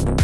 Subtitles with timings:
[0.00, 0.16] Balik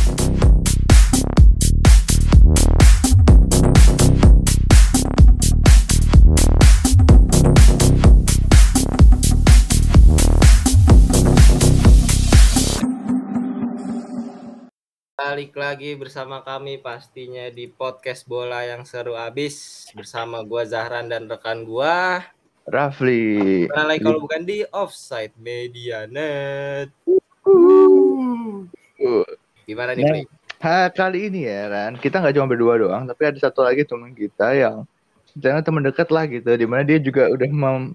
[15.53, 21.61] lagi bersama kami pastinya di podcast bola yang seru abis bersama gua Zahran dan rekan
[21.69, 22.25] gua.
[22.65, 23.69] Rafli.
[23.69, 26.89] Lagi kalau bukan di Offside Media Net.
[29.67, 30.23] Gimana nih, Nah, Fri?
[30.63, 34.17] Ha, kali ini ya Ran, kita nggak cuma berdua doang, tapi ada satu lagi teman
[34.17, 34.89] kita yang
[35.37, 37.93] jangan teman dekat lah gitu, di mana dia juga udah mem,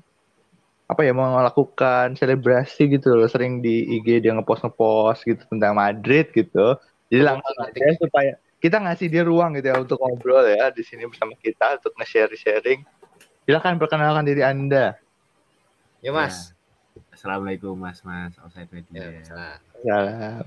[0.86, 5.74] apa ya mau melakukan selebrasi gitu loh, sering di IG dia ngepost ngepost gitu tentang
[5.74, 6.78] Madrid gitu.
[7.10, 7.82] Jadi langsung fanatik.
[7.82, 8.32] aja supaya
[8.62, 12.36] kita ngasih dia ruang gitu ya untuk ngobrol ya di sini bersama kita untuk nge-share
[12.38, 12.86] sharing.
[13.48, 15.02] Silakan perkenalkan diri Anda.
[16.04, 16.54] Ya, Mas.
[17.10, 19.24] Assalamualaikum Mas Mas Outside Ya, Media.
[19.26, 19.58] salah.
[19.82, 20.44] Salam.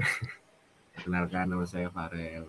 [0.97, 2.47] Kenalkan nama saya Farel.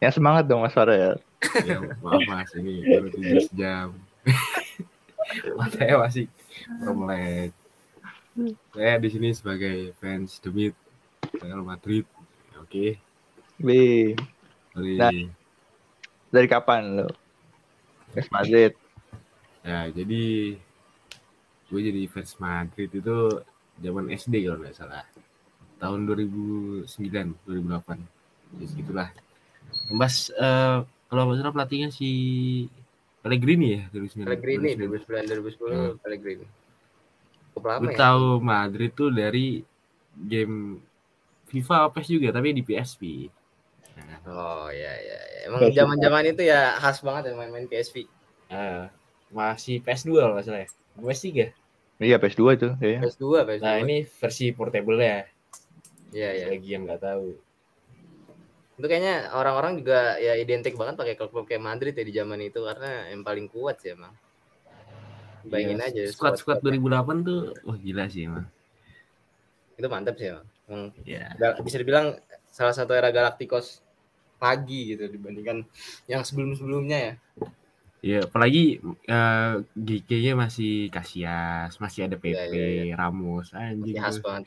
[0.00, 1.20] Ya semangat dong Mas Farel.
[1.62, 3.92] Ya maaf Mas ini baru 17 jam.
[5.58, 6.26] Matanya masih
[6.80, 7.52] melek.
[8.72, 10.72] Saya di sini sebagai fans demi
[11.36, 12.08] Real Madrid.
[12.56, 12.96] Oke,
[13.58, 14.16] Wih,
[14.72, 15.12] dari Nah.
[16.30, 17.08] dari kapan lo?
[18.12, 18.72] West Madrid.
[19.60, 20.56] ya jadi
[21.68, 23.16] gue jadi fans Madrid itu
[23.76, 25.04] zaman SD kalau nggak salah
[25.80, 26.86] tahun 2009
[27.48, 29.08] 2008 ya segitulah
[29.90, 30.78] Mas eh,
[31.08, 32.10] kalau nggak salah pelatihnya si
[33.20, 35.98] Pellegrini ya 2009 Pellegrini 2009.
[35.98, 36.46] 2009 2010 Pellegrini.
[37.50, 37.98] Cukup lama Gue ya.
[37.98, 39.60] tahu Madrid tuh dari
[40.14, 40.78] game
[41.46, 43.02] FIFA PES juga tapi di PSP
[43.98, 45.18] nah, Oh ya ya.
[45.18, 45.38] ya.
[45.46, 48.06] Emang zaman-zaman itu ya khas banget ya main-main PSP.
[48.48, 48.84] eh,
[49.30, 51.28] masih PS2 kalau nggak salah ya PS3
[52.00, 52.68] Iya PS2 itu.
[52.80, 52.98] Ya.
[53.04, 53.60] PS2, PS2.
[53.60, 55.28] nah ini versi portable ya
[56.10, 56.46] Iya ya.
[56.50, 57.38] lagi yang nggak tahu
[58.80, 62.64] Itu kayaknya orang-orang juga ya identik banget pakai klub-klub kayak Madrid ya di zaman itu
[62.64, 64.16] karena yang paling kuat sih emang.
[65.44, 68.48] Bayangin aja squad squad squad-squad 2008 tuh wah gila sih emang
[69.80, 70.46] itu mantap sih emang.
[70.68, 72.20] Emang ya Gal- bisa dibilang
[72.52, 73.80] salah satu era Galacticos
[74.36, 75.64] pagi gitu dibandingkan
[76.04, 77.12] yang sebelum-sebelumnya ya.
[78.00, 82.46] Ya apalagi eh, GK-nya masih Casillas masih ada PP Iya,
[82.88, 84.24] iya, Ramos anjing Masih khas tuh.
[84.24, 84.44] banget.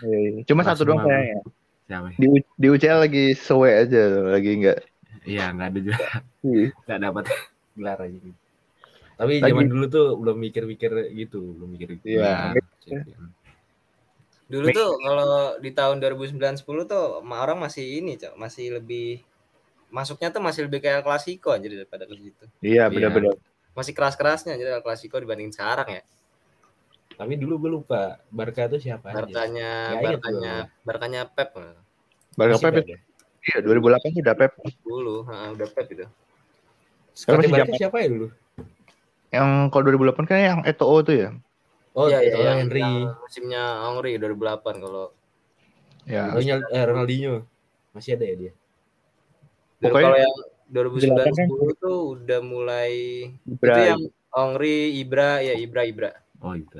[0.00, 1.40] Iya, Cuma Kelas satu doang sayangnya.
[1.84, 2.16] siapa ya?
[2.16, 4.78] Di, U- di UCL lagi sewe aja, lagi enggak.
[5.24, 6.06] iya nggak ada juga
[6.40, 6.66] Iya.
[6.80, 7.24] nggak dapat
[7.74, 8.30] gelar aja gitu.
[9.14, 12.54] tapi Lagi- zaman dulu tuh belum mikir-mikir gitu belum mikir Iya.
[12.54, 13.24] gelar, champion.
[14.48, 15.28] Dulu tuh kalau
[15.58, 19.20] di tahun 2009 10 tuh orang masih ini, Cok, masih lebih
[19.88, 22.44] masuknya tuh masih lebih kayak Clasico aja daripada ke situ.
[22.60, 22.92] Iya, Iya.
[22.92, 23.34] benar-benar.
[23.72, 26.02] Masih keras-kerasnya aja El Clasico dibandingin sekarang ya.
[27.14, 30.54] tapi dulu gue lupa Barca tuh siapa aja Barkanya inget Barkanya
[30.86, 31.50] Barkanya Pep
[32.38, 32.86] Barca Pep
[33.42, 34.52] iya 2008 tuh udah Pep.
[34.86, 36.06] dulu, heeh, udah Pep itu.
[37.10, 38.26] Squadnya masih Barca siapa ya dulu
[39.34, 41.30] Yang kalau 2008 kan yang Eto'o tuh ya.
[41.92, 42.86] oh Iya, iya, oh, yang, Henry
[43.18, 45.06] musimnya Henry 2008 kalau
[46.06, 46.30] Ya.
[46.38, 47.42] Eh, Ronaldinho
[47.90, 48.52] masih ada ya dia
[49.80, 50.34] Pokoknya- kalau yang
[50.68, 52.92] 2009 kan 10 tuh udah mulai
[53.42, 53.72] Ibra.
[53.72, 56.10] itu yang Henry, Ibra, ya Ibra, Ibra.
[56.40, 56.76] oh itu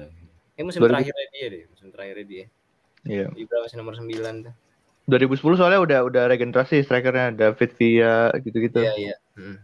[0.59, 2.45] Ini musim 2000 terakhirnya dia deh, musim terakhirnya dia.
[3.07, 3.27] Iya.
[3.33, 4.55] Ibra masih nomor 9 tuh.
[5.09, 8.83] 2010 soalnya udah udah regenerasi strikernya David Villa gitu-gitu.
[8.83, 9.17] Iya, iya.
[9.39, 9.57] Hmm.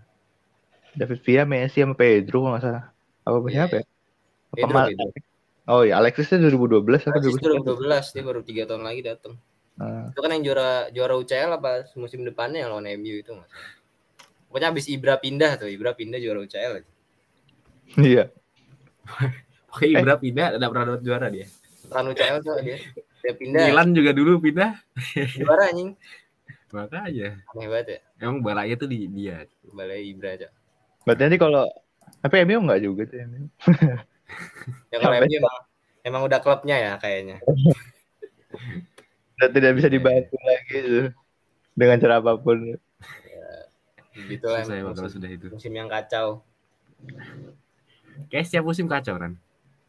[0.94, 2.84] David Villa, Messi sama Pedro kalau nggak salah.
[3.26, 3.84] Apa Iya, siapa ya?
[3.84, 5.06] Apa Pedro, Pedro.
[5.64, 7.64] Oh iya, Alexis itu 2012 apa Alexis 2011?
[7.66, 9.34] 2012 dia baru 3 tahun lagi datang.
[9.74, 13.50] Itu kan yang juara juara UCL apa musim depannya yang lawan MU itu Mas.
[14.46, 16.86] Pokoknya habis Ibra pindah tuh, Ibra pindah juara UCL
[17.98, 18.30] iya.
[19.74, 21.50] Oke, Ibra pindah, ada pernah dapat juara dia.
[21.90, 22.78] Ran UCL tuh dia.
[23.24, 24.78] Dia pindah Milan juga dulu pindah.
[25.34, 25.98] juara anjing.
[26.74, 27.38] Makanya.
[27.54, 28.00] Aneh banget ya.
[28.22, 29.46] Emang balanya tuh di dia.
[29.74, 30.48] Balai Ibra aja.
[31.02, 31.66] Berarti nanti kalau
[32.22, 33.46] tapi MU nggak juga tuh MU.
[34.90, 35.56] Ya kalau MU emang
[36.02, 37.38] emang udah klubnya ya kayaknya.
[39.34, 41.06] Udah tidak bisa dibantu lagi tuh.
[41.74, 42.78] Dengan cara apa pun.
[44.14, 45.46] Gitu lah kalau musim, sudah itu.
[45.50, 46.46] musim yang kacau.
[48.30, 49.34] Kayak setiap musim kacau kan.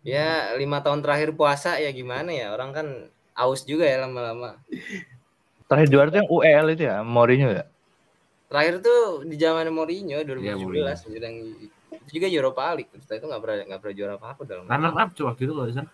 [0.02, 2.88] Ya lima tahun terakhir puasa ya gimana ya orang kan
[3.38, 4.58] aus juga ya lama-lama.
[5.66, 7.66] Terakhir juara tuh yang UEL itu ya, Mourinho ya.
[8.50, 10.86] Terakhir tuh di zaman Mourinho 2017 Iya, Mourinho.
[11.22, 11.36] yang
[12.06, 12.94] itu juga Europa League.
[13.02, 14.64] Setelah itu nggak pernah nggak pernah juara apa apa dalam.
[14.70, 15.90] Runner up coba gitu loh sana.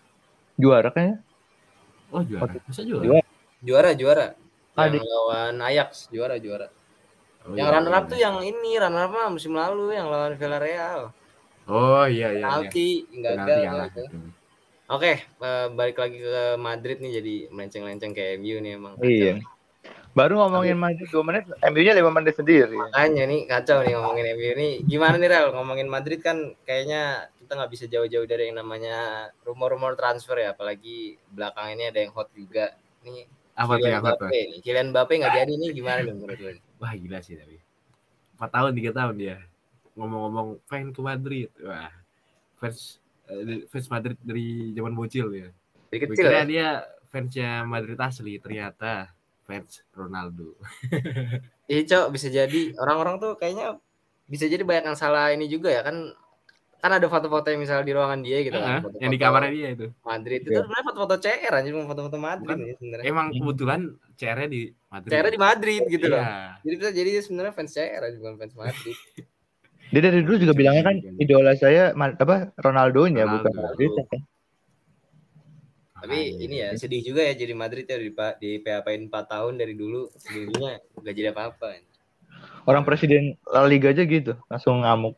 [0.60, 1.18] Juara kayaknya.
[2.12, 2.52] Oh juara.
[2.68, 3.04] Masa juara?
[3.08, 3.31] Juara.
[3.62, 4.34] Juara juara.
[4.74, 6.68] Ah, Yang lawan Ajax juara juara.
[7.42, 8.12] Oh, yang iya, runner up iya.
[8.13, 11.10] tuh yang ini runner up mah musim lalu yang lawan Villarreal.
[11.66, 12.42] Oh iya iya.
[12.42, 12.46] iya.
[12.46, 13.60] Penalti gagal.
[13.66, 14.02] Penalti.
[14.92, 18.94] Oke, eh, balik lagi ke Madrid nih jadi melenceng-lenceng kayak MU nih emang.
[19.00, 19.40] Iya.
[20.12, 22.75] Baru ngomongin Madrid 2 menit, MU-nya 5 menit sendiri.
[22.75, 24.69] Makanya nih kacau nih ngomongin MU ini.
[24.84, 29.96] Gimana nih Rel ngomongin Madrid kan kayaknya kita nggak bisa jauh-jauh dari yang namanya rumor-rumor
[29.96, 32.75] transfer ya, apalagi belakang ini ada yang hot juga.
[33.08, 34.30] Nih Apa tuh apa tuh?
[34.63, 36.50] Kylian Mbappe nggak jadi nih gimana nih menurut lu?
[36.81, 37.57] Wah gila sih tapi.
[38.38, 39.38] 4 tahun 3 tahun dia.
[39.94, 41.50] Ngomong-ngomong pengen ke Madrid.
[41.62, 41.92] Wah.
[42.57, 45.50] Fans eh, fans Madrid dari zaman bocil ya.
[45.92, 46.45] Dari Gue kecil kira ya.
[46.48, 46.68] dia
[47.12, 49.12] fansnya Madrid asli, ternyata
[49.44, 50.56] fans Ronaldo.
[51.71, 53.80] Iya, Cok, bisa jadi orang-orang tuh kayaknya
[54.27, 56.12] bisa jadi banyak yang salah ini juga ya kan
[56.81, 58.81] kan ada foto-foto yang misalnya di ruangan dia gitu Heeh, kan.
[58.81, 59.88] foto-foto yang di kamarnya dia itu.
[60.01, 60.60] Madrid itu Iya.
[60.60, 62.57] sebenarnya foto-foto CR aja bukan foto-foto Madrid Bukan.
[62.66, 63.06] nih sebenarnya.
[63.06, 63.80] Emang kebetulan
[64.18, 65.12] CR-nya di Madrid.
[65.13, 66.19] CR di Madrid gitu loh.
[66.19, 66.36] Iya.
[66.60, 68.98] Jadi bisa jadi sebenarnya fans CR aja bukan fans Madrid.
[69.92, 73.44] Dia dari dulu juga bilangnya kan idola saya apa Ronaldo-nya Ronaldo.
[73.44, 73.92] bukan Madrid.
[74.07, 74.22] kan.
[76.01, 78.10] Tapi ini ya sedih juga ya jadi Madrid ya di,
[78.42, 81.77] di PHP-in 4 tahun dari dulu dulunya gak jadi apa-apa.
[82.66, 85.13] Orang presiden La Liga aja gitu, langsung ngamuk.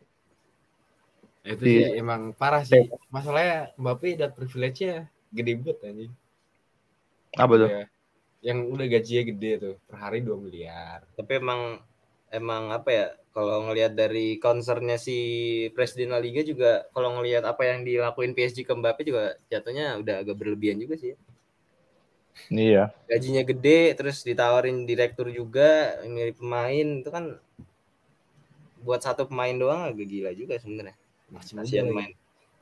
[1.43, 2.87] Itu Di- sih emang parah sih.
[3.11, 6.13] Masalahnya Mbappe dapat privilege-nya gede banget anjing.
[7.35, 7.69] Apa tuh?
[7.69, 7.85] Iya.
[8.43, 11.03] Yang udah gajinya gede tuh, per hari 2 miliar.
[11.15, 11.79] Tapi emang
[12.33, 15.17] emang apa ya kalau ngelihat dari concernnya si
[15.73, 20.15] presiden La Liga juga kalau ngelihat apa yang dilakuin PSG ke Mbappe juga jatuhnya udah
[20.23, 21.13] agak berlebihan juga sih.
[22.49, 22.89] Iya.
[23.05, 27.37] Gajinya gede terus ditawarin direktur juga mirip pemain itu kan
[28.83, 30.97] buat satu pemain doang agak gila juga sebenarnya.
[31.31, 31.53] Masih
[31.85, 32.11] main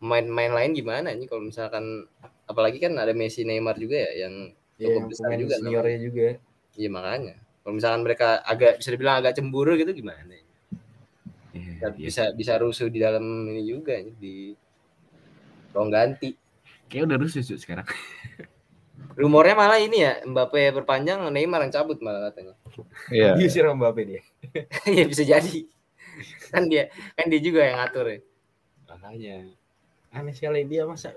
[0.02, 2.10] main-main lain gimana nih kalau misalkan
[2.50, 4.34] apalagi kan ada Messi Neymar juga ya yang
[4.81, 6.28] Iya, cukup yang besar juga seniornya juga.
[6.74, 10.42] iya makanya kalau misalkan mereka agak bisa dibilang agak cemburu gitu gimana Iya,
[11.54, 11.90] bisa iya.
[11.94, 13.22] bisa, bisa rusuh di dalam
[13.54, 14.36] ini juga nih, di
[15.75, 16.34] ruang ganti
[16.90, 17.86] Kayak udah rusuh Cuk, sekarang.
[19.22, 22.57] rumornya malah ini ya Mbappe berpanjang Neymar yang cabut malah katanya
[23.14, 23.38] Iya.
[23.38, 24.22] Diusir sama Mbappe dia.
[24.98, 25.69] ya bisa jadi
[26.50, 28.19] kan dia kan dia juga yang ngatur ya
[29.01, 29.50] Makanya
[30.12, 31.15] aneh sekali dia masa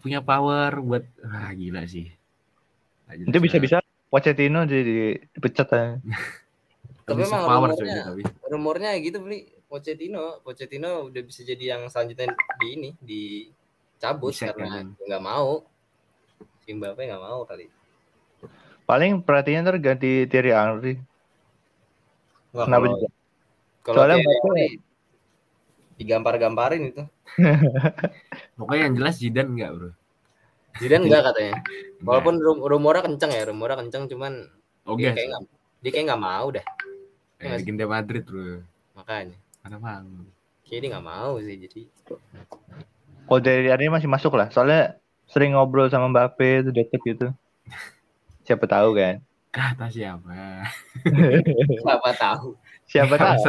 [0.00, 2.08] punya power buat ah gila sih.
[3.06, 6.00] Nanti bisa-bisa Pochettino jadi dipecat aja.
[7.04, 8.22] Tapi emang power rumornya- tapi.
[8.48, 14.80] rumornya gitu beli Pochettino Pochettino udah bisa jadi yang selanjutnya di ini dicabut Bisa, karena
[14.80, 14.86] kan?
[14.96, 15.62] nggak mau
[16.62, 17.66] si Mbappe nggak mau kali
[18.86, 20.94] Paling perhatian ntar ganti Thierry Henry.
[22.54, 23.08] Wah, Kenapa kalau- juga?
[23.82, 24.68] kalau Soalnya Thierry Henry
[25.96, 27.02] digampar-gamparin itu
[28.60, 29.90] Pokoknya yang jelas Zidane enggak, Bro.
[30.76, 32.04] Zidane enggak katanya Enggak.
[32.04, 34.32] walaupun rum- rumornya kenceng ya rumornya kenceng cuman
[34.84, 35.42] oke dia kayak nggak
[35.80, 36.66] dia kayak nggak mau dah
[37.40, 38.60] eh, legenda Madrid, Bro.
[38.92, 40.04] makanya Mana mau.
[40.64, 41.80] kayak dia nggak mau sih jadi
[43.26, 44.46] Kalau Thierry Henry masih masuk lah.
[44.54, 44.94] Soalnya
[45.26, 47.26] sering ngobrol sama Mbappe itu deket gitu.
[48.46, 49.18] Siapa tahu kan?
[49.50, 50.62] Kata siapa?
[51.80, 52.54] siapa tahu
[52.86, 53.42] Siapa tahu?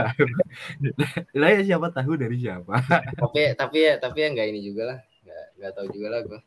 [1.39, 2.73] Lah ya siapa tahu dari siapa?
[3.21, 6.39] tapi tapi ya tapi ya nggak ini juga lah nggak nggak tahu juga lah gue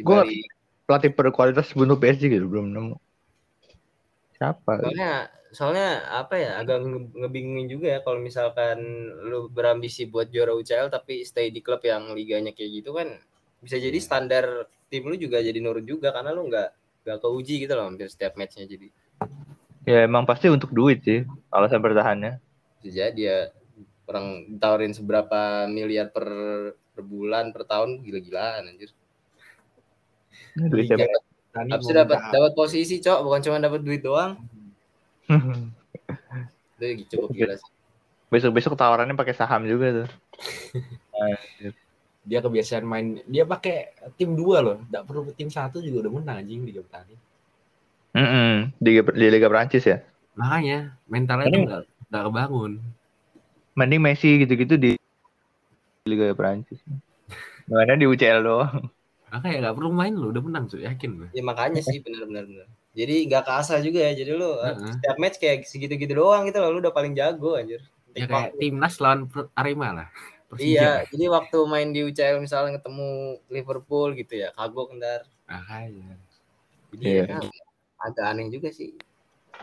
[0.00, 2.94] Gua- Dibalik- Pelatih berkualitas bunuh PSG gitu belum nemu.
[4.34, 4.82] Siapa?
[4.82, 5.12] soalnya
[5.54, 8.78] soalnya apa ya agak nge- ngebingungin juga ya kalau misalkan
[9.22, 13.06] lu berambisi buat juara UCL tapi stay di klub yang liganya kayak gitu kan
[13.60, 16.68] bisa jadi standar tim lu juga jadi nurun juga karena lu nggak
[17.06, 18.88] nggak keuji gitu loh hampir setiap matchnya jadi
[19.88, 22.36] Ya emang pasti untuk duit sih alasan bertahannya.
[22.80, 23.38] bisa jadi ya
[24.08, 26.28] orang ditawarin seberapa miliar per
[26.96, 28.90] per bulan per tahun gila-gilaan anjir.
[30.56, 31.04] Duit siapa?
[31.04, 31.24] Dapat-
[31.70, 31.88] habis
[32.32, 33.20] dapat posisi cok.
[33.20, 34.40] Bukan cuma dapat duit doang.
[36.80, 37.70] Itu cukup gila sih.
[38.30, 40.08] Besok-besok tawarannya pakai saham juga tuh.
[42.20, 44.76] dia kebiasaan main dia pakai tim dua loh.
[44.88, 46.72] Nggak perlu tim satu juga udah menang anjing di
[48.10, 48.54] Tani Mm-mm.
[48.76, 49.98] Di, di Liga Prancis ya.
[50.32, 52.72] makanya mentalnya Ini- tuh nggak nggak kebangun
[53.72, 54.90] Mending Messi gitu-gitu di
[56.02, 56.80] Liga Prancis.
[57.64, 58.90] Mana di UCL doang.
[59.30, 62.66] makanya nggak perlu main lo udah menang tuh yakin gue ya makanya sih benar-benar benar
[62.90, 64.90] jadi nggak keasa juga ya jadi lu eh, Heeh.
[64.90, 67.78] setiap match kayak segitu-gitu doang gitu loh lu udah paling jago anjir
[68.10, 70.08] ya kayak timnas lawan Per- Arema lah
[70.50, 70.66] Persija.
[70.66, 76.18] iya jadi waktu main di UCL misalnya ketemu Liverpool gitu ya kagok ntar makanya
[76.90, 77.22] jadi Iya.
[77.30, 77.38] ya,
[78.00, 78.96] agak aneh juga sih.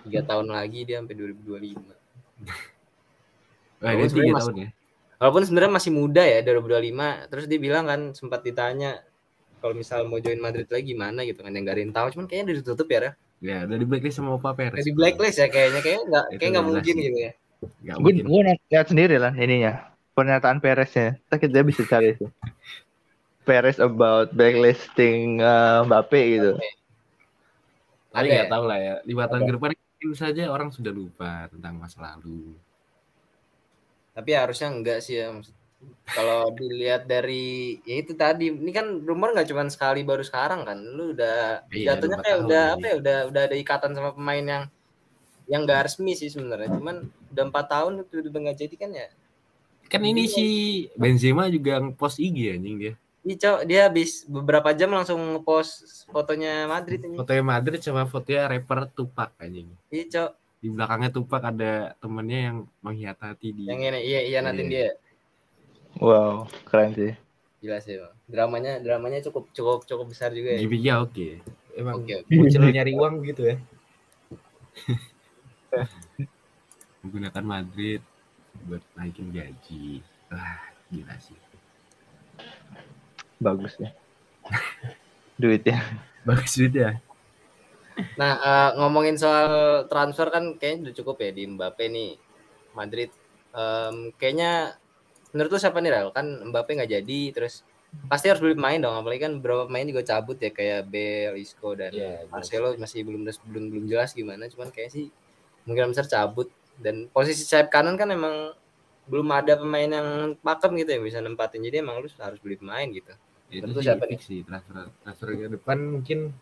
[0.06, 1.78] Tiga tahun lagi dia sampai 2025
[3.82, 4.70] Wah, Oh, dia tiga tahun ya?
[5.18, 9.02] walaupun sebenarnya masih muda ya 2025 terus dia bilang kan sempat ditanya
[9.58, 11.26] kalau misal mau join Madrid lagi gimana?
[11.26, 12.08] Gitu kan yang gak ada yang tahu.
[12.14, 13.12] Cuman kayaknya udah ditutup ya Ra.
[13.38, 15.82] ya udah di blacklist sama Perez Udah di blacklist ya kayaknya.
[15.82, 17.32] Kayaknya nggak kayak nggak udah mungkin jelas gitu ya.
[17.82, 18.26] nggak Gue mungkin.
[18.30, 19.74] gue lihat sendiri lah ininya.
[20.14, 21.08] Pernyataan Pereznya.
[21.26, 22.30] Kita kita bisa cari sih.
[23.48, 26.52] Perez about blacklisting uh, Mbappe gitu.
[28.18, 28.54] Tapi nggak ya?
[28.54, 28.94] tahu lah ya.
[29.04, 32.54] Lima tahun ke depan mungkin saja orang sudah lupa tentang masa lalu.
[34.14, 35.30] Tapi harusnya enggak sih ya.
[35.30, 35.56] maksud-
[36.10, 40.74] Kalau dilihat dari ya itu tadi, ini kan rumor nggak cuma sekali baru sekarang kan.
[40.82, 42.74] Lu udah Iya, jatuhnya kayak tahun udah ini.
[42.74, 42.96] apa ya?
[42.98, 44.64] Udah udah ada ikatan sama pemain yang
[45.46, 46.74] yang nggak resmi sih sebenarnya.
[46.74, 49.08] Cuman udah empat tahun itu udah nggak jadi kan ya.
[49.86, 50.34] Kan ini Iya.
[50.34, 50.48] si
[50.98, 52.94] Benzema juga nge-post IG anjing dia.
[53.28, 57.20] Ih, Cok, dia habis beberapa jam langsung ngepost fotonya Madrid ini.
[57.20, 59.68] Fotonya Madrid sama fotonya rapper Tupac anjing.
[59.92, 60.32] Iya, Cok.
[60.64, 63.76] Di belakangnya Tupac ada temennya yang menghianati dia.
[63.76, 64.72] Yang ini iya iya nanti Iya.
[64.72, 64.90] dia.
[66.00, 67.14] Wow, keren sih.
[67.60, 68.16] Jelas ya, Bang.
[68.32, 70.64] Dramanya dramanya cukup cukup cukup besar juga ya.
[70.64, 71.44] Gimiknya oke.
[71.76, 72.32] Emang Oke, oke.
[72.32, 73.56] bocil nyari uang gitu ya.
[77.04, 78.00] Menggunakan Madrid
[78.64, 80.00] buat naikin gaji.
[80.32, 81.36] Wah, gila sih.
[83.38, 83.90] Bagus ya.
[85.38, 85.80] Duitnya.
[86.28, 86.98] Bagus duit ya.
[88.18, 92.12] Nah, eh, ngomongin soal transfer kan kayaknya udah cukup ya di Mbappe nih.
[92.78, 93.10] Madrid
[93.58, 94.78] Em, kayaknya
[95.34, 96.10] menurut lu siapa nih Rel?
[96.14, 97.66] Kan Mbappe nggak jadi terus
[98.12, 101.72] pasti harus beli pemain dong apalagi kan beberapa pemain juga cabut ya kayak Bale, Isco
[101.74, 105.08] dan Iya, Marcelo masih belum belum belum jelas gimana cuman kayak sih
[105.64, 108.54] mungkin besar cabut dan posisi sayap kanan kan emang
[109.08, 112.86] belum ada pemain yang pakem gitu ya bisa nempatin jadi emang lu harus beli pemain
[112.92, 113.16] gitu
[113.48, 116.36] Itu Tentu sih siapa fix sih transfer transfer ke depan mungkin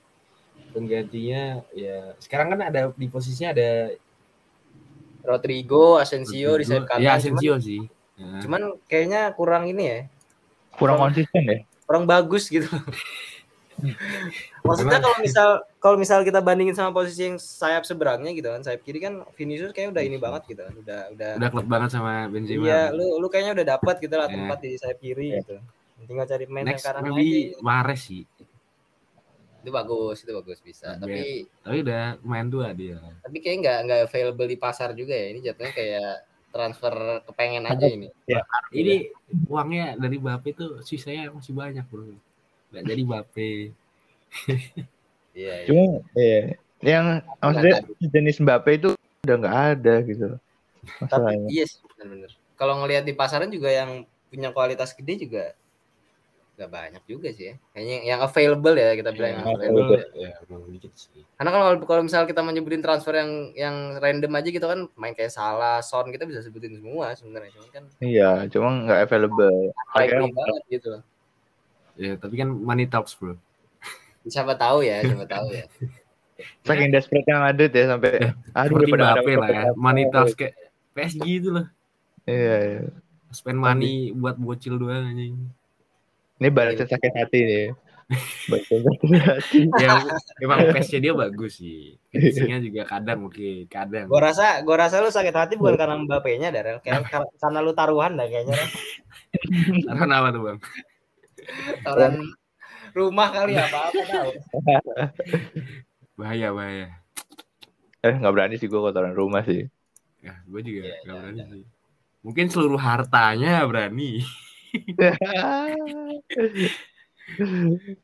[0.72, 3.94] penggantinya ya sekarang kan ada di posisinya ada
[5.22, 7.82] Rodrigo, Asensio di sayap kanan Ya cuman, Asensio sih.
[8.16, 8.40] Ya.
[8.42, 10.00] cuman kayaknya kurang ini ya
[10.76, 11.04] Kurang Oh.
[11.08, 11.58] konsisten ya.
[11.86, 12.68] kurang bagus gitu.
[14.64, 15.48] Maksudnya kalau misal
[15.78, 19.70] kalau misal kita bandingin sama posisi yang sayap seberangnya gitu kan, sayap kiri kan Vinicius
[19.70, 22.64] kayak udah ini banget gitu kan, udah udah udah klub banget sama Benzema.
[22.64, 24.34] iya lu lu kayaknya udah dapat gitu lah Ya.
[24.34, 25.58] tempat di sayap kiri gitu.
[26.04, 27.64] Tinggal cari pemain yang Next kanan maybe aja.
[27.64, 28.24] Mahrez sih.
[29.64, 31.00] Itu bagus, itu bagus bisa.
[31.00, 31.08] Bad.
[31.08, 33.00] Tapi Tapi udah main dua dia.
[33.24, 35.28] tapi kayak nggak nggak available di pasar juga ya.
[35.32, 36.12] Ini jatuhnya kayak
[36.52, 38.08] transfer kepengen aja ini.
[38.75, 38.96] Ini
[39.48, 42.12] uangnya dari Bape tuh sisanya masih banyak bro.
[42.75, 43.52] Nggak jadi Bape.
[45.36, 45.54] Iya.
[45.64, 45.68] iya.
[45.68, 45.84] Cuma
[46.16, 46.40] iya.
[46.86, 47.06] Yang
[47.42, 47.75] maksudnya
[48.14, 48.90] jenis Mbappe itu
[49.25, 50.28] udah nggak ada gitu.
[50.86, 51.48] Tapi Masalahnya.
[51.50, 52.32] iya sih benar-benar.
[52.56, 55.56] Kalau ngelihat di pasaran juga yang punya kualitas gede juga
[56.56, 57.56] nggak banyak juga sih ya.
[57.76, 59.84] Kayaknya yang available ya kita bilang yang Iya, available.
[59.84, 60.00] available.
[60.16, 60.24] ya.
[60.24, 61.24] Ya, emang dikit sih.
[61.36, 65.36] Karena kalau kalau misal kita menyebutin transfer yang yang random aja gitu kan main kayak
[65.36, 67.52] salah, Son kita bisa sebutin semua sebenarnya.
[67.60, 69.76] Cuman kan Iya, cuma nggak available.
[69.92, 70.92] Makanya- banget gitu.
[71.96, 73.36] Ya, tapi kan money talks bro.
[74.26, 75.68] Siapa tahu ya, siapa tahu ya.
[76.68, 78.12] Saking desperate-nya Madrid ya sampai
[78.52, 79.64] aduh Seperti udah pada ada lah ya.
[79.76, 80.56] Money talks kayak
[80.92, 81.68] PSG itu loh.
[82.24, 82.82] Iya, iya.
[83.32, 85.36] Spend money buat bocil doang anjing.
[86.36, 87.65] Ini balasnya sakit hati nih.
[88.51, 89.60] Balasnya sakit hati.
[89.80, 90.04] Ya
[90.44, 91.96] emang pace dia bagus sih.
[92.12, 94.06] Finishingnya juga kadang oke, kadang.
[94.12, 97.72] Gua rasa gua rasa lu sakit hati bukan karena Mbappe-nya Darel, kayak kar- karena lu
[97.72, 98.56] taruhan dah kayaknya.
[99.88, 100.58] Taruhan apa tuh bang?
[101.82, 102.15] Taruhan
[102.96, 104.32] rumah kali apa-apa tahu.
[106.20, 106.88] Bahaya bahaya.
[108.06, 109.68] Eh nggak berani sih gue kotoran rumah sih.
[110.24, 111.63] Ya, gue juga Iya, nggak iya, berani sih.
[112.25, 114.24] Mungkin seluruh hartanya berani.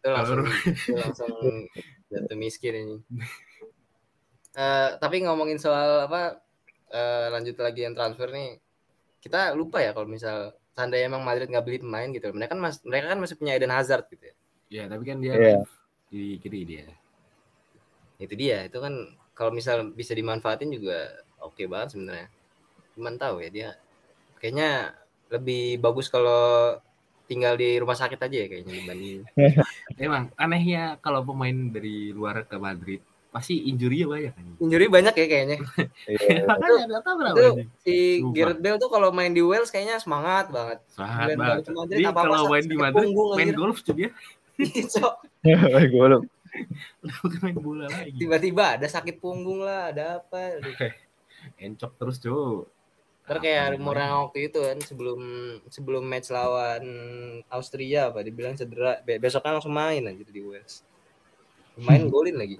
[0.01, 1.31] Itu langsung itu langsung
[2.11, 2.95] jatuh miskin ini.
[4.51, 6.43] Eh, tapi ngomongin soal apa
[6.91, 8.59] eh, lanjut lagi yang transfer nih
[9.23, 12.81] kita lupa ya kalau misal seandainya emang Madrid nggak beli pemain gitu mereka kan mas
[12.83, 14.35] mereka kan masih punya Eden Hazard gitu ya
[14.71, 15.59] Ya, tapi kan dia Iya.
[16.07, 16.87] di kiri dia.
[18.21, 18.93] itu dia itu kan
[19.33, 21.09] kalau misal bisa dimanfaatin juga
[21.41, 22.27] oke banget sebenarnya
[22.93, 23.69] cuman tahu ya dia
[24.37, 24.93] kayaknya
[25.31, 26.75] lebih bagus kalau
[27.23, 29.19] tinggal di rumah sakit aja ya kayaknya dibanding
[30.03, 32.99] Emang anehnya kalau pemain dari luar ke Madrid
[33.31, 34.43] pasti injury banyak kan.
[34.59, 35.57] injury banyak ya kayaknya
[36.03, 36.43] Iya.
[36.51, 36.99] Makanya itu
[37.47, 37.69] anjing.
[37.79, 38.35] si Lupa.
[38.35, 41.63] Gareth Bale tuh kalau main di Wales kayaknya semangat banget Semangat banget.
[41.71, 44.11] Madrid, Jadi apa-apa kalau main di Madrid punggung, main golf tuh dia
[45.87, 46.23] belum.
[47.01, 48.19] udah bukan main bola lagi.
[48.19, 50.59] tiba-tiba ada sakit punggung lah ada apa.
[51.63, 52.67] Encok terus cuy.
[53.31, 55.19] Ntar kayak rumor yang waktu itu kan sebelum
[55.71, 56.83] sebelum match lawan
[57.47, 60.83] Austria apa dibilang cedera Be- besoknya langsung main aja di Wales
[61.79, 62.59] main golin lagi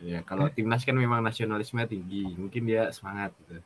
[0.00, 3.60] Ya kalau timnas kan memang nasionalisme tinggi, mungkin dia semangat gitu.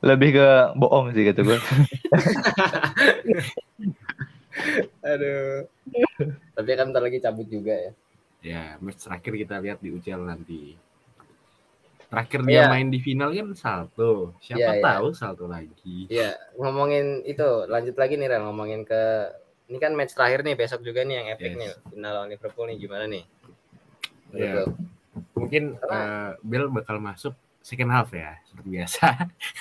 [0.00, 0.48] Lebih ke
[0.80, 1.58] bohong sih kata gue.
[5.04, 5.68] aduh
[6.56, 7.92] tapi kan ntar lagi cabut juga ya
[8.38, 10.78] Ya match terakhir kita lihat di UCL nanti.
[12.08, 12.72] Terakhir dia Iya.
[12.72, 14.32] main di final kan salto.
[14.40, 14.84] Siapa Iya, iya.
[14.84, 16.08] tahu salto lagi.
[16.08, 19.02] Iya, ngomongin itu, lanjut lagi nih Ren, ngomongin ke
[19.68, 21.58] ini kan match terakhir nih besok juga nih yang epic Yes.
[21.60, 23.24] nih final lawan Liverpool nih gimana nih?
[24.32, 24.40] Iya.
[24.40, 24.62] Gitu.
[25.36, 29.04] Mungkin eh, Bell bakal masuk second half ya, seperti biasa.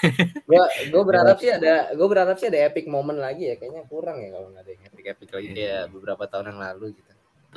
[0.48, 0.63] Gua
[0.96, 3.60] gua berharap sih ada gua berharap sih ada epic moment lagi ya.
[3.60, 6.96] Kayaknya kurang ya kalau nggak ada yang epic epic lagi kayak beberapa tahun yang lalu
[6.96, 7.06] gitu.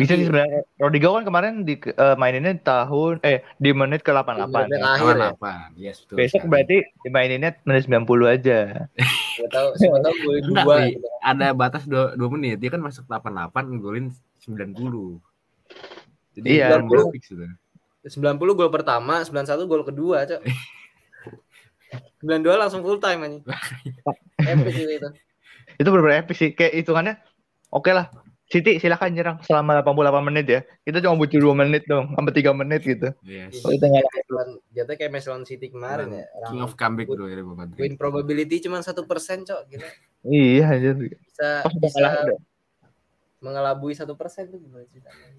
[0.01, 0.65] Bisa sih sebenarnya.
[0.81, 4.49] Rodrigo kan kemarin di eh, maininnya tahun eh di menit ke 88.
[4.49, 4.97] Menit ya.
[4.97, 5.31] akhir ya.
[5.77, 6.17] Yes, betul.
[6.17, 6.51] Besok sekali.
[6.51, 8.59] berarti dimaininnya menit 90 aja.
[9.41, 11.07] Siapa tahu siapa tahu gue Enggak, dua gitu.
[11.25, 12.61] ada batas 2, menit.
[12.61, 14.13] Dia kan masuk 88 ngegolin
[14.45, 15.21] 90.
[16.37, 16.77] Jadi Iya.
[16.77, 17.45] 90 fix itu.
[18.01, 20.41] 90 gol pertama, 91 gol kedua, Cok.
[22.21, 23.45] 92 langsung full time anjing.
[24.51, 25.09] Epic juga itu.
[25.81, 26.51] Itu benar-benar epic sih.
[26.53, 27.15] Kayak hitungannya
[27.73, 28.13] oke lah.
[28.51, 30.61] City silakan nyerang selama 88 menit ya.
[30.83, 33.15] Kita cuma butuh 2 menit dong, sampai 3 menit gitu.
[33.23, 33.63] Yes.
[33.63, 34.11] Oh, itu nggak-
[34.75, 36.27] Jatuhnya kayak lawan City kemarin ya.
[36.51, 37.79] King of comeback bro ya Madrid.
[37.79, 39.61] Win probability cuma satu persen, Cok.
[39.71, 39.89] Gila.
[40.27, 40.95] Iya anjir.
[41.15, 42.39] Bisa udah bisa kalah
[43.41, 45.31] mengelabui satu persen tuh gimana ceritanya?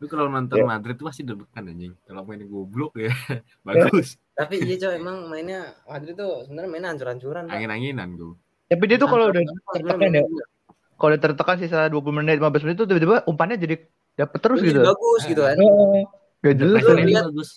[0.00, 0.64] Lu kalau nonton Ya.
[0.64, 1.92] Madrid tuh pasti deg-degan anjing.
[2.06, 3.10] Kalau main goblok ya
[3.66, 4.16] bagus.
[4.32, 7.50] Tapi iya, Cok, emang mainnya Madrid tuh sebenarnya mainnya hancur-hancuran.
[7.50, 8.32] Angin-anginan gue.
[8.70, 9.42] Tapi dia tuh kalau udah
[11.00, 13.80] Kalau udah tertekan sisa 20 menit, 15 menit tuh tiba-tiba umpannya jadi
[14.20, 14.84] dapet terus gitu.
[14.84, 15.56] bagus gitu kan.
[15.56, 16.02] Heeh.
[16.44, 16.80] Gak jelas.
[16.84, 17.50] Lu lihat- bagus.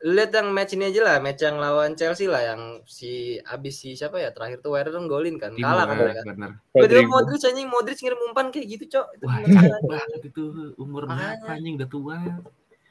[0.00, 3.92] lihat yang match ini aja lah, match yang lawan Chelsea lah yang si abis si
[3.92, 6.24] siapa ya terakhir tuh Werner golin kan, kalah kan mereka.
[6.24, 6.50] bener.
[7.04, 9.06] Modric anjing Modric ngirim umpan kayak gitu, Cok.
[9.20, 9.38] Itu Wah,
[10.24, 10.44] itu
[10.80, 12.16] umur berapa anjing udah tua.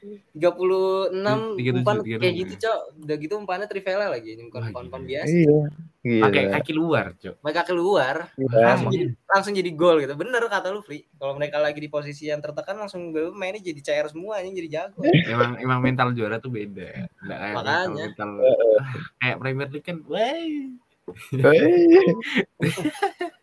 [0.00, 2.80] 36 Tiga tujuh, umpan tiga kayak gitu, Cok.
[3.04, 5.08] Udah gitu umpannya Trivela lagi, ini bukan umpan-umpan gila.
[5.22, 5.32] biasa.
[5.32, 5.58] Iya.
[6.00, 6.24] Gila.
[6.24, 7.34] Pakai kaki luar, Cok.
[7.44, 8.64] Mereka keluar, Iya.
[8.64, 10.14] langsung jadi langsung jadi gol gitu.
[10.16, 11.04] Bener kata lu, Fli.
[11.14, 15.00] Kalau mereka lagi di posisi yang tertekan langsung mainnya jadi CR semua anjing jadi jago.
[15.32, 17.06] Emang emang mental juara tuh beda.
[17.20, 18.04] Enggak kayak Makanya.
[18.08, 18.88] mental, mental ah,
[19.20, 19.96] kayak Premier League kan.
[20.08, 20.40] Wah.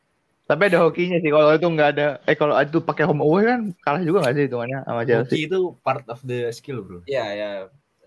[0.47, 3.59] Tapi ada hokinya sih kalau itu nggak ada eh kalau itu pakai home away kan
[3.83, 5.27] kalah juga nggak sih hitungannya sama Chelsea.
[5.35, 7.03] Hoki itu part of the skill, Bro.
[7.03, 7.49] Iya, ya.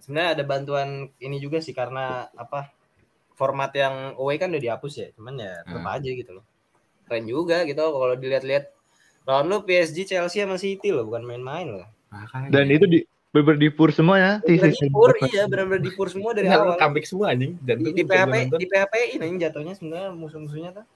[0.00, 0.88] Sebenarnya ada bantuan
[1.20, 2.72] ini juga sih karena apa?
[3.36, 5.08] Format yang away kan udah dihapus ya.
[5.16, 5.94] Cuman ya tetap Hmm.
[5.96, 6.44] aja gitu loh.
[7.04, 8.72] Keren juga gitu kalau dilihat-lihat.
[9.28, 11.84] Lawan lu PSG, Chelsea sama City loh, bukan main-main loh.
[12.08, 12.48] Makanya.
[12.48, 12.98] Dan itu di
[13.36, 14.32] beber dipur semua ya.
[14.40, 16.80] Bener Di- dipur, iya benar-benar dipur semua dari Nah, awal.
[16.80, 17.52] comeback semua anjing.
[17.60, 20.86] Di, Jantung di bisa PHP, di PHP ini jatuhnya sebenarnya musuh-musuhnya tuh.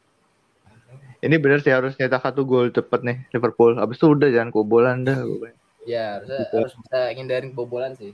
[1.24, 3.80] Ini bener sih harus nyetak satu gol cepet nih Liverpool.
[3.80, 5.24] Abis itu udah jangan kebobolan dah.
[5.88, 6.54] Ya, harusnya Gitu.
[6.60, 8.12] harus bisa ngindarin kebobolan sih.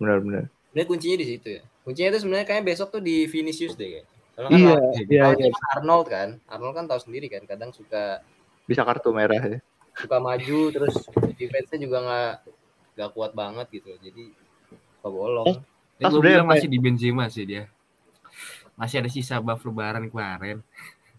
[0.00, 0.48] Benar-benar.
[0.70, 1.62] Sebenarnya kuncinya di situ ya.
[1.84, 4.06] Kuncinya itu sebenarnya kayak besok tuh di Vinicius deh kayak.
[4.32, 5.48] Soalnya kan Iya, iya, iya.
[5.52, 6.28] kan Arnold kan.
[6.48, 8.24] Arnold kan tahu sendiri kan kadang suka
[8.64, 9.58] Bisa kartu merah ya.
[9.98, 10.94] suka maju terus
[11.36, 12.32] defense-nya juga nggak
[12.96, 13.90] nggak kuat banget gitu.
[14.00, 14.32] Jadi
[14.96, 15.60] suka bolong.
[16.00, 17.68] Eh, gue bilang masih di Benzema sih dia.
[18.78, 20.64] Masih ada sisa buff lebaran kemarin.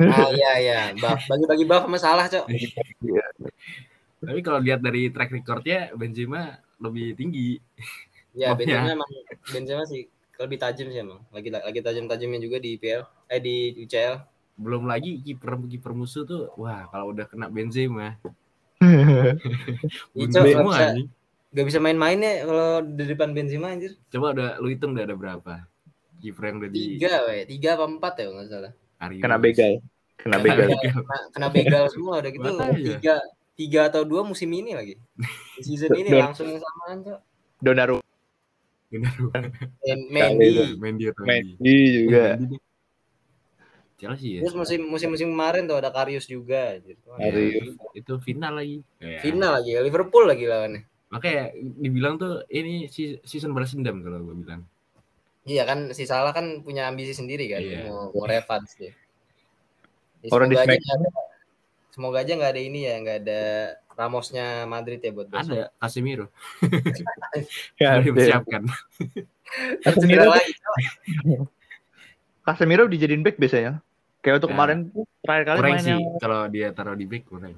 [0.10, 2.46] Oh iya iya, buff bagi-bagi buff masalah, Cok.
[4.22, 7.58] Tapi kalau lihat dari track recordnya Benzema lebih tinggi.
[8.34, 9.10] Ya, Benzema emang
[9.50, 10.10] Benzema sih
[10.42, 11.22] lebih tajam sih emang.
[11.30, 14.16] Lagi lagi tajam-tajamnya juga di IPL eh di UCL.
[14.58, 18.18] Belum lagi kiper kiper musuh tuh, wah kalau udah kena Benzema,
[18.82, 20.86] Iya, nggak semua bisa,
[21.54, 23.94] nggak bisa main-main ya kalau di depan Benzema anjir.
[24.10, 25.54] Coba udah lu hitung udah ada berapa
[26.22, 27.38] kiper yang udah di Tiga, we.
[27.50, 28.74] tiga apa empat ya nggak salah.
[29.02, 29.22] Karius.
[29.26, 29.74] Kena begal.
[30.22, 30.68] Kena begal.
[30.78, 32.46] Kena, kena begal semua udah gitu.
[32.54, 32.78] Makanya.
[32.78, 33.16] Tiga,
[33.58, 34.96] tiga atau dua musim ini lagi.
[35.66, 37.20] Season ini langsung yang samaan, Cok.
[37.62, 38.06] Donnarumma.
[38.92, 40.76] Men- Mendy.
[40.78, 41.56] Mendy atau Mendy.
[41.58, 42.38] Messi juga.
[42.38, 42.62] Mendy deh.
[44.02, 44.40] Chelsea ya.
[44.42, 47.30] Terus musim musim musim kemarin tuh ada Karius juga Ya,
[47.94, 48.82] itu final lagi.
[48.98, 49.22] Ya.
[49.22, 50.82] Final lagi Liverpool lagi lawannya.
[51.14, 52.90] Makanya dibilang tuh ini
[53.22, 54.66] season balas dendam kalau gue bilang.
[55.42, 57.88] Iya kan si Salah kan punya ambisi sendiri kan Iya.
[57.88, 58.94] mau, mau revans dia.
[60.22, 61.10] Ya, Orang di semoga aja Smack- nggak ada,
[61.90, 63.42] semoga aja nggak ada ini ya nggak ada
[63.92, 65.50] Ramosnya Madrid ya buat besok.
[65.52, 66.26] Ada Casemiro
[67.82, 68.62] Ya, udah dipersiapkan.
[69.82, 69.94] Kan.
[69.98, 70.36] Cok.
[72.42, 73.82] Casemiro dijadiin back biasanya.
[74.22, 74.54] Kayak untuk Ya.
[74.54, 74.78] kemarin
[75.20, 77.58] terakhir kali Kurang main sih yang kalau dia taruh di back kurang.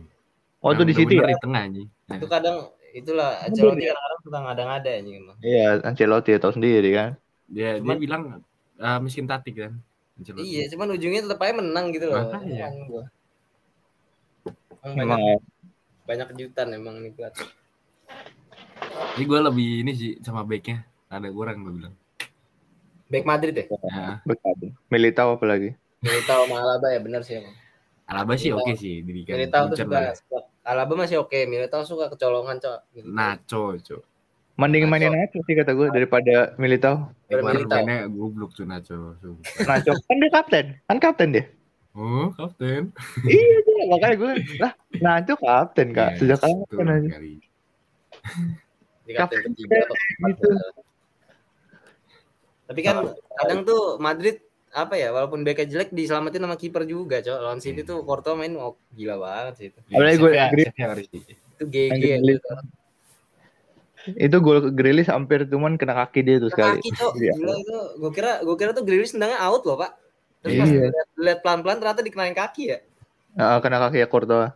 [0.63, 1.35] Oh itu di City bener-bener ya?
[1.35, 1.85] di tengah nih.
[2.15, 2.57] Itu kadang
[2.93, 5.37] itulah Ancelotti kadang-kadang suka ngada-ngada anjing emang.
[5.39, 7.11] Iya, Ancelotti ya tahu sendiri kan.
[7.49, 8.21] Dia Cuman- dia bilang
[8.79, 9.73] ah, miskin taktik kan.
[10.13, 10.45] Ancelotti.
[10.45, 12.21] Iya, cuman ujungnya tetap aja menang gitu loh.
[12.21, 12.69] Makanya.
[12.85, 13.03] Gua.
[14.83, 15.41] Emang Emang banyak,
[16.05, 17.33] banyak kejutan emang nih buat.
[19.13, 20.85] Jadi gue lebih ini sih sama backnya.
[21.09, 21.95] Ada kurang gue bilang.
[23.09, 23.65] Back Madrid ya?
[23.69, 24.73] Nah, betul.
[24.89, 25.77] Militao apalagi.
[26.03, 27.55] Militao sama Alaba ya benar sih emang.
[28.03, 29.39] Alaba sih oke sih dirikan.
[29.39, 30.13] Militao tuh suka, lah.
[30.13, 32.79] suka Alaba masih oke, Militao suka kecolongan, Cok.
[32.95, 33.07] Gitu.
[33.07, 34.03] Nacho, cok.
[34.53, 34.91] Mending Nacho.
[34.91, 37.09] mainin Nacho sih kata gue daripada Militao.
[37.25, 37.73] Militao.
[37.75, 39.17] mainnya goblok tuh Nacho.
[39.59, 41.45] Nacho kan dia kapten, kan kapten dia.
[41.91, 42.93] Oh, kapten.
[43.27, 46.09] iya dia, makanya gue lah Nacho kapten kak.
[46.11, 47.07] Ya, Sejak kapan aja.
[47.07, 47.33] sekali.
[49.03, 50.47] Di kapten ketiga atau gitu.
[50.47, 50.73] salah.
[52.63, 52.95] Tapi kan
[53.35, 54.37] kadang tuh Madrid
[54.69, 58.53] apa ya walaupun backnya jelek diselamatin sama kiper juga cok lawan City tuh Porto main
[58.55, 62.49] oh, gila banget sih itu Apalagi gue- di- itu GG Yang gitu.
[64.19, 66.83] Itu gol Grealish hampir cuman kena kaki dia tuh sekali.
[66.83, 67.33] kaki cok Iya.
[67.39, 69.95] gila itu gue kira gue kira tuh Grealish tendangnya out loh pak
[70.43, 70.91] terus pas Iya.
[70.91, 72.79] lihat, lihat pelan-pelan ternyata dikenain kaki ya
[73.33, 74.53] Heeh, kena kaki ya Courtois.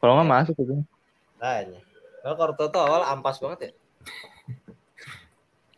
[0.00, 0.74] Kalau nggak masuk itu.
[1.36, 1.78] Tanya.
[2.22, 3.70] Kalau Porto tuh awal ampas banget ya.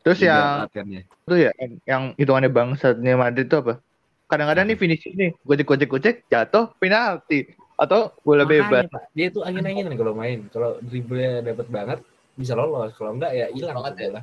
[0.04, 1.02] Terus Juga yang latihannya.
[1.08, 1.50] itu ya
[1.88, 3.80] yang, hitungannya bangsatnya Madrid itu apa?
[4.28, 7.48] Kadang-kadang nih finish nih, gocek-gocek-gocek jatuh penalti
[7.80, 8.84] atau bola bebas.
[8.84, 10.44] Makanya, Pak, dia tuh angin-anginan kalau main.
[10.52, 11.98] Kalau dribblenya dapat banget
[12.34, 12.92] bisa lolos.
[12.98, 14.22] Kalau enggak ya hilang Banget ya.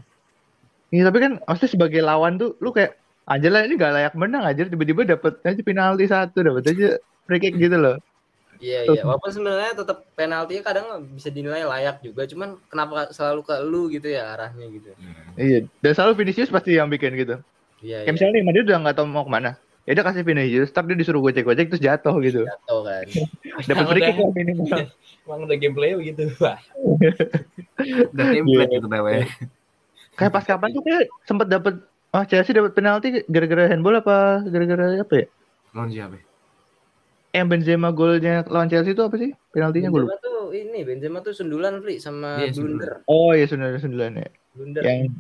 [0.91, 4.43] Iya tapi kan maksudnya sebagai lawan tuh lu kayak anjir lah ini gak layak menang
[4.43, 7.95] aja tiba-tiba dapat aja penalti satu dapat aja free kick gitu loh.
[8.61, 9.01] Iya iya.
[9.01, 10.85] Walaupun sebenarnya tetap penaltinya kadang
[11.17, 12.29] bisa dinilai layak juga.
[12.29, 14.93] Cuman kenapa selalu ke lu gitu ya arahnya gitu.
[15.33, 17.41] Iya, dan selalu Vinicius pasti yang bikin gitu.
[17.81, 18.13] Iya Kayak iya.
[18.13, 19.51] misalnya nih Madrid udah nggak tahu mau ke mana.
[19.91, 22.47] Ya udah kasih Vinicius, tapi dia disuruh gocek-gocek terus jatuh gitu.
[22.47, 23.05] Jatuh kan.
[23.67, 24.87] Dapat free kick minimal.
[25.27, 26.63] emang udah gameplay begitu, Pak.
[28.15, 29.27] udah template gitu namanya.
[30.15, 31.83] Kayak pas kapan tuh kayak sempat dapat
[32.15, 35.27] oh Chelsea dapat penalti gara-gara handball apa gara-gara apa ya?
[35.75, 36.23] Lawan siapa?
[37.35, 39.35] Yang Benzema golnya lawan Chelsea itu apa sih?
[39.51, 40.15] Penaltinya gue lupa.
[40.15, 43.03] Benzema tuh ini Benzema tuh sundulan Fli sama Iya, blunder.
[43.11, 44.29] Oh iya sundulan sundulan ya.
[44.55, 44.81] Blunder.
[44.87, 45.19] Yang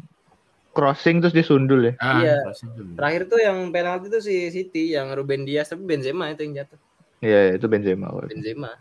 [0.71, 1.93] crossing terus dia sundul ya.
[1.99, 2.35] Ah, Iya.
[2.95, 6.79] Terakhir tuh yang penalti tuh si City yang Ruben Dias tapi Benzema itu yang jatuh.
[7.19, 8.07] Iya itu Benzema.
[8.25, 8.71] Benzema.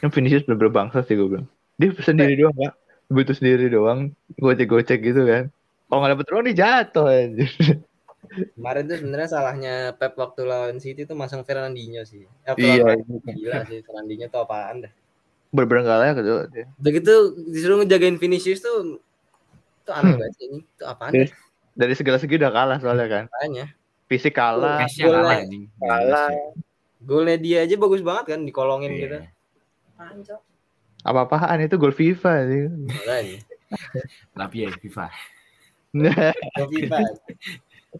[0.00, 1.46] Yang Vinicius bener-bener bangsa sih gue bilang.
[1.76, 2.72] Dia sendiri doang pak.
[3.06, 4.12] Butuh sendiri doang.
[4.36, 5.52] Gocek-gocek gitu kan.
[5.86, 7.46] Kalau nggak dapet ruang dia jatuh aja.
[8.30, 12.24] Kemarin tuh sebenarnya salahnya Pep waktu lawan City tuh masang Fernandinho sih.
[12.46, 12.94] Eh, Iya.
[12.94, 14.92] lawan- Gila sih Fernandinho tuh apaan dah.
[15.50, 16.34] Layak gitu.
[16.54, 16.66] dia.
[16.78, 17.14] Udah gitu
[17.50, 19.02] disuruh ngejagain Vinicius tuh
[19.90, 20.20] tuh aneh Hmm.
[20.22, 20.58] banget sih ini.
[20.78, 21.26] Tuh apaan Iya.
[21.26, 21.34] dah
[21.76, 23.24] Dari segala segi udah kalah soalnya kan.
[23.28, 23.66] makanya.
[24.06, 24.78] Fisik kalah.
[24.80, 25.22] Cash-nya Golnya.
[25.22, 25.40] kalah.
[25.80, 26.30] Kalah.
[27.00, 29.00] Golnya dia aja bagus banget kan dikolongin Iya.
[29.00, 29.18] gitu.
[29.90, 30.40] Apaan, Cok?
[31.00, 32.62] Apa-apaan itu gol FIFA sih.
[32.68, 33.38] Makanya.
[34.34, 35.06] Tapi ya FIFA.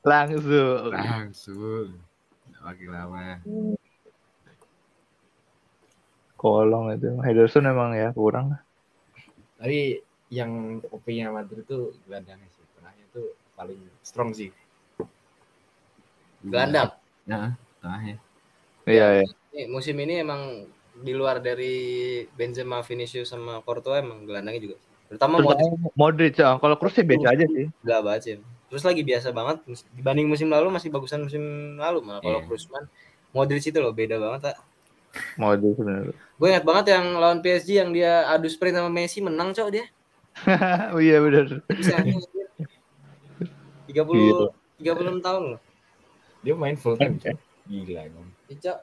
[0.02, 0.90] Langsung.
[0.90, 1.88] Langsung.
[2.50, 3.22] Nggak pakai lama.
[6.34, 7.10] Kolong itu.
[7.20, 8.56] Henderson emang ya kurang.
[8.56, 8.60] lah.
[9.60, 10.00] Tapi
[10.30, 12.62] yang OP-nya Madrid tuh gelandangnya sih.
[12.78, 14.54] Tengahnya tuh paling strong sih.
[16.40, 16.96] Gelandang.
[17.28, 18.16] Ya, tengahnya.
[18.88, 19.26] Iya iya.
[19.50, 21.74] Nih, musim ini emang di luar dari
[22.34, 24.76] Benzema, Vinicius sama Courtois emang gelandangnya juga.
[25.10, 26.34] Terutama Modric Modric.
[26.38, 26.56] ah.
[26.62, 27.66] Kalau Kroos sih biasa aja sih.
[27.82, 28.34] gila banget sih.
[28.70, 29.66] Terus lagi biasa banget
[29.98, 31.42] dibanding musim lalu masih bagusan musim
[31.74, 32.46] lalu malah kalau Iya.
[32.46, 32.84] Kroosman
[33.34, 34.56] Modric itu loh beda banget, Pak.
[35.34, 36.14] Modric sebenarnya.
[36.14, 39.86] Gue ingat banget yang lawan PSG yang dia adu sprint sama Messi menang, Cok dia.
[40.94, 41.60] oh iya benar.
[41.68, 41.96] Bisa.
[42.00, 42.16] 30
[44.80, 45.60] 36 tahun loh.
[46.40, 47.18] Dia main full time.
[47.20, 47.36] Cok.
[47.68, 48.26] Gila emang.
[48.48, 48.78] Cok.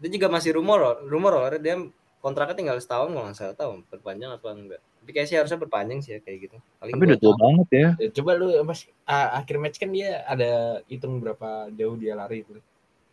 [0.00, 1.76] Dia juga masih rumor loh, rumor loh dia
[2.20, 4.80] kontraknya tinggal setahun kalau nggak salah tahu perpanjang apa enggak.
[5.00, 6.56] Tapi kayaknya sih harusnya perpanjang sih ya kayak gitu.
[6.78, 7.40] Paling Tapi udah tua tahun.
[7.40, 7.88] banget ya.
[7.96, 10.50] Ya, coba lu pas ah, akhir match kan dia ada
[10.86, 12.60] hitung berapa jauh dia lari itu.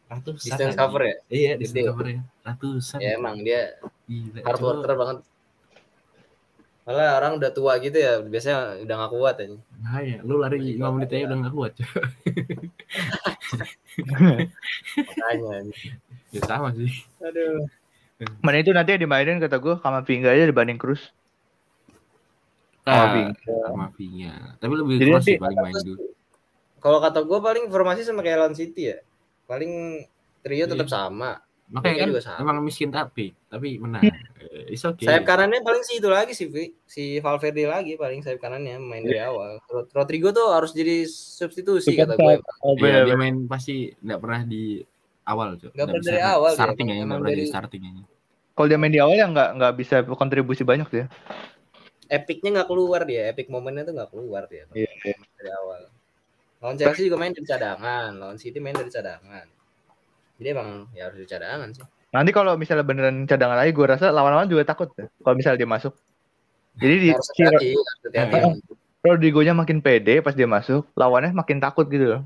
[0.07, 0.55] Ratusan.
[0.55, 1.15] Distance cover ya.
[1.27, 2.19] Iya, distance cover ya.
[2.43, 2.97] Ratusan.
[3.03, 3.75] Ya emang dia
[4.07, 4.39] Gila.
[4.43, 5.17] hard Coba- worker banget.
[6.87, 9.59] Malah orang udah tua gitu ya, biasanya udah gak kuat aja.
[9.83, 10.23] Nah, ya.
[10.23, 11.73] Lu lari 5 menit aja udah gak kuat.
[14.97, 15.59] Makanya.
[16.31, 16.91] Ya sama sih.
[17.19, 17.67] Aduh.
[18.41, 21.11] Mana itu nanti yang dimainin kata gue sama Vinga aja dibanding Cruz.
[22.87, 23.35] Sama Ah, Vinga.
[23.67, 24.33] sama Vinga.
[24.57, 26.07] Tapi lebih Jadi sih paling main dulu.
[26.79, 28.97] Kalau kata gue paling formasi sama kayak lawan City ya.
[29.43, 30.03] Paling
[30.39, 30.95] trio tetap Iya.
[31.03, 31.31] sama.
[31.67, 32.37] Makanya Vinga kan juga sama.
[32.39, 34.03] emang miskin tapi tapi menang.
[34.07, 35.03] Eh, It's okay.
[35.03, 36.71] Sayap kanannya paling sih itu lagi sih, Vi.
[36.83, 39.59] si Valverde lagi paling sayap kanannya main dari awal.
[39.67, 42.39] Rod- Rodrigo tuh harus jadi substitusi kata gue.
[42.63, 44.79] Oh, Iya, bener, dia main pasti nggak pernah di
[45.23, 45.71] awal, Cok.
[45.75, 47.91] Nggak pernah dari awal dia, Starting ya, emang nggak pernah dari- starting ya.
[48.55, 51.07] Kalau dia main di awal ya nggak nggak bisa kontribusi banyak tuh ya.
[52.07, 55.15] Epicnya nggak keluar dia, epic momennya tuh nggak keluar dia Iya, iya.
[55.35, 55.81] dari awal.
[56.57, 59.45] Lawan Chelsea juga main dari cadangan, lawan City main dari cadangan.
[60.37, 61.85] Jadi emang ya harus cadangan sih.
[62.13, 65.09] Nanti kalau misalnya beneran cadangan lagi, gue rasa lawan-lawan juga takut ya.
[65.21, 65.93] Kalau misalnya dia masuk.
[66.77, 67.09] Jadi di.
[68.97, 72.21] Rodrigo-nya makin pede pas dia masuk, lawannya makin takut gitu loh.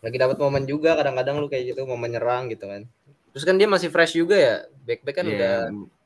[0.00, 2.88] Lagi dapat momen juga kadang-kadang lu kayak gitu mau menyerang gitu kan.
[3.30, 4.54] Terus kan dia masih fresh juga ya.
[4.88, 5.54] Back-back kan Iya, udah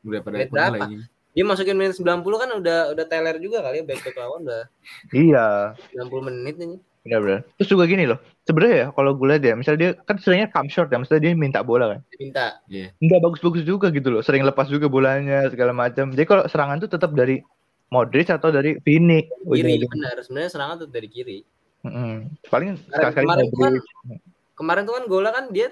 [0.05, 0.77] udah pada berapa?
[0.77, 0.97] lagi.
[1.35, 4.65] dia masukin menit 90 kan udah udah teler juga kali ya back-back lawan udah
[5.11, 5.47] Iya,
[5.95, 6.79] 90 menit nih.
[7.05, 7.41] Benar-benar.
[7.61, 10.73] Terus juga gini loh, sebenarnya ya kalau gue lihat ya, misalnya dia kan seringnya come
[10.73, 12.01] short ya, maksudnya dia minta bola kan.
[12.17, 12.59] Minta
[12.99, 16.09] Nggak bagus-bagus juga gitu loh, sering lepas juga bolanya segala macam.
[16.11, 17.45] Jadi kalau serangan tuh tetap dari
[17.93, 19.23] Modric atau dari Vini.
[19.23, 19.45] kiri
[19.79, 19.93] Ujung-ujung.
[19.93, 21.39] benar sebenarnya serangan tuh dari kiri
[21.85, 22.33] Mm-mm.
[22.49, 23.75] Paling Kemarin- sekali kemarin tuh kan
[24.57, 25.69] kemarin tuh kan golnya kan dia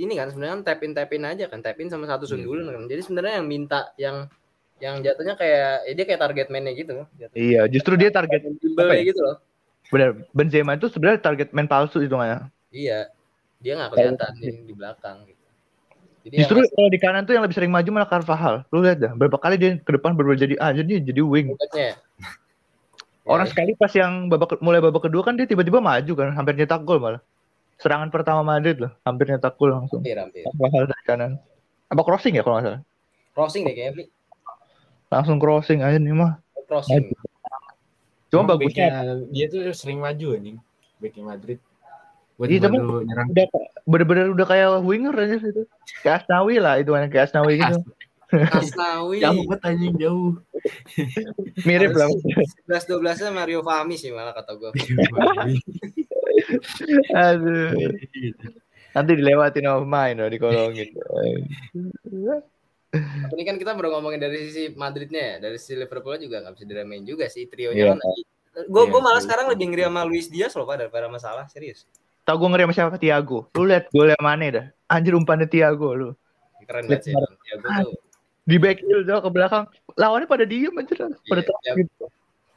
[0.00, 2.32] ini kan sebenarnya kan tap in tap in aja kan tap in sama satu Iya.
[2.32, 4.16] sundulan kan jadi sebenarnya yang minta yang
[4.80, 7.36] yang jatuhnya kayak ya dia kayak target man-nya gitu jatuhnya.
[7.36, 9.04] Iya, justru dia target apa ya?
[9.04, 9.36] gitu loh
[9.90, 10.10] benar.
[10.32, 12.38] Benzema itu sebenarnya target main palsu itu ya.
[12.70, 12.98] iya
[13.60, 15.40] dia nggak kelihatan di, di belakang gitu
[16.20, 18.68] jadi Justru kalau di kanan tuh yang lebih sering maju malah Carvajal.
[18.68, 21.56] Lu lihat dah, berapa kali dia ke depan berubah jadi ah jadi jadi wing.
[21.56, 21.96] masuknya
[23.30, 26.82] Orang sekali pas yang babak mulai babak kedua kan dia tiba-tiba maju kan, hampir nyetak
[26.84, 27.22] gol malah.
[27.80, 30.04] Serangan pertama Madrid loh, hampir nyetak gol langsung.
[30.04, 31.30] hampir hampir Carvajal dari kanan.
[31.88, 32.80] Apa crossing ya kalau nggak salah?
[33.32, 34.04] crossing deh kayaknya Bli.
[35.08, 36.36] Langsung crossing aja nih mah.
[36.68, 37.08] crossing
[38.30, 38.86] Cuma Emang bagusnya
[39.28, 40.56] dia tuh sering maju anjing.
[40.96, 41.58] Backnya Madrid.
[42.38, 43.28] Buat Iya, tapi- nyerang.
[43.28, 43.46] udah
[43.84, 45.62] bener-bener udah kayak winger aja itu.
[46.00, 47.76] Kayak Asnawi lah itu kan kayak Asnawi gitu.
[48.62, 50.32] Asnawi Jauh banget anjing jauh.
[51.66, 52.06] Mirip lah.
[52.70, 54.70] 11 12 nya Mario Fahmi sih malah kata gue
[57.12, 57.74] Aduh.
[58.90, 60.88] Nanti dilewatin sama pemain loh dikolongin.
[63.34, 66.66] Ini kan kita baru ngomongin dari sisi Madridnya ya dari sisi Liverpool juga nggak bisa
[66.66, 67.98] diremehin juga sih trionya kan
[68.66, 69.26] gue Iya, gue malah iya.
[69.30, 71.86] sekarang lebih ngeri sama Luis Diaz loh pak daripada masalah serius
[72.26, 73.48] Tahu gue ngeri sama siapa Tiago.
[73.56, 74.66] Lu lihat golnya mana dah.
[74.92, 76.08] Anjir umpannya Tiago lu.
[76.68, 77.34] keren banget sih Bang.
[77.42, 77.94] Thiago tuh
[78.46, 79.64] Di back heel jauh ke belakang.
[79.98, 81.00] Lawannya pada diem anjir.
[81.00, 81.78] Pada terus Thiago.
[81.80, 82.04] gitu.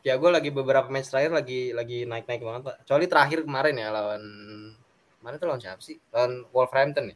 [0.03, 3.87] Thiago lagi beberapa match terakhir lagi lagi naik naik banget pak kecuali terakhir kemarin ya
[3.87, 4.21] lawan
[5.23, 7.15] mana tuh lawan siapa sih lawan Wolverhampton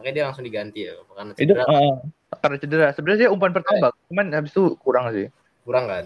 [0.00, 1.94] makanya dia langsung diganti ya karena Itu cedera uh,
[2.40, 2.86] karena cedera.
[2.96, 5.28] Sebenarnya dia umpan pertama, cuman habis itu kurang sih.
[5.60, 6.04] kurang kan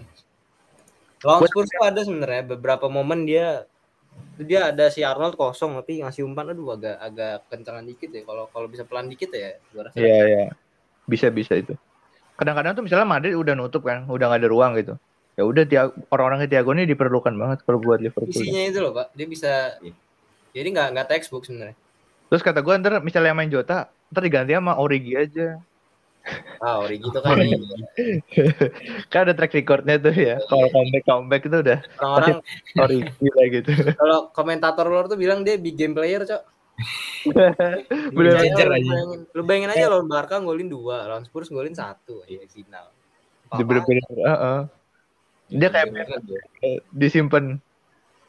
[1.23, 3.63] lawan Buat- Spurs tuh ada sebenarnya beberapa momen dia
[4.35, 8.51] dia ada si Arnold kosong tapi ngasih umpan aduh agak agak kencangan dikit ya kalau
[8.51, 10.45] kalau bisa pelan dikit ya gua rasa Iya, iya.
[11.07, 11.73] Bisa bisa itu.
[12.35, 14.99] Kadang-kadang tuh misalnya Madrid udah nutup kan, udah nggak ada ruang gitu.
[15.35, 15.63] Ya udah
[16.11, 18.31] orang-orang Tiago ini diperlukan banget kalau buat Liverpool.
[18.31, 19.75] isinya itu loh pak dia bisa
[20.55, 21.75] jadi nggak nggak textbook sebenarnya
[22.29, 25.61] Terus kata gue ntar misalnya main Jota, ntar diganti sama Origi aja.
[26.57, 27.61] ah Origi itu kan ini.
[29.13, 30.41] Kan ada track recordnya tuh ya.
[30.49, 32.41] Kalau comeback comeback itu udah orang-orang
[32.81, 33.71] Origi lah gitu.
[33.93, 36.55] kalau komentator luar tuh bilang dia big game player cok
[38.15, 38.35] Bener.
[38.35, 38.65] Iya, aja.
[38.67, 42.91] bayangin, lu bayangin aja lawan Barca ngolin dua, lawan Spurs ngolin satu ya final.
[43.55, 44.59] Dia bener-bener, heeh.
[45.55, 45.87] Dia kayak
[46.25, 46.41] dia.
[46.91, 47.61] disimpan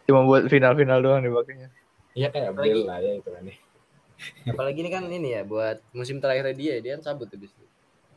[0.07, 1.69] cuma buat final-final doang dipakainya.
[2.15, 3.45] Iya kayak Bel lah ya itu kan.
[4.51, 7.67] Apalagi ini kan ini ya buat musim terakhir dia, dia kan cabut habis itu.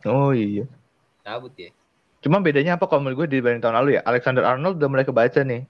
[0.08, 0.66] Oh iya.
[1.24, 1.72] Cabut ya.
[2.20, 4.02] Cuma bedanya apa kalau menurut gue dibanding tahun lalu ya?
[4.04, 5.64] Alexander Arnold udah mulai kebaca nih.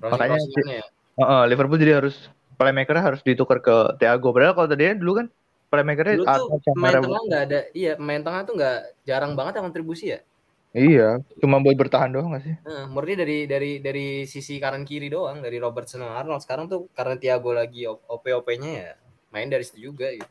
[0.00, 0.36] Makanya
[0.68, 0.84] ya.
[1.20, 2.16] Heeh, Liverpool jadi harus
[2.60, 4.32] playmaker harus ditukar ke Thiago.
[4.32, 5.26] Padahal kalau tadinya dulu kan
[5.72, 7.04] playmakernya Dulu tuh Arnold sama pemain Reus.
[7.04, 8.78] tengah nggak ada, iya pemain tengah tuh nggak
[9.08, 10.20] jarang banget yang kontribusi ya.
[10.70, 12.54] Iya, cuma buat bertahan doang gak sih?
[12.62, 16.46] Nah, murni dari dari dari sisi kanan kiri doang dari Robertson sama Arnold.
[16.46, 18.90] Sekarang tuh karena Thiago lagi OP-OP-nya ya
[19.30, 20.28] main dari situ juga gitu.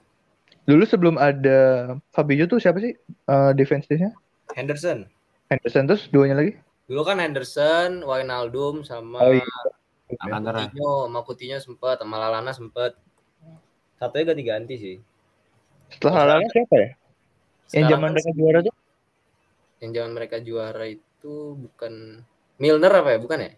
[0.69, 2.93] Dulu sebelum ada Fabio tuh siapa sih
[3.25, 4.13] uh, defense-nya?
[4.53, 5.09] Henderson.
[5.49, 6.53] Henderson terus duanya lagi?
[6.85, 9.45] Dulu kan Henderson, Wijnaldum sama Oh iya.
[10.09, 12.97] Coutinho, sama Coutinho sempet, sama Lalana sempet.
[13.97, 14.95] Satunya ganti-ganti sih.
[15.89, 16.89] Setelah Lallana siapa ya?
[17.73, 18.75] Yang zaman mereka juara tuh?
[19.79, 22.23] yang zaman mereka juara itu bukan
[22.59, 23.19] Milner apa ya?
[23.23, 23.51] Bukan ya?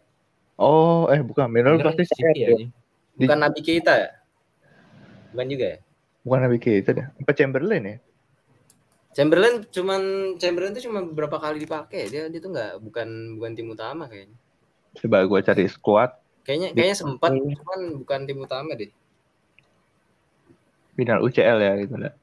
[0.61, 1.49] Oh, eh bukan.
[1.49, 2.69] Miller pasti City sayap ya.
[3.17, 4.09] Bukan Nabi Keita ya?
[5.31, 5.77] Bukan juga ya?
[6.21, 7.07] Bukan Nabi Keita deh.
[7.07, 7.97] Apa Chamberlain ya?
[9.11, 10.01] Chamberlain cuman
[10.39, 12.07] Chamberlain tuh cuma beberapa kali dipakai.
[12.07, 14.37] Dia dia tuh nggak bukan bukan tim utama kayaknya.
[14.95, 18.91] Coba gue cari squad Kayaknya kayaknya sempat cuman bukan tim utama deh.
[20.97, 22.13] final UCL ya gitu lah.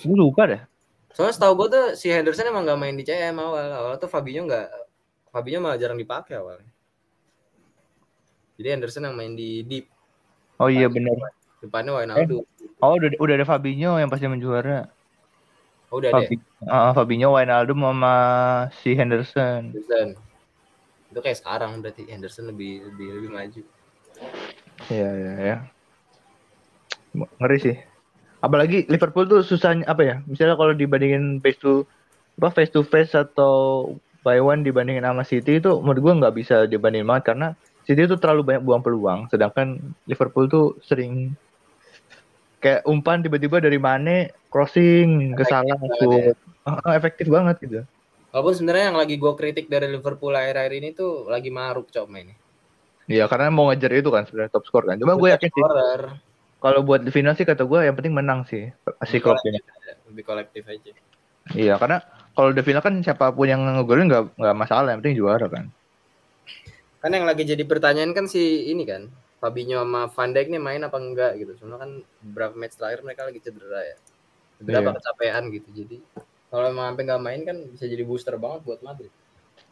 [0.00, 0.62] Gue lupa dah.
[1.12, 3.68] Soalnya setahu gue tuh si Henderson emang nggak main di CM awal.
[3.70, 4.68] Awal tuh Fabinho nggak
[5.30, 6.68] Fabinho malah jarang dipakai awalnya.
[8.60, 9.88] Jadi Henderson yang main di deep.
[10.60, 11.16] Oh iya benar.
[11.60, 12.44] Depannya Wijnaldum.
[12.80, 14.88] Oh udah udah ada Fabinho yang pasti menjuara.
[15.92, 16.24] Oh, udah ada.
[16.24, 16.28] ya?
[16.28, 18.14] Fabi- Ah, Fabinho, Wijnaldum sama
[18.80, 19.76] si Henderson.
[19.76, 20.16] Henderson.
[21.10, 23.62] Itu kayak sekarang berarti Henderson lebih lebih lebih maju.
[24.88, 25.56] Iya iya ya.
[27.12, 27.76] Ngeri sih.
[28.40, 30.16] Apalagi Liverpool tuh susahnya apa ya?
[30.24, 31.84] Misalnya kalau dibandingin face to
[32.40, 33.92] apa face to face atau
[34.24, 37.48] by one dibandingin sama City itu menurut gua nggak bisa dibandingin banget karena
[37.84, 41.34] City itu terlalu banyak buang peluang, sedangkan Liverpool tuh sering
[42.60, 45.76] kayak umpan tiba-tiba dari Mane crossing ke salah.
[46.68, 47.80] Ah, efektif banget gitu.
[48.30, 52.36] Walaupun sebenarnya yang lagi gue kritik dari Liverpool akhir-akhir ini tuh lagi maruk cok mainnya.
[53.10, 55.00] Iya karena mau ngejar itu kan sebenarnya top score kan.
[55.00, 55.64] Cuma gue yakin sih
[56.60, 58.68] kalau buat di final sih kata gue yang penting menang sih
[59.08, 59.58] si Klopp ini.
[60.12, 60.92] lebih kolektif aja.
[61.56, 62.04] Iya, karena
[62.36, 65.66] kalau udah final kan siapa pun yang ngegolin nggak nggak masalah, yang penting juara kan.
[67.00, 69.08] Kan yang lagi jadi pertanyaan kan si ini kan,
[69.40, 71.56] Fabinho sama Van Dijk nih main apa enggak gitu.
[71.56, 73.96] Soalnya kan beberapa match terakhir mereka lagi cedera ya.
[74.60, 74.84] Cedera Iya.
[74.84, 75.68] apa kecapean gitu.
[75.72, 75.96] Jadi
[76.52, 79.08] kalau emang sampai nggak main kan bisa jadi booster banget buat Madrid.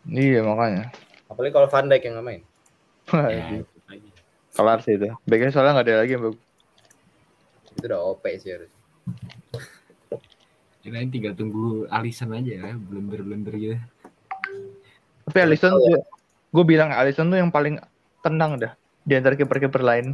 [0.09, 0.89] Iya makanya.
[1.29, 2.43] Apalagi kalau Van Dijk yang nggak main.
[3.09, 4.09] Ya, lagi.
[4.57, 5.09] Kelar sih itu.
[5.29, 6.41] Backnya soalnya nggak ada lagi yang bagus.
[7.77, 8.73] Itu udah OP sih harus.
[10.81, 13.77] Kirain tinggal tunggu Alisson aja ya, blender-blender gitu.
[15.29, 16.01] Tapi Alisson tahu gue,
[16.57, 17.77] gue bilang Alisson tuh yang paling
[18.25, 18.73] tenang dah
[19.09, 20.07] di antara kiper-kiper lain.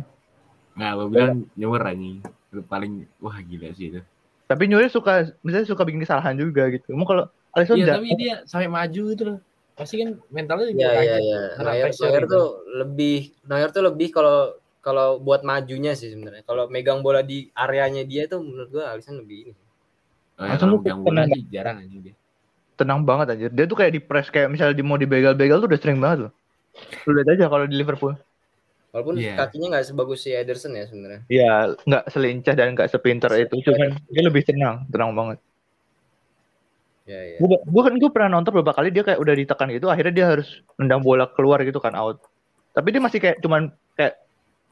[0.75, 2.23] Nah, lo bilang nyewer anjing.
[2.51, 4.01] Itu paling wah gila sih itu.
[4.45, 6.95] Tapi Nyuri suka misalnya suka bikin kesalahan juga gitu.
[6.95, 9.39] Mau kalau Alisson Iya, udah tapi dia sampai maju gitu loh.
[9.75, 11.23] Pasti kan mentalnya juga Iya iya kaget.
[11.25, 11.41] iya.
[11.57, 11.91] Karena Neuer,
[12.23, 12.31] gitu.
[12.31, 12.47] tuh
[12.79, 14.37] lebih Neuer tuh lebih kalau
[14.79, 16.45] kalau buat majunya sih sebenarnya.
[16.45, 19.53] Kalau megang bola di areanya dia itu menurut gua Alisson lebih ini.
[20.37, 21.29] Oh, ya, Langsung bola tenang.
[21.31, 22.15] sih jarang aja dia.
[22.75, 23.51] tenang banget anjir.
[23.55, 26.33] Dia tuh kayak di press kayak misalnya di mau dibegal-begal tuh udah sering banget loh.
[27.07, 28.19] Lu lihat aja kalau di Liverpool.
[28.95, 29.35] Walaupun Iya.
[29.35, 31.21] kakinya nggak sebagus si Ederson ya sebenarnya.
[31.27, 35.43] Iya, nggak selincah dan nggak sepinter itu, cuman dia lebih tenang, tenang banget.
[37.11, 37.39] Iya iya.
[37.43, 40.27] Gue gue kan gue pernah nonton beberapa kali dia kayak udah ditekan gitu, akhirnya dia
[40.31, 42.23] harus nendang bola keluar gitu kan out.
[42.71, 44.15] Tapi dia masih kayak cuman kayak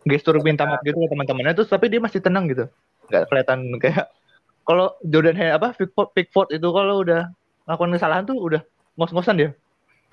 [0.07, 2.71] gestur minta maaf gitu ke teman-temannya terus tapi dia masih tenang gitu.
[3.11, 4.07] Nggak kelihatan kayak
[4.71, 7.27] kalau Jordan Hen apa Pickford, Pickford itu kalau udah
[7.67, 8.63] melakukan kesalahan tuh udah
[8.95, 9.51] ngos-ngosan dia.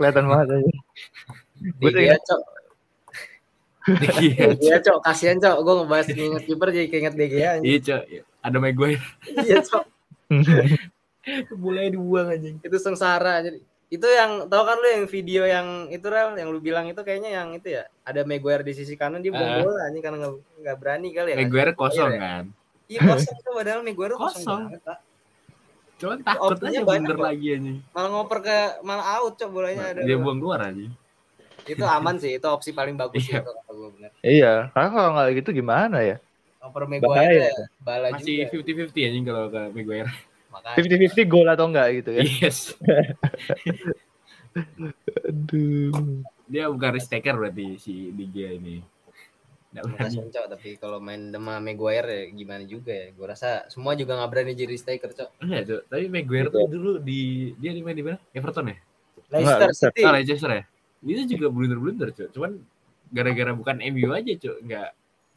[0.01, 0.73] Kelihatan banget aja.
[1.77, 1.91] Gue
[4.19, 5.55] Iya, dia cok, kasihan cok.
[5.59, 7.49] Gue ngebahas inget kiper jadi keinget De Gea.
[7.53, 7.65] anjing.
[7.65, 8.01] Iya, Cok.
[8.39, 9.03] Ada Maguire.
[9.39, 9.83] Iya cok.
[11.55, 12.57] Boleh dibuang anjing.
[12.59, 13.41] Itu sengsara.
[13.41, 16.99] Jadi itu yang tau kan lu yang video yang itu Rel yang lu bilang itu
[16.99, 19.59] kayaknya yang itu ya ada Maguire di sisi kanan dia buang Ah.
[19.59, 22.43] bola anjing karena nggak berani kali ya Maguire kosong Iya, kan.
[22.85, 24.61] iya kosong tuh padahal Maguire kosong, Kosong.
[24.67, 24.97] banget Pak.
[25.99, 27.77] Cuman takut aja banyak, bener lagi anjing.
[27.89, 30.93] malah ngoper ke malah out cok bolanya ada Dia buang keluar anjing.
[31.69, 33.45] Itu aman sih itu opsi paling bagus sih Iya.
[33.45, 36.17] itu gue bener iya, karena kalau nggak gitu gimana ya?
[36.59, 36.85] Bahaya.
[36.91, 40.11] Maguire ya, bala Masih juga 50-50 anjing kalau ke Maguire.
[40.49, 40.75] makanya
[41.15, 42.21] 50-50 gol atau enggak gitu ya.
[42.25, 42.57] Yes.
[45.23, 46.21] Aduh.
[46.49, 48.81] Dia bukan risk taker berarti si Digia ini.
[49.69, 50.01] Nggak berani.
[50.01, 54.17] Makasih cok tapi kalau main sama Maguire ya gimana juga ya gue rasa semua juga
[54.17, 55.81] nggak berani jadi striker cok Enggak, Cok.
[55.87, 58.17] Tapi Maguire tuh dulu di dia di mana di mana?
[58.33, 58.77] Everton ya?
[59.29, 59.89] Leicester Leicester.
[59.93, 60.63] City Ah, Leicester ya?
[61.03, 62.29] Itu juga blunder-blunder, Cok.
[62.35, 62.51] Cuman
[63.09, 64.57] gara-gara bukan MU aja, Cok.
[64.63, 64.89] Enggak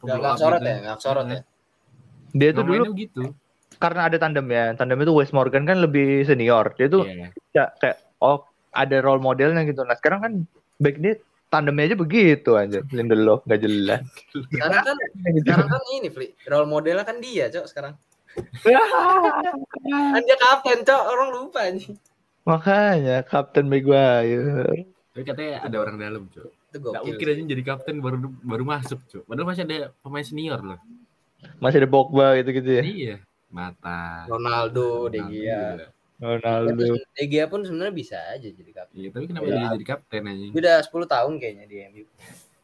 [0.03, 1.39] nggak nggak sorot ya nggak sorot ya
[2.37, 3.31] Dia tuh dulu gitu.
[3.79, 4.75] karena ada tandem ya.
[4.75, 6.73] Tandem itu Wes Morgan kan lebih senior.
[6.75, 7.29] Dia tuh Iya.
[7.53, 9.85] ya, kayak oh ada role modelnya gitu.
[9.85, 10.33] Nah sekarang kan
[10.81, 11.15] back dia
[11.47, 12.81] tandemnya aja begitu aja.
[12.89, 14.01] Lindelof nggak jelas.
[14.33, 14.95] sekarang kan
[15.39, 17.93] sekarang kan ini Fli role modelnya kan dia cok sekarang
[20.13, 21.93] kan dia kapten cok orang lupa nih
[22.43, 24.89] Makanya Kapten Maguire.
[25.13, 26.41] Tapi katanya ada orang dalam, Cok.
[26.41, 29.23] itu Enggak gokil mungkin aja jadi kapten baru baru masuk, Cok.
[29.23, 30.79] Padahal masih ada pemain senior loh.
[31.61, 32.83] Masih ada Pogba gitu-gitu ya.
[32.83, 33.15] Iya.
[33.47, 34.25] Mata.
[34.25, 35.63] Ronaldo De Ronaldo Gea.
[36.17, 36.83] Ronaldo.
[36.97, 39.53] De Gea pun sebenarnya bisa aja jadi kapten Iya, tapi kenapa Iya.
[39.53, 42.05] dia jadi kapten dia udah 10 tahun kayaknya di MU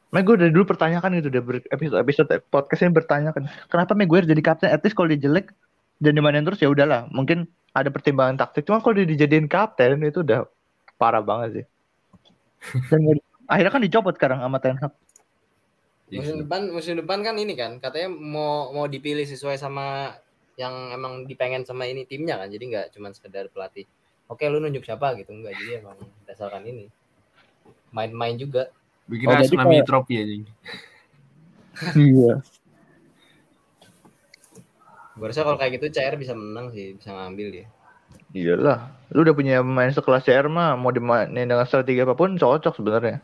[0.09, 4.25] Nah, gue dari dulu pertanyakan gitu deh ber- episode episode podcast ini bertanyakan kenapa Maguire
[4.25, 4.73] jadi kapten?
[4.73, 5.53] At least kalau dia jelek
[5.99, 7.05] dan dimainin terus ya udahlah.
[7.07, 8.65] Mungkin ada pertimbangan taktik.
[8.65, 10.49] Cuma kalau dia dijadiin kapten itu udah
[10.97, 11.65] parah banget sih.
[12.85, 14.93] Dan nggak akhirnya kan dicopot sekarang sama Ten Hag.
[16.07, 20.17] Iya, musim depan musim depan kan ini kan katanya mau mau dipilih sesuai sama
[20.55, 23.85] yang emang dipengen sama ini timnya kan jadi nggak cuma sekedar pelatih
[24.25, 26.89] oke lu nunjuk siapa gitu enggak jadi emang berdasarkan ini
[27.89, 28.73] main-main juga
[29.05, 30.43] Bikin Oh, tsunami kayak- trofi anjing.
[32.09, 32.33] Iya.
[35.13, 37.67] gue rasa kalau kayak gitu CR bisa menang sih bisa ngambil dia
[38.33, 38.93] Iyalah.
[39.09, 43.17] Lu udah punya pemain sekelas CR mah mau dimainin dengan strategi apa pun cocok sebenarnya.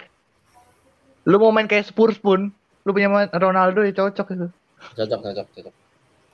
[1.30, 2.50] Lu mau main kayak Spurs pun,
[2.86, 4.48] lu punya main Ronaldo ya cocok itu.
[4.94, 5.74] cocok cocok cocok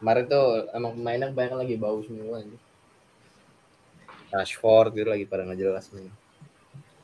[0.02, 2.58] kemarin tuh emang pemainnya kebanyakan lagi bau semua ini
[4.34, 6.10] Rashford gitu lagi pada nggak jelas nih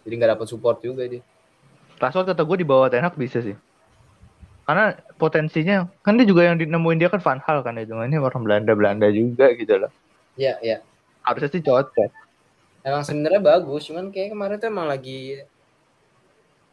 [0.01, 1.22] jadi nggak dapat support juga dia
[2.01, 3.57] Rashford kata gue di bawah Ten Hag bisa sih.
[4.70, 8.45] Karena potensinya kan dia juga yang nemuin dia kan Van Hal kan itu ini orang
[8.45, 9.89] Belanda Belanda juga gitu loh.
[10.38, 10.78] ya ya
[11.28, 12.11] Harusnya sih cocok.
[12.82, 15.43] emang sebenarnya bagus cuman kayak kemarin tuh emang lagi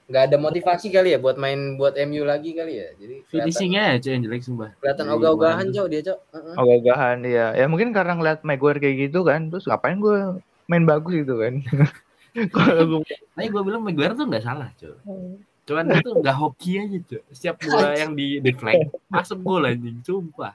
[0.05, 4.13] nggak ada motivasi kali ya buat main buat MU lagi kali ya jadi Finishingnya aja
[4.13, 4.71] yang jelek sumpah.
[4.79, 6.55] kelihatan ogah-ogahan cok dia cok Heeh.
[6.55, 7.47] Ogah-ogahan dia.
[7.57, 11.55] Ya mungkin karena ngeliat Maguire kayak gitu kan, terus ngapain gue main bagus gitu kan.
[12.53, 14.97] Kalau gue Tapi gue bilang Maguire tuh nggak salah, Cok.
[15.65, 17.23] Cuman itu nggak hoki aja, Cok.
[17.33, 20.53] Setiap bola yang di deflect masuk gol anjing, sumpah.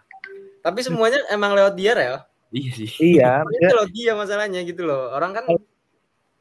[0.60, 2.20] tapi semuanya emang lewat dia ya
[2.50, 2.90] Iya sih.
[3.18, 5.46] Iya, itu loh dia masalahnya gitu loh orang kan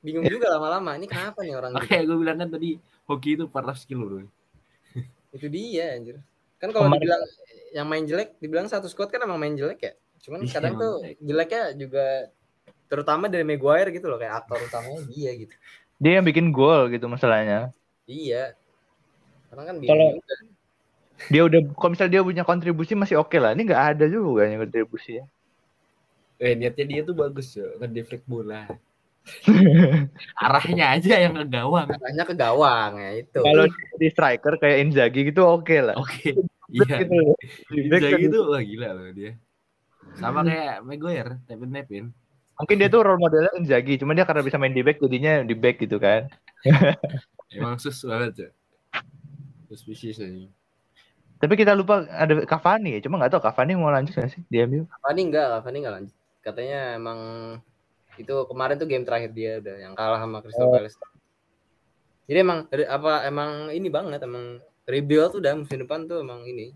[0.00, 1.86] bingung juga lama-lama ini kenapa nih orang gitu.
[1.90, 2.70] Kayak gue bilang kan tadi
[3.04, 4.18] hoki itu 400 kilo loh.
[5.28, 6.16] itu dia anjir
[6.56, 7.20] kan kalau dibilang
[7.76, 9.92] yang main jelek dibilang satu squad kan emang main jelek ya
[10.24, 11.16] cuman Iya, kadang tuh jelek.
[11.20, 12.06] jeleknya juga
[12.88, 15.52] terutama dari Maguire gitu loh kayak aktor utamanya dia gitu
[16.00, 17.68] dia yang bikin gol gitu masalahnya.
[18.08, 18.56] iya
[19.52, 20.16] karena kan Kalau-.
[21.26, 23.50] Dia udah kalau misalnya dia punya kontribusi masih oke lah.
[23.50, 25.26] Ini nggak ada juga yang kontribusi ya.
[26.38, 28.70] Eh niatnya dia tuh bagus ya, ngedeflect bola.
[30.44, 31.84] Arahnya aja yang ke gawang.
[31.90, 33.66] arahnya ke gawang ya itu Kalau
[34.00, 35.94] di striker kayak Inzaghi gitu oke lah.
[35.98, 36.32] Oke.
[36.68, 37.00] Iya.
[37.00, 37.32] Gitu.
[37.88, 39.32] Inzaghi kan- itu wah gila loh dia.
[40.20, 42.04] Sama kayak Maguire, Tepin Tepin.
[42.60, 45.56] Mungkin dia tuh role modelnya Inzaghi, cuma dia karena bisa main di back jadinya di
[45.56, 46.28] back gitu kan.
[47.56, 48.50] Emang sus banget ya.
[49.72, 50.44] Suspicious aja.
[51.40, 54.56] Tapi kita lupa ada Cavani ya, cuma nggak tahu Cavani mau lanjut nggak sih di
[54.68, 54.84] MU?
[54.92, 56.16] Cavani enggak Cavani enggak lanjut
[56.48, 57.20] katanya emang
[58.18, 60.74] itu kemarin tuh game terakhir dia udah yang kalah sama Crystal Oh.
[60.74, 60.98] Palace
[62.28, 66.72] jadi emang apa emang ini banget emang rebuild tuh udah musim depan tuh emang ini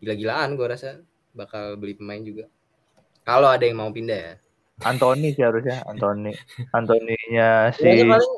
[0.00, 1.00] gila-gilaan gua rasa
[1.32, 2.46] bakal beli pemain juga
[3.24, 4.34] kalau ada yang mau pindah ya
[4.82, 6.34] Anthony sih harusnya, Anthony.
[6.76, 8.34] Anthony-nya si Pokoknya paling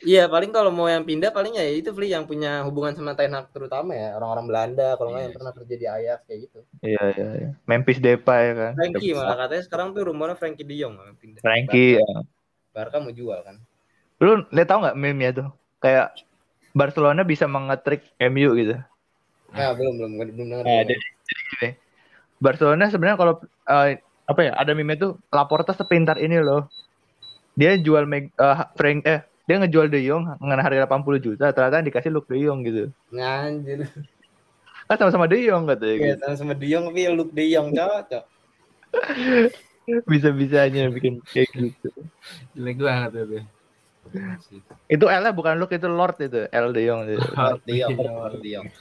[0.00, 3.30] iya paling kalau mau yang pindah paling ya itu Fli yang punya hubungan sama Ten
[3.30, 5.38] Hag terutama ya orang-orang Belanda kalau nggak yang Iya.
[5.38, 7.50] pernah kerja di Ajax kayak gitu Iya, iya, iya.
[7.64, 8.72] Memphis Depay kan.
[8.74, 11.98] Frankie malah katanya sekarang tuh rumornya Frankie De Jong yang pindah Frankie.
[11.98, 12.06] ya.
[12.70, 13.56] Barca mau jual kan
[14.18, 15.48] Lu lihat tau nggak meme-nya tuh?
[15.80, 16.12] Kayak
[16.70, 18.76] Barcelona bisa mengetrik MU gitu.
[19.50, 20.60] Nah, belum belum belum dengar.
[20.60, 20.86] Nah, belum.
[20.86, 21.68] jadi, jadi gini.
[22.36, 23.34] Barcelona sebenarnya kalau
[23.66, 24.52] eh, apa ya?
[24.54, 26.68] Ada meme tuh Laporta sepintar ini loh.
[27.52, 31.82] Dia jual Meg, eh, Frank eh dia ngejual De Jong dengan harga 80 juta, ternyata
[31.82, 32.94] dikasih Luke De Jong gitu.
[33.10, 33.82] Nganjir.
[34.86, 36.22] Kan sama-sama De Jong katanya Ya, gitu.
[36.22, 38.24] sama sama De Jong tapi Luke De Jong cocok.
[40.06, 41.90] Bisa-bisanya bikin kayak gitu.
[42.54, 43.42] Jelek banget itu.
[44.86, 46.46] Itu L-nya bukan Luke, itu Lord itu.
[46.46, 47.18] L De Jong itu.
[47.34, 48.70] Lord De Jong, Lord De Jong.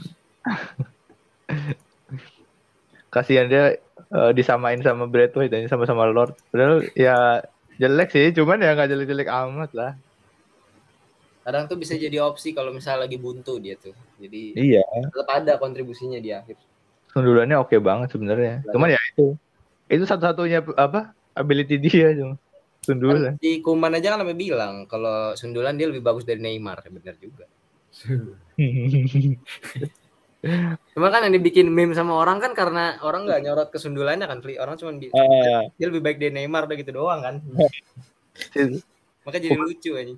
[3.09, 6.37] Kasihan dia eh, disamain sama Braithwaite dan sama-sama Lord.
[6.53, 7.41] Padahal ya
[7.81, 9.97] jelek sih, cuman ya nggak jelek-jelek amat lah.
[11.49, 13.97] Kadang tuh bisa jadi opsi kalau misalnya lagi buntu dia tuh.
[14.21, 14.85] Jadi Iya.
[14.85, 16.61] tetap ada kontribusinya di akhir.
[17.09, 18.61] sundulannya oke banget sebenarnya.
[18.69, 19.33] Cuman ya itu,
[19.89, 22.37] itu satu-satunya apa ability dia cuma
[22.85, 23.33] sundulan.
[23.33, 27.17] Kan di Kuman aja kan sampai bilang kalau sundulan dia lebih bagus dari Neymar, benar
[27.17, 27.49] juga.
[30.93, 34.37] Cuma kan yang dibikin meme sama orang kan karena orang nggak nyorot ke sundulannya kan,
[34.45, 34.61] Fli.
[34.61, 37.41] Orang cuma bi- Eh, dia lebih baik dari Neymar udah gitu doang kan.
[39.25, 40.13] Makanya jadi lucu aja.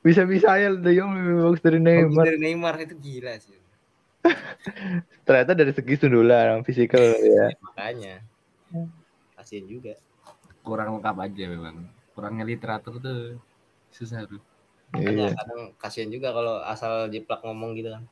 [0.00, 2.24] Bisa-bisa ya De Jong lebih bagus dari Bagus Neymar.
[2.24, 3.56] dari Neymar itu gila sih.
[5.28, 7.52] Ternyata dari segi sundulan, fisikal ya.
[7.60, 8.14] Makanya.
[9.36, 9.96] Kasian juga.
[10.64, 11.84] Kurang lengkap aja memang.
[12.16, 13.36] Kurangnya literatur tuh
[13.92, 14.40] susah tuh.
[14.90, 15.36] Makanya Iya.
[15.36, 18.02] kadang kasihan juga kalau asal jiplak ngomong gitu kan.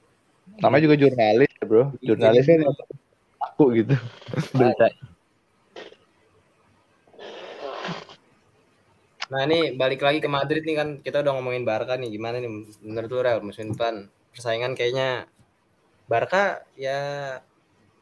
[0.61, 1.85] Namanya juga jurnalis ya, Bro.
[2.01, 2.61] Iya, Jurnalis kan
[3.43, 3.95] aku gitu.
[4.57, 4.87] Berita.
[9.29, 10.89] Nah ini balik lagi ke Madrid nih kan.
[11.05, 12.09] Kita udah ngomongin Barca nih.
[12.09, 12.51] Gimana nih
[12.81, 14.09] menurut lu Real musim depan?
[14.33, 15.29] Persaingan kayaknya
[16.09, 16.99] Barca ya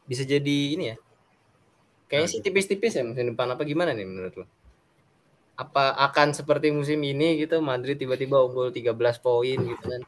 [0.07, 0.97] bisa jadi ini ya.
[2.07, 3.51] Kayaknya sih tipis-tipis ya musim depan.
[3.51, 4.45] Apa gimana nih menurut lu?
[5.59, 10.01] Apa akan seperti musim ini gitu Madrid tiba-tiba unggul 13 poin gitu kan?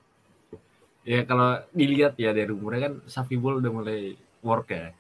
[1.04, 4.96] Ya kalau dilihat ya dari umurnya kan Safi Bol udah mulai work ya.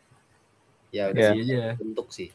[0.89, 1.31] ya udah Ya.
[1.37, 1.59] Iya.
[1.69, 1.77] aja.
[1.77, 2.33] bentuk sih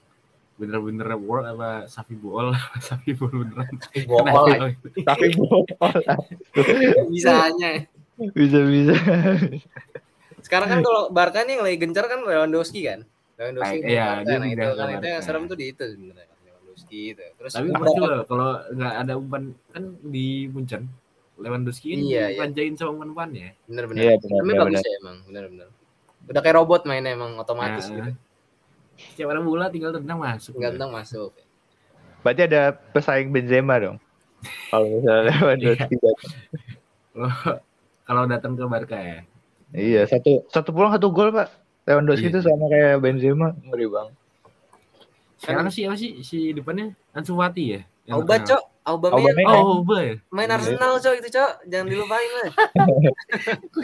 [0.55, 3.75] Bener-bener work apa Safi Bol apa Safi Bol beneran.
[3.91, 4.71] Kenapa?
[5.03, 5.67] Tapi bohong.
[7.11, 7.87] bisanya
[8.31, 8.95] Bisa-bisa.
[10.39, 13.01] sekarang kan kalau Barca nih yang lagi gencar kan Lewandowski kan
[13.35, 14.23] Lewandowski Baik, iya, Barca.
[14.23, 17.51] dia nah, itu kan itu yang serem tuh di itu sebenarnya kan Lewandowski itu terus
[17.51, 19.43] Tapi loh kalau nggak ada umpan
[19.73, 20.85] kan di Munchen
[21.35, 22.25] Lewandowski kan Iya, iya.
[22.31, 23.49] dipanjain sama umpan-umpannya.
[23.67, 25.69] bener-bener Iya, benar, Tapi benar, bagus ya emang bener-bener
[26.25, 28.11] udah kayak robot mainnya emang otomatis Nah, gitu
[28.95, 30.55] Setiap ada bola tinggal tendang masuk.
[30.55, 31.30] tinggal tentang masuk
[32.20, 33.97] Berarti ada pesaing Benzema dong.
[34.68, 36.32] Kalau misalnya Lewandowski datang.
[37.12, 37.61] Kalau-
[38.05, 39.18] Kalau datang ke Barca ya.
[39.70, 41.49] Iya, satu satu pulang satu gol, Pak.
[41.84, 42.32] Lewandowski Iya.
[42.32, 44.14] itu sama kayak Benzema, ngeri banget.
[45.36, 47.80] Sekarang sih apa sih si depannya Ansu Fati ya?
[48.09, 49.64] Auba cok Auba main Aubameyang.
[49.64, 50.14] Oh, Auba ya.
[50.28, 50.57] main Iya.
[50.57, 52.49] Arsenal cok itu cok jangan dilupain lah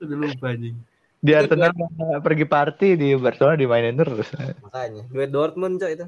[0.00, 0.76] Udah lupa anjing.
[1.24, 1.72] Di Arsenal
[2.20, 4.28] pergi party di Barcelona dimainin terus.
[4.60, 6.06] makanya duet Dortmund cok itu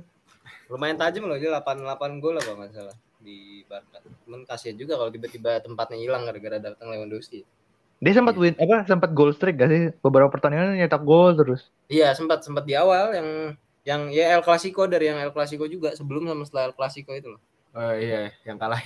[0.68, 5.00] lumayan tajam loh dia 88 gol lah kalau nggak salah di Barca cuman kasihan juga
[5.00, 7.48] kalau tiba-tiba tempatnya hilang gara-gara datang Lewandowski
[7.96, 9.88] Dia sempat win apa sempat goal streak gak sih?
[10.04, 11.72] Beberapa pertandingan nyetak gol terus.
[11.88, 13.56] iya sempat sempat di awal yang
[13.86, 17.30] Yang ya El Clasico dari yang El Clasico juga sebelum sama setelah El Clasico itu
[17.30, 17.40] loh.
[17.76, 18.82] Oh iya, yang kalah.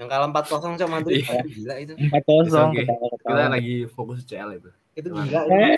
[0.00, 1.22] Yang kalah 4-0 sama Madrid.
[1.22, 1.40] Iya.
[1.46, 1.92] Gila itu.
[1.94, 2.70] Empat It's kosong.
[2.74, 2.84] okay.
[3.22, 4.70] Kita lagi fokus CL itu.
[4.96, 5.28] Itu Emang.
[5.28, 5.44] gila.
[5.46, 5.76] Eh,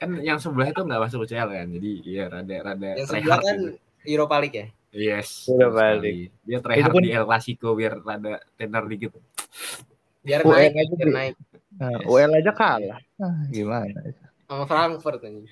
[0.00, 1.66] Kan yang sebelah itu nggak masuk CL kan.
[1.68, 3.76] Jadi iya rada rada Yang sebelah kan gitu.
[4.08, 4.66] Europa League ya.
[4.90, 5.44] Yes.
[5.46, 5.70] Balik.
[5.76, 6.14] sekali.
[6.48, 9.12] Dia hard kan- di El Clasico biar rada tenar dikit.
[10.20, 11.34] Biar UN naik, aja biar naik
[11.70, 13.00] Nah, UL aja kalah.
[13.16, 14.00] Ah, gimana?
[14.44, 15.48] sama Frankfurt ini.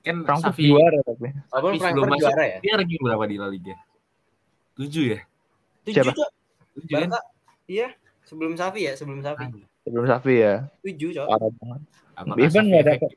[0.00, 1.28] Kan Frankfurt Safi, juara tapi.
[1.52, 2.58] Walaupun Frankfurt masuk juara ya.
[2.58, 3.76] dia ranking berapa di La Liga?
[4.74, 5.20] 7 ya?
[5.86, 6.12] Tujuh Siapa?
[6.74, 7.08] 7 kan?
[7.12, 7.20] Barca.
[7.68, 7.88] Iya,
[8.24, 9.44] sebelum Safi ya, sebelum Safi.
[9.44, 9.69] Anjing.
[9.90, 10.70] Sebelum Safi ya.
[10.86, 11.26] Tujuh, Cok.
[11.26, 11.82] Parah banget.
[12.38, 13.10] Even nggak dapat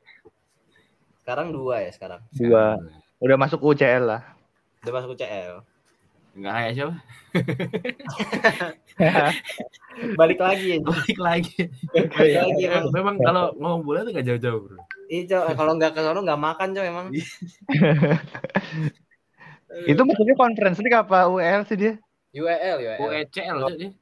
[1.22, 2.18] Sekarang dua ya sekarang.
[2.34, 2.82] dua.
[3.22, 4.26] Udah masuk UCL lah.
[4.82, 5.62] Udah masuk UCL.
[6.34, 6.94] Enggak kayak siapa?
[10.18, 10.78] Balik lagi ya.
[10.82, 11.70] Balik lagi.
[11.94, 12.90] Balik lagi emang.
[12.90, 14.82] Memang kalau ngomong bola tuh gak jauh-jauh, Bro.
[15.06, 15.54] Iya.
[15.54, 17.06] Kalau nggak ke sono nggak makan, Cok emang.
[19.90, 21.94] Itu maksudnya conference league apa UEL sih dia?
[22.34, 22.98] UEL, UEL.
[22.98, 23.94] UECL loh dia.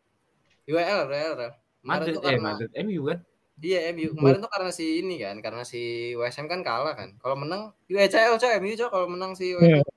[0.64, 1.52] UEL, UEL.
[1.82, 3.18] Madrid tuh eh karena Madrid MU kan.
[3.62, 7.14] Iya MU kemarin tuh karena si ini kan, karena si WSM kan kalah kan.
[7.18, 9.86] Kalau menang UECL cok MU cok kalau menang si WSM.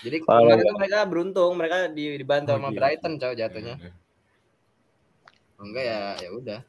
[0.00, 2.78] Jadi Parah kemarin tuh mereka beruntung, mereka di, dibantu sama Oh, iya.
[2.80, 3.74] Brighton cok jatuhnya.
[5.60, 6.60] Kalau Enggak ya ya udah.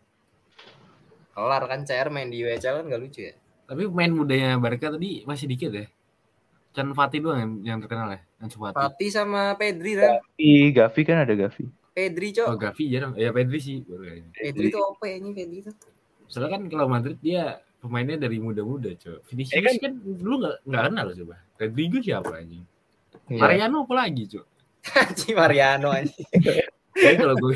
[1.31, 3.33] Kelar kan CR main di UECL kan gak lucu ya.
[3.71, 5.87] Tapi pemain mudanya Barca tadi masih dikit ya.
[6.75, 8.75] Chan Fati doang yang, yang terkenal ya, Ansu Fati.
[8.75, 10.19] Fati sama Pedri kan.
[10.19, 11.80] Gavi, Gavi kan ada Gavi.
[11.91, 12.57] Pedri Oh, cok.
[12.57, 13.11] Gavi jarang.
[13.15, 14.31] Ya Pedri sih baru kayaknya.
[14.31, 15.75] Pedri tuh OP ini Pedri tuh.
[16.25, 17.43] Soalnya kan kalau Madrid dia
[17.77, 19.27] pemainnya dari muda-muda, Cok.
[19.27, 21.35] Vinicius Eh, kan- kan, dulu nggak nggak kenal coba.
[21.57, 22.63] Rodrigo siapa anjing?
[23.27, 23.39] Iya.
[23.41, 24.45] Mariano apa lagi, Cok?
[25.19, 26.13] si Mariano aja.
[26.91, 27.55] Jadi kalau gue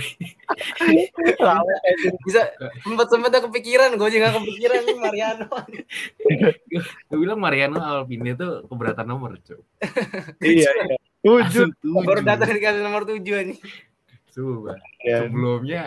[2.24, 2.42] Bisa
[2.82, 5.46] sempet sempet kepikiran, gue juga kepikiran nih Mariano.
[7.08, 9.62] gue bilang Mariano Alvine itu keberatan nomor, Cok.
[10.40, 10.96] Iya, iya.
[11.26, 11.74] Tujuh.
[12.06, 13.58] Baru datang dikasih nomor tujuh nih.
[14.36, 14.76] Coba.
[15.00, 15.24] Ya.
[15.24, 15.84] Sebelumnya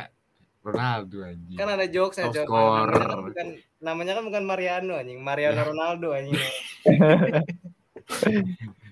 [0.58, 1.56] Ronaldo anjing.
[1.56, 2.44] kan ada jokesnya Top Cok.
[2.44, 2.88] scorer.
[2.88, 6.36] namanya kan bukan namanya kan bukan Mariano anjing Mariano Ronaldo anjing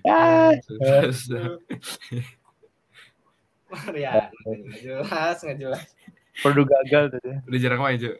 [0.07, 0.53] Ah.
[3.67, 5.83] Mariano nggak jelas nggak jelas
[6.37, 7.41] Perlu gagal tuh dia.
[7.43, 8.15] Udah jarang main, Cok.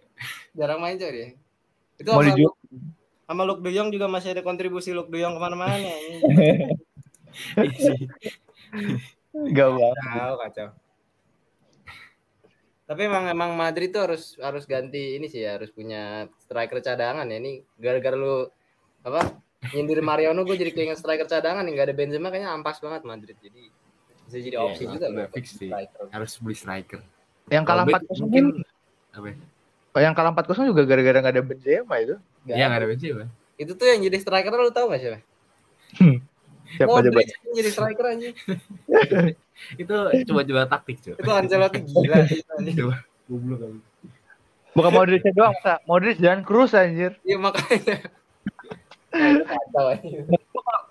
[0.52, 1.28] jarang main Cok dia
[1.98, 2.54] itu Mau sama, dijual.
[3.26, 5.76] Sama Luke De Jong juga masih ada kontribusi Luke De Jong ke mana-mana.
[7.58, 7.94] Isi.
[9.34, 9.96] Enggak banget.
[9.98, 10.68] kacau kacau
[12.88, 17.38] tapi emang emang Madrid tuh harus harus ganti ini sih harus punya striker cadangan ya
[17.38, 18.48] ini gara-gara lu
[19.04, 19.36] apa
[19.76, 23.36] nyindir Mariano gue jadi keinget striker cadangan nih nggak ada Benzema kayaknya ampas banget Madrid
[23.44, 23.68] jadi
[24.24, 25.72] bisa jadi Iya, opsi juga udah loh fix sih.
[26.12, 27.00] Harus beli striker.
[27.48, 28.46] Yang kalah Kalau 4 back 0 mungkin
[29.16, 29.28] apa?
[29.28, 29.36] ya?
[29.96, 32.16] oh, yang kalah 4 0 juga gara-gara nggak ada Benzema itu.
[32.44, 32.68] Nggak Iya, ada.
[32.68, 33.26] enggak ada Benzema.
[33.58, 35.20] itu tuh yang jadi striker lu tau gak siapa?
[36.76, 38.36] Siapa aja Modric yang jadi striker anjing.
[39.82, 39.96] Itu
[40.28, 41.16] coba-coba taktik, Cok.
[41.24, 42.18] Itu Ancelotti gila.
[42.76, 42.96] Coba
[43.28, 43.80] goblok kali.
[44.76, 45.80] Bukan Modric doang, Sa.
[45.88, 47.16] Modric dan Cruz anjir.
[47.24, 47.98] Iya makanya.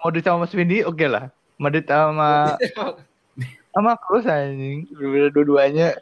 [0.03, 1.31] Modric sama Swindi oke lah.
[1.59, 2.57] Modric sama
[3.71, 4.89] sama Cruz anjing.
[4.91, 5.95] Berbeda dua-duanya.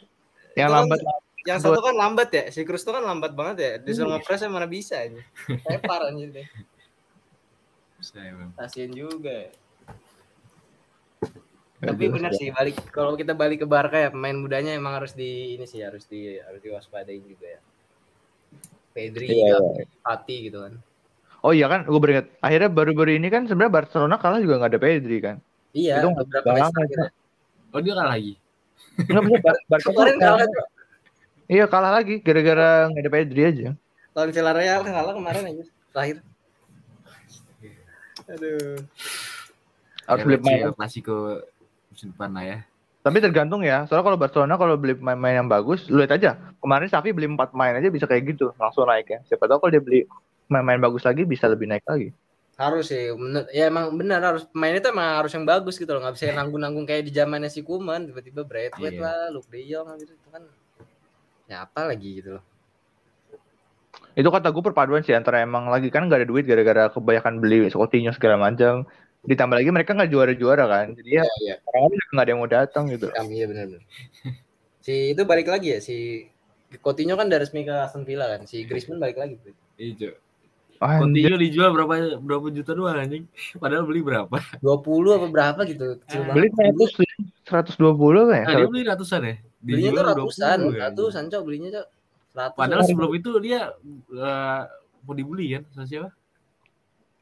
[0.54, 0.98] Yang Itu kan- lambat
[1.44, 3.70] Yang satu kan lambat ya, si Cruz tuh kan lambat banget ya.
[3.76, 4.24] Disuruh Iya.
[4.24, 5.20] nge-press mana bisa anjing.
[5.60, 6.46] Tepar anjing deh.
[8.56, 9.50] Kasian juga ya.
[11.84, 15.54] Tapi benar sih balik kalau kita balik ke Barca ya pemain mudanya emang harus di
[15.58, 17.60] ini sih harus di harus diwaspadain juga ya.
[18.94, 20.72] Pedri, Iya, Gavi, Fati gitu kan.
[21.44, 22.30] Oh iya kan, gue beringat.
[22.38, 25.36] Akhirnya baru-baru ini kan sebenarnya Barcelona kalah juga nggak ada Pedri kan.
[25.74, 27.06] Iya, Itu beberapa nggak match ya.
[27.74, 28.32] Oh, dia kalah lagi.
[29.10, 30.46] Enggak bisa Bar- Barca Kemarin kalah.
[31.44, 33.70] Iya kalah lagi gara-gara nggak ada Pedri aja.
[34.14, 36.16] lawan Villarreal kalah kemarin aja terakhir.
[38.30, 38.78] Aduh.
[40.06, 40.60] Harus Ya, beli pemain.
[40.70, 41.16] El Clasico
[42.04, 42.58] musim depan lah ya.
[43.04, 43.88] Tapi tergantung ya.
[43.88, 46.36] Soalnya kalau Barcelona kalau beli pemain-pemain yang bagus, lu lihat aja.
[46.60, 49.20] Kemarin Xavi beli 4 pemain aja bisa kayak gitu, langsung naik ya.
[49.28, 50.00] Siapa tahu kalau dia beli
[50.48, 52.12] pemain-pemain bagus lagi bisa lebih naik lagi.
[52.54, 56.06] Harus sih, bener, ya emang benar harus pemainnya tuh emang harus yang bagus gitu loh,
[56.06, 59.02] nggak bisa yang nanggung-nanggung kayak di zamannya si Kuman, tiba-tiba Braithwaite Iya.
[59.02, 60.42] lah, Luke De Jong gitu itu kan,
[61.50, 62.44] ya apa lagi gitu loh.
[64.14, 67.66] Itu kata gue perpaduan sih antara emang lagi kan nggak ada duit gara-gara kebanyakan beli
[67.74, 68.86] Coutinho segala macam.
[69.24, 70.86] Ditambah lagi mereka nggak juara-juara kan.
[70.92, 73.06] Jadi ya Iya, orang-orang juga nggak ada yang mau datang gitu.
[73.10, 73.82] kami ya benar-benar.
[74.84, 76.28] Si itu balik lagi ya si
[76.84, 79.38] Coutinho kan dari resmi ke Aston Villa kan, si Griezmann balik lagi.
[79.78, 80.14] Iya, Cok.
[80.84, 81.00] Anjir.
[81.00, 83.24] Coutinho dijual berapa berapa juta doang anjing.
[83.62, 84.36] Padahal beli berapa?
[84.60, 86.52] 20 apa berapa gitu, kecil banget.
[86.52, 86.98] Beli
[87.48, 88.44] 100 120 kan ya?
[88.44, 89.34] Nah, dia beli ratusan ya?
[89.64, 91.86] Belinya tuh ratusan, 20 ratusan cok belinya cok.
[92.34, 92.58] Ratus.
[92.58, 93.70] Padahal sebelum itu dia
[94.10, 94.62] eh,
[95.06, 96.10] mau dibeli kan sama siapa?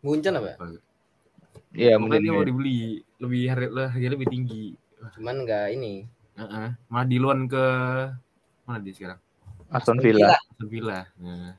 [0.02, 0.56] Munchen apa?
[1.72, 2.50] Iya, Makanya dia mau mungkin.
[2.52, 2.78] dibeli
[3.16, 4.64] lebih harga harganya lebih tinggi.
[5.16, 6.04] Cuman nggak ini.
[6.36, 6.68] Heeh.
[6.92, 7.64] Malah di loan ke
[8.68, 9.18] mana dia sekarang?
[9.72, 10.36] Aston Villa.
[10.36, 11.08] Aston Villa.
[11.16, 11.56] Nah,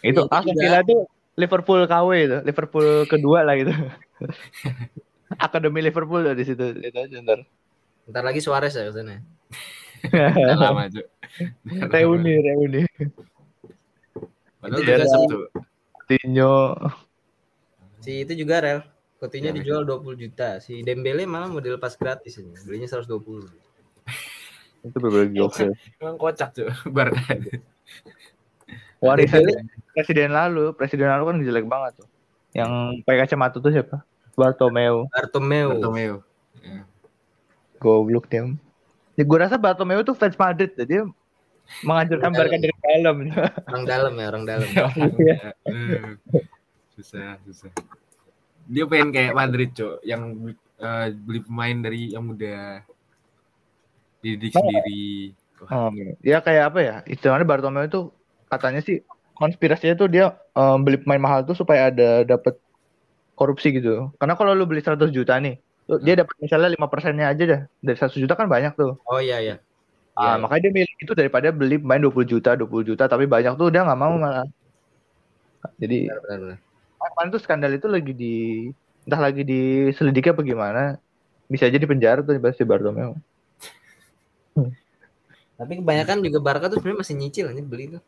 [0.00, 1.04] Itu Itu Aston Villa tuh
[1.38, 3.70] Liverpool KW itu, Liverpool kedua lah gitu.
[5.44, 7.44] Akademi Liverpool tuh di situ, itu aja ntar.
[8.08, 9.20] Ntar lagi Suarez ya ke sana.
[10.08, 11.04] udah lama tuh.
[11.92, 12.82] reuni, reuni.
[14.58, 15.38] Padahal Itu udah juga satu.
[18.08, 18.80] Si itu juga rel.
[19.20, 20.56] Coutinho Ya, dijual 20 juta.
[20.64, 22.56] Si Dembele malah mau dilepas gratis ini.
[22.64, 23.20] Belinya 120.
[24.88, 25.76] itu berbeda gokil.
[26.00, 26.72] Emang kocak tuh.
[26.96, 27.36] Barca.
[29.04, 29.44] Warisan
[29.92, 32.08] presiden lalu, presiden lalu kan jelek banget tuh.
[32.56, 32.70] Yang
[33.04, 34.00] pakai kacamata tuh siapa?
[34.38, 35.68] Bartomeu, Bartomeu.
[35.76, 36.14] Bartomeu.
[36.64, 36.82] Ya.
[37.78, 38.48] goblok dia.
[39.18, 41.04] Ya, gue rasa Bartomeu tuh fans Madrid, jadi
[41.82, 43.16] menghancurkan Barca dari dalam.
[43.68, 44.68] Orang dalam ya, orang dalam.
[45.22, 45.36] Iya.
[45.66, 46.02] Eh,
[46.98, 47.70] susah, susah.
[48.68, 50.22] Dia pengen kayak Madrid, Cok, yang
[50.78, 52.84] eh, beli pemain dari yang muda.
[54.20, 54.60] Dididik Oh.
[54.60, 55.32] sendiri.
[55.58, 55.90] Oh,
[56.22, 56.96] ya kayak apa ya?
[57.02, 58.14] Istilahnya Bartomeu itu
[58.46, 59.02] katanya sih
[59.34, 62.54] konspirasinya tuh dia em, beli pemain mahal tuh supaya ada dapat
[63.34, 64.10] korupsi gitu.
[64.18, 67.60] Karena kalau lu beli 100 juta nih, tuh dia dapat misalnya lima persennya aja dah.
[67.82, 68.98] Dari 100 juta kan banyak tuh.
[69.02, 69.56] Oh iya iya.
[70.14, 70.46] Ah, Iya.
[70.46, 73.82] makanya dia milih itu daripada beli pemain 20 juta, 20 juta tapi banyak tuh dia
[73.86, 74.46] nggak mau malah.
[75.78, 76.58] Jadi Benar, benar, benar.
[77.12, 78.34] Kemarin tuh skandal itu lagi di
[79.08, 80.82] entah lagi diselidiki apa gimana.
[81.48, 83.16] Bisa aja di penjara tuh si Bartomeu.
[85.58, 88.02] Tapi kebanyakan juga Barca tuh sebenarnya masih nyicil aja beli tuh.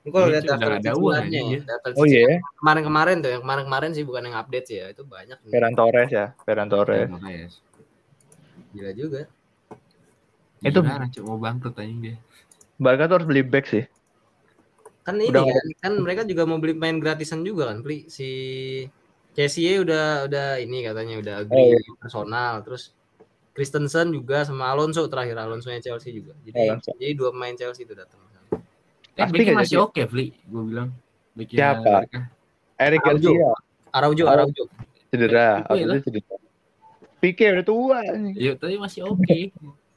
[0.00, 3.42] Ini kalau lihat Nyicil, udah daftar cicilannya aja ya, daftar Oh iya, kemarin-kemarin tuh, yang
[3.44, 5.36] kemarin-kemarin sih bukan yang update sih ya, itu banyak.
[5.52, 7.08] Ferran Torres ya, Ferran Torres.
[7.12, 7.48] makanya.
[8.72, 9.20] Gila juga.
[10.64, 12.16] Itu- Gimana, Cok, mau bangkrut anjing dia.
[12.80, 13.84] Barca tuh harus beli back sih.
[15.10, 18.28] Kan ini Udah kan, kan mereka juga mau beli pemain gratisan juga kan, beli si
[19.30, 22.94] Kessie udah udah ini katanya udah agree Oh, personal, terus
[23.50, 26.38] Christensen juga sama Alonso terakhir Alonso-nya Chelsea juga.
[26.40, 26.94] Jadi Alonso.
[26.94, 28.22] jadi dua pemain Chelsea itu datang.
[29.10, 29.84] Eh, Pasti masih jadi.
[29.84, 30.26] oke, Fli.
[30.46, 30.88] Gue bilang.
[31.30, 31.94] Backnya Siapa?
[32.76, 33.30] Eric Araujo.
[33.34, 33.50] Garcia
[33.90, 34.30] Araujo, Oh.
[34.30, 34.62] Araujo.
[35.10, 36.34] cedera, itu cedera.
[37.18, 37.98] Pique udah tua.
[38.32, 39.38] Iya, tapi masih oke.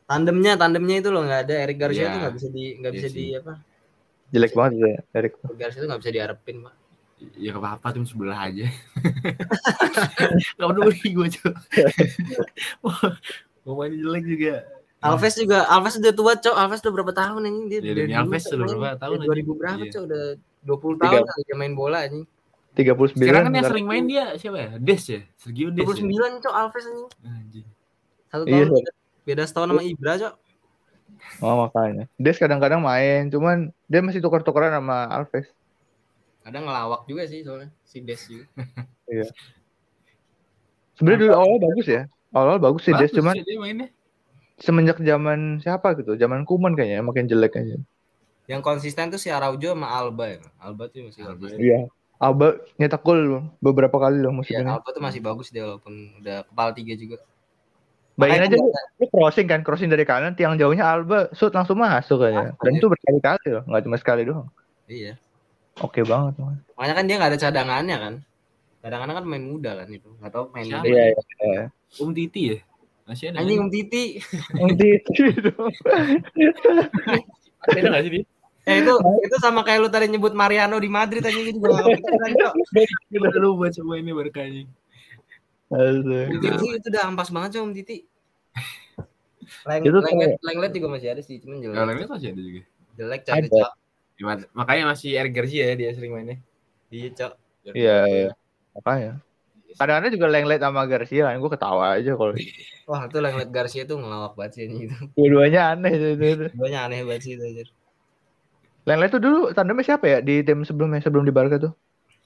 [0.04, 2.10] Tandemnya, tandemnya itu loh nggak ada Eric Garcia Iya.
[2.10, 3.16] itu nggak bisa di nggak Iya bisa sih.
[3.16, 3.54] di apa?
[4.34, 5.34] Jelek banget tuh ya, Eric.
[5.54, 6.74] Garcia itu nggak bisa diharapin, Pak.
[7.40, 8.68] ya gak apa-apa tim sebelah aja.
[10.58, 11.56] gak peduli gue, Cok.
[13.64, 14.56] Mau main jelek juga.
[15.00, 16.56] Alves juga, Alves udah tua, Cok.
[16.56, 17.80] Alves udah berapa tahun anjing dia?
[17.80, 19.46] Ya, dari Alves udah berapa tahun anjing?
[19.46, 19.92] 2000 berapa, Iya.
[19.92, 20.04] Cok?
[20.04, 20.24] Udah
[20.64, 21.04] 20 Tiga.
[21.04, 22.26] tahun kali dia main bola anjing.
[22.74, 23.22] 39.
[23.22, 24.70] Sekarang kan yang sering main dia siapa ya?
[24.82, 25.22] Des ya?
[25.38, 25.84] Sergio Des.
[25.84, 25.88] Ya?
[25.88, 27.10] 29, Cok, Alves anjing.
[27.22, 27.66] Anjing.
[28.28, 28.92] Satu Iya, tahun beda,
[29.24, 30.34] beda setahun sama Ibra, Cok.
[31.44, 32.08] Oh makanya.
[32.16, 35.50] Des kadang-kadang main, cuman dia masih tukar-tukaran sama Alves.
[36.44, 38.46] Kadang ngelawak juga sih soalnya si Des juga.
[40.94, 42.02] Sebenarnya dulu awal bagus ya.
[42.34, 43.88] Awal bagus sih Des, cuman sih dia mainnya.
[44.62, 47.78] semenjak zaman siapa gitu, zaman Kuman kayaknya makin jelek aja.
[48.46, 50.40] Yang konsisten tuh si Araujo sama Alba ya.
[50.62, 51.48] Alba tuh masih Alba.
[51.50, 51.60] konsisten.
[51.60, 51.80] Iya.
[52.22, 54.70] Alba nyetak gol beberapa kali loh musim Iya, ini.
[54.72, 57.18] Alba tuh masih bagus dia walaupun udah kepala tiga juga.
[58.14, 58.70] Bayangin aja lu,
[59.02, 62.54] lu crossing kan, crossing dari kanan, tiang jauhnya Alba shoot langsung masuk kayaknya.
[62.62, 62.80] Dan iya.
[62.80, 64.48] itu berkali-kali loh, nggak cuma sekali doang.
[64.86, 65.18] Iya.
[65.82, 66.38] Oke banget.
[66.38, 66.62] Man.
[66.78, 68.14] Makanya kan dia nggak ada cadangannya kan.
[68.86, 70.10] Cadangannya kan main muda kan itu.
[70.22, 70.86] Nggak tahu main Siapa?
[70.86, 70.94] muda.
[70.94, 71.04] Iya,
[71.42, 71.64] iya.
[71.98, 72.58] Om Titi ya?
[73.10, 73.38] Masih ada.
[73.42, 73.60] Anjing?
[73.66, 74.04] Om Titi.
[74.62, 75.52] Nanti itu.
[77.66, 78.24] Ada nggak sih dia?
[78.64, 81.60] Eh itu itu sama kayak lu tadi nyebut Mariano di Madrid aja gitu
[83.42, 84.14] lu buat semua ini.
[84.14, 84.83] Om
[85.74, 87.98] Titi itu udah ampas banget Cok Om Titi.
[89.68, 91.76] Leng, Itu lenglet, lenglet juga masih ada sih, cuman jelek.
[91.76, 92.62] Kalau lainnya masih ada juga.
[92.96, 93.36] Jelek Cok.
[93.36, 93.48] Ada.
[93.52, 93.72] Cok.
[94.56, 96.38] Makanya masih Eric Garcia ya dia sering mainnya.
[96.94, 97.34] Iya, Cok.
[97.74, 98.30] Iya, iya.
[98.78, 99.14] Makanya.
[99.74, 102.34] Kadang-kadang juga lenglet sama Garcia kan, gue ketawa aja kalau
[102.90, 104.98] Wah, itu Lenglet Garcia tuh ngelawak banget sih anjing itu.
[105.18, 106.46] dua-duanya aneh itu.
[106.54, 107.68] Banyak aneh banget sih itu anjir.
[108.84, 111.74] Lenglet tuh dulu tandemnya siapa ya di tim sebelumnya sebelum di Barca tuh?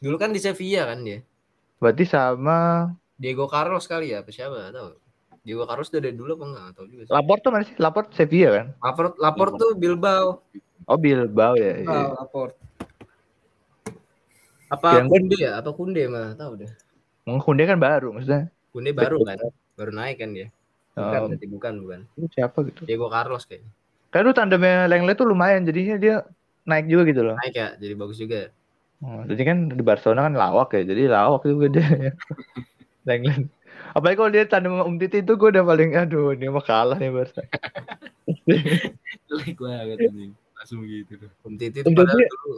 [0.02, 1.22] Dulu kan di Sevilla kan dia.
[1.78, 4.70] Berarti sama Diego Carlos kali ya, apa siapa?
[4.70, 4.90] Tahu.
[5.42, 6.64] Diego Carlos udah dari dulu apa enggak?
[6.64, 7.14] Gak tahu juga sih.
[7.18, 7.76] Laporte tuh mana sih?
[7.82, 8.68] Laporte Sevilla kan?
[8.84, 10.26] Laport, Laport tuh Bilbao.
[10.86, 11.74] Oh Bilbao ya.
[11.82, 11.90] iya.
[11.90, 12.54] Oh, Laport.
[14.68, 15.52] Apa Yang- Kunde ya?
[15.58, 16.72] Atau Kunde mah tahu deh.
[17.26, 18.52] Kunde kan baru maksudnya.
[18.70, 19.38] Kunde baru kan?
[19.80, 20.48] Baru naik kan dia.
[20.98, 22.00] Bukan, Oh, berarti bukan, bukan.
[22.18, 22.82] itu siapa gitu?
[22.90, 23.70] Diego Carlos kayaknya.
[24.10, 26.16] Kayak lu tandemnya Lenglet tuh lumayan jadinya dia
[26.66, 27.36] naik juga gitu loh.
[27.38, 28.50] Naik ya, jadi bagus juga.
[28.98, 31.86] Oh, jadi kan di Barcelona kan lawak ya, jadi lawak juga dia.
[33.08, 33.48] Lenglet.
[33.96, 37.00] Apalagi kalau dia tandem sama Um Titi itu gue udah paling aduh ini mah kalah
[37.00, 37.42] nih Barca.
[39.32, 40.32] Jelek banget anjing.
[40.36, 41.32] Langsung gitu tuh.
[41.48, 42.58] Om Titi Om tuh padahal dulu.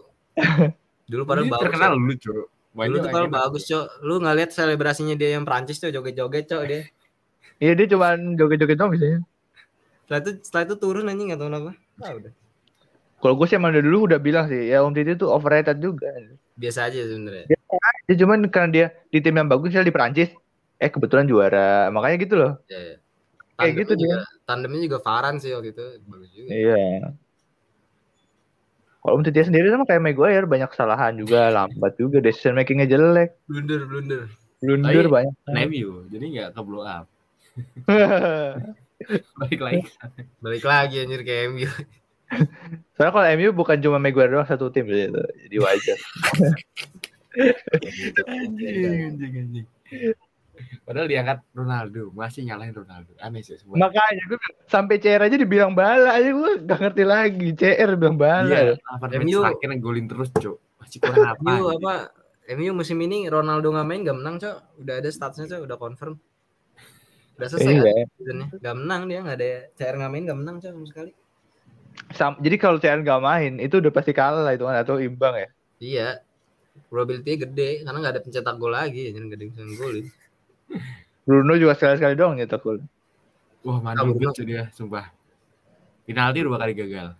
[1.09, 1.63] Dulu padahal Ini bagus.
[1.65, 2.47] terkenal lu, Cok.
[2.69, 3.85] Mainnya Dulu tuh kalau bagus, Cok.
[4.05, 6.81] Lu nggak lihat selebrasinya dia yang Prancis tuh joget-joget, Cok, dia.
[7.59, 9.19] Iya dia cuman joget-joget doang biasanya.
[10.07, 11.71] Setelah itu setelah itu turun anjing nggak tahu kenapa.
[11.99, 12.31] Ah, udah.
[13.19, 16.07] Kalau gue sih emang dari dulu udah bilang sih, ya Om Titi tuh overrated juga.
[16.55, 17.58] Biasa aja sebenarnya.
[18.09, 20.33] Ya cuman karena dia di tim yang bagus di Perancis,
[20.81, 21.93] eh kebetulan juara.
[21.93, 22.53] Makanya gitu loh.
[22.65, 22.95] Ya, ya.
[23.59, 24.15] Kayak Tandemnya gitu juga,
[24.47, 26.49] tandemnya juga Varane sih waktu itu bagus juga.
[26.49, 26.83] Iya.
[28.99, 33.35] Kalau Om Titi sendiri sama kayak Maguire banyak kesalahan juga, lambat juga, decision makingnya jelek,
[33.51, 34.21] Blunder, blunder.
[34.63, 35.35] blunder Tapi- banyak.
[35.71, 37.05] MU, jadi nggak ke blow up.
[39.39, 39.81] Balik lagi.
[40.39, 41.67] Balik lagi anjir ke MU.
[42.95, 45.19] Soalnya kalau MU bukan cuma Maguire doang satu tim gitu.
[45.19, 45.97] Jadi wajar.
[48.25, 49.67] Anjing, anjing, anjing.
[50.83, 53.15] Padahal diangkat Ronaldo, masih nyalahin Ronaldo.
[53.23, 53.79] Aneh sih semua.
[53.79, 57.47] Makanya gue sampai CR aja dibilang bala aja gue gak ngerti lagi.
[57.55, 58.75] CR bilang bala.
[58.75, 60.57] Iya, 8 match MU terakhir golin terus, Cuk.
[60.83, 61.39] Masih kurang apa?
[61.39, 61.93] MU apa?
[62.49, 64.83] MU musim ini Ronaldo nggak main gak menang, Cok.
[64.83, 66.13] Udah ada statusnya, Cok, udah confirm.
[67.39, 67.81] Udah selesai Iya.
[67.87, 68.47] kan seasonnya.
[68.59, 69.49] Gak menang dia, nggak ada
[69.79, 71.11] CR nggak main, gak menang, Cok, sama sekali.
[72.11, 75.39] Sam- jadi kalau CR gak main itu udah pasti kalah lah itu kan atau imbang
[75.39, 75.47] ya.
[75.79, 76.09] Iya.
[76.89, 80.09] Probability gede karena nggak ada pencetak gol lagi, jadi nggak ada yang.
[81.25, 82.81] Bruno juga sekali-sekali doang nyetak gol.
[83.61, 85.11] Wah, banget tuh dia, sumpah.
[86.09, 87.13] Penalti dua kali gagal.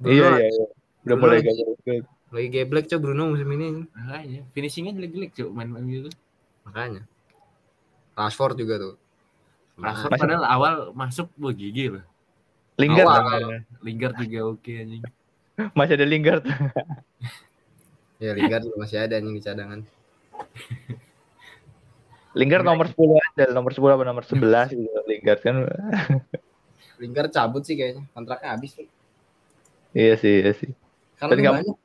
[0.00, 0.64] Bruno Iya iya iya.
[1.04, 2.00] Udah Bruno mulai lagi- gagal.
[2.30, 3.84] Lagi geblek, Cok, Bruno musim ini.
[3.90, 6.10] Makanya, finishingnya jelek-jelek, Cuk, main MU itu.
[6.64, 7.02] Makanya.
[8.14, 8.94] Rashford juga tuh.
[9.76, 12.04] Rashford Masih- padahal awal masuk, wah gigi loh.
[12.78, 13.18] Lingard Awal.
[13.20, 13.58] namanya.
[13.84, 15.04] Lingard juga oke anjing.
[15.76, 16.44] Masih ada Lingard.
[18.20, 19.80] Ya Lingard masih ada nih di cadangan.
[22.38, 24.98] Lingard nomor 10 aja, nomor 10 apa nomor 11 gitu.
[25.08, 25.66] Lingard kan.
[27.02, 28.86] Lingard cabut sih kayaknya, kontraknya habis tuh.
[29.90, 30.70] iya sih, iya sih.
[31.18, 31.76] Karena Dan banyak.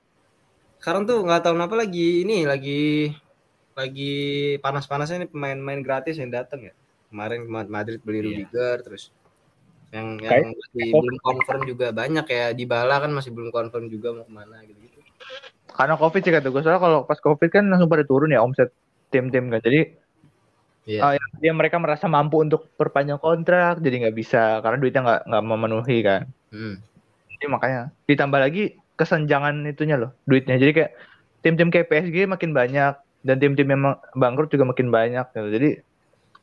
[0.78, 3.10] Sekarang tuh nggak tahu kenapa lagi ini lagi
[3.74, 4.14] lagi
[4.62, 6.74] panas-panasnya nih pemain-pemain gratis yang datang ya.
[7.10, 8.26] Kemarin Ma- Madrid beli Iya.
[8.28, 9.10] Rudiger terus
[9.90, 13.88] yang Kayak- yang masih belum confirm juga banyak ya di Bala kan masih belum confirm
[13.88, 14.85] juga mau ke mana gitu-gitu.
[15.76, 16.62] Karena Covid sih kata gue.
[16.64, 18.72] Soalnya kalau pas Covid kan langsung pada turun ya omset
[19.12, 19.60] tim-tim kan.
[19.60, 20.06] Jadi
[20.86, 21.02] Iya.
[21.02, 25.22] Ah, yang dia mereka merasa mampu untuk perpanjang kontrak, jadi nggak bisa karena duitnya nggak
[25.26, 26.22] nggak memenuhi kan.
[26.54, 26.78] Hmm.
[27.34, 30.62] Jadi makanya ditambah lagi kesenjangan itunya loh duitnya.
[30.62, 30.92] Jadi kayak
[31.42, 32.94] tim-tim kayak PSG makin banyak
[33.26, 35.26] dan tim-tim yang bangkrut juga makin banyak.
[35.34, 35.50] gitu.
[35.50, 35.70] Jadi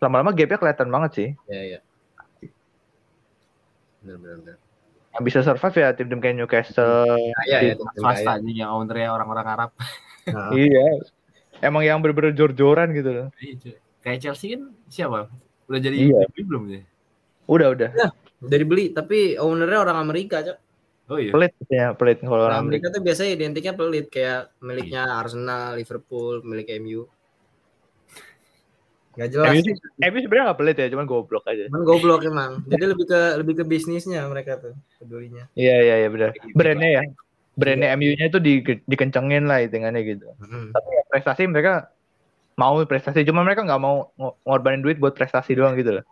[0.02, 1.28] lama-lama gapnya kelihatan banget sih.
[1.46, 1.80] Iya, iya.
[4.02, 4.56] Benar benar benar.
[5.12, 7.04] Yang bisa survive ya tim-tim kayak Newcastle.
[7.44, 8.36] Ya, Iya, tim Swasta kaya.
[8.40, 9.70] anjing yang ownernya orang-orang Arab.
[10.26, 10.86] Nah, Iya.
[11.60, 13.28] Emang yang bener-bener jor-joran gitu loh.
[13.38, 13.76] Iya.
[14.02, 15.28] Kayak Chelsea kan siapa?
[15.68, 16.26] Udah jadi Iya.
[16.26, 16.80] beli belum ya?
[17.46, 17.90] Udah udah.
[18.42, 20.58] Udah dibeli tapi ownernya orang Amerika, Cok.
[21.10, 21.30] Oh iya.
[21.30, 22.88] Pelit ya, pelit kalau Orang orang Amerika.
[22.88, 27.04] Amerika tuh biasanya identiknya pelit kayak miliknya Arsenal, Liverpool, milik MU.
[29.12, 29.52] Gak jelas.
[29.52, 31.68] MU MU sebenarnya nggak pelit ya, cuman goblok aja.
[31.68, 32.64] Cuman goblok emang.
[32.64, 35.44] Jadi lebih ke lebih ke bisnisnya mereka tuh pedulinya.
[35.52, 36.32] Iya iya iya benar.
[36.56, 37.02] Brandnya ya,
[37.52, 40.26] brandnya MU-nya itu di, dikencengin lah hitungannya gitu.
[40.40, 40.72] Hmm.
[40.72, 41.92] Tapi ya, prestasi mereka
[42.56, 46.04] mau prestasi, cuma mereka nggak mau ng- ngorbanin duit buat prestasi doang gitu loh.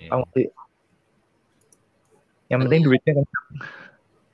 [0.00, 0.20] Iya.
[0.32, 0.48] Sih.
[2.48, 3.26] Yang penting duitnya kan.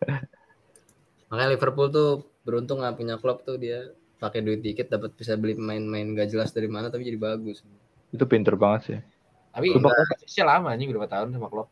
[1.30, 2.10] Makanya Liverpool tuh
[2.42, 6.52] beruntung nggak punya klub tuh dia pakai duit dikit dapat bisa beli pemain-pemain gak jelas
[6.52, 7.64] dari mana tapi jadi bagus.
[8.10, 8.98] Itu pinter banget sih.
[9.50, 11.68] Tapi prosesnya lama anjing berapa tahun sama klub.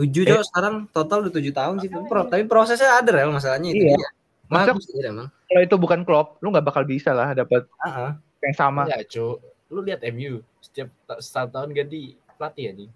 [0.00, 0.40] Tujuh Eh.
[0.44, 1.88] sekarang total udah tujuh tahun sih.
[1.92, 4.08] Tapi, pro- tapi prosesnya ada rel masalahnya itu Iya.
[4.48, 5.28] Bagus dia emang.
[5.48, 8.84] Kalau itu bukan klub, lu nggak bakal bisa lah dapat Ah, yang sama.
[8.88, 9.36] Enggak, Cuk.
[9.72, 10.88] Lu lihat MU setiap
[11.20, 12.90] setiap tahun ganti pelatih anjing.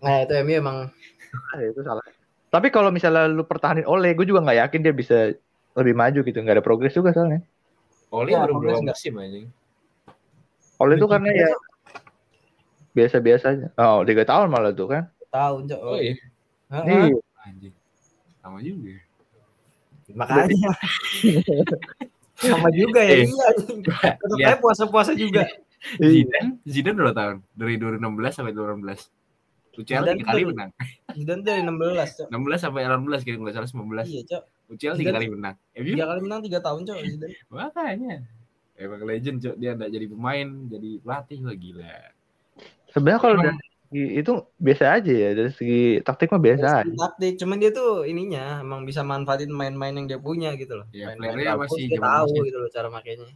[0.00, 0.76] Nah itu MU emang
[1.52, 2.04] Ah, itu salah.
[2.50, 5.16] Tapi kalau misalnya lu pertahanin oleh, gue juga nggak yakin dia bisa
[5.72, 6.36] lebih maju gitu.
[6.36, 7.40] Nggak ada progres juga soalnya.
[8.10, 9.46] Oli Ya, baru progres berapa musim anjing.
[10.80, 11.50] Oleh itu karena ya
[12.92, 13.66] biasa-biasa aja.
[13.76, 15.04] Oh, tiga tahun malah tuh kan.
[15.30, 15.80] tahun cok.
[15.80, 16.14] Oh iya,
[16.68, 16.82] ah.
[16.82, 17.14] Iya.
[17.46, 17.74] anjing.
[18.42, 18.94] Sama juga.
[20.10, 20.70] Makanya.
[22.40, 23.28] Sama juga ya Eh.
[23.28, 24.48] iya.
[24.48, 25.44] Aja puasa-puasa juga.
[26.00, 27.36] Zidane, Zidane berapa tahun?
[27.56, 29.06] Dari 2016 sampai 2018.
[29.70, 30.70] UCL tiga kali menang.
[31.14, 32.28] Zidane dari 16 cok.
[32.28, 34.02] 16 sampai 18 kira nggak salah 19.
[34.04, 34.42] Iya cok.
[34.70, 35.54] UCL tiga kali menang.
[35.78, 37.34] MU Tiga kali menang tiga tahun cok Zidane.
[37.48, 38.14] makanya.
[38.80, 39.56] Emang legend, Cok.
[39.60, 41.96] Dia enggak jadi pemain, jadi pelatih wah gila.
[42.90, 43.56] Sebenarnya kalau dari
[43.90, 45.30] segi itu biasa aja ya.
[45.34, 46.82] Dari segi taktik mah biasa Dari aja.
[46.86, 50.86] segi taktik, cuman dia tuh ininya emang bisa manfaatin main-main yang dia punya gitu loh.
[50.90, 53.30] Ya, Main-main masih dia tahu masih- gitu loh cara makainya.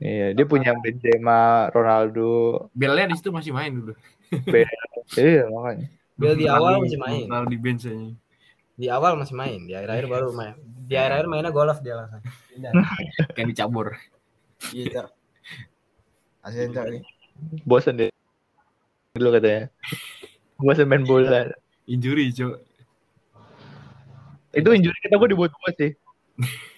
[0.00, 2.66] Iya, dia punya Benzema, Ronaldo.
[2.72, 3.92] Bellnya di situ masih main dulu.
[5.12, 5.86] Iya, makanya.
[6.16, 7.28] Bel di awal masih main.
[7.28, 8.08] Terlalu di bench aja.
[8.80, 10.56] Di awal masih main, di akhir-akhir baru main.
[10.88, 12.24] Di akhir-akhir mainnya golf dia langsung.
[13.36, 13.92] Kayak dicabur.
[14.72, 15.08] Iya, Cok.
[16.40, 17.02] Kasihan cok nih.
[17.68, 18.09] Bosan deh.
[19.10, 19.66] Dulu katanya.
[20.60, 21.50] Bosan main bola.
[21.90, 22.54] Injury, Cok.
[24.54, 25.92] Itu injury kita gue dibuat gue sih.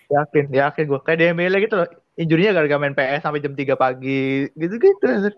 [0.08, 1.00] yakin, yakin gue.
[1.04, 1.88] Kayak di ML gitu loh.
[2.16, 4.48] Injurinya gara-gara main PS sampai jam 3 pagi.
[4.56, 5.32] Gitu-gitu.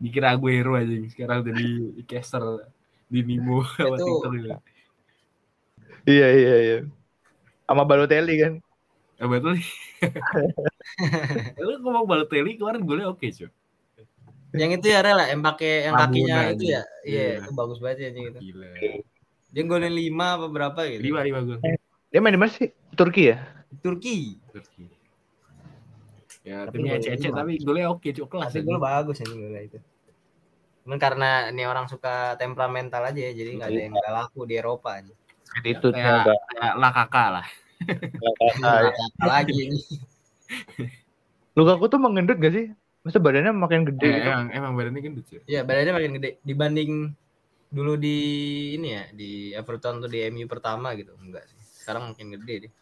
[0.00, 0.92] Dikira Aguero aja.
[1.12, 1.68] Sekarang udah di
[2.08, 2.40] caster
[3.10, 4.58] di Nimo sama Itu- Twitter gitu.
[6.08, 6.78] Iya, iya, iya.
[7.68, 8.52] Sama Balotelli kan.
[9.20, 9.68] Eh, betul nih.
[11.60, 13.52] Lu ngomong Balotelli kemarin golnya oke, Cok.
[14.50, 16.54] Yang itu ya rela yang pakai yang kakinya Ramunan.
[16.54, 16.82] itu ya.
[17.02, 17.26] Iya, Iya.
[17.42, 18.40] itu bagus banget ya anjing itu.
[18.42, 18.68] Gila.
[19.50, 21.02] Dia golin 5 apa berapa gitu.
[21.02, 21.58] Lima, lima gol.
[22.10, 22.70] Dia main di mana sih?
[22.94, 23.38] Turki ya?
[23.78, 24.38] Turki.
[24.50, 24.84] Turki.
[26.40, 27.36] Ya, Tapi timnya lima.
[27.36, 28.26] tapi golnya oke, Cok.
[28.26, 28.50] Kelas.
[28.50, 28.66] Tapi aja.
[28.66, 29.78] gol bagus anjing golnya itu.
[30.82, 34.54] Cuman karena ini orang suka temperamental aja ya, jadi nggak ada yang nggak laku di
[34.56, 35.12] Eropa aja.
[35.62, 37.46] Itu Kayak, kayak Lakaka lah.
[38.62, 38.90] Ah,
[39.20, 39.66] lagi.
[41.52, 42.66] Lukaku tuh mengendut gak sih?
[43.00, 44.28] Masa badannya makin gede Eh, gitu?
[44.28, 45.48] emang, emang badannya gendut, Cok.
[45.48, 47.16] Iya, badannya makin gede dibanding
[47.70, 48.18] dulu di
[48.76, 51.16] ini ya, di Everton tuh di MU pertama gitu.
[51.16, 51.56] Enggak sih.
[51.80, 52.72] Sekarang makin gede deh.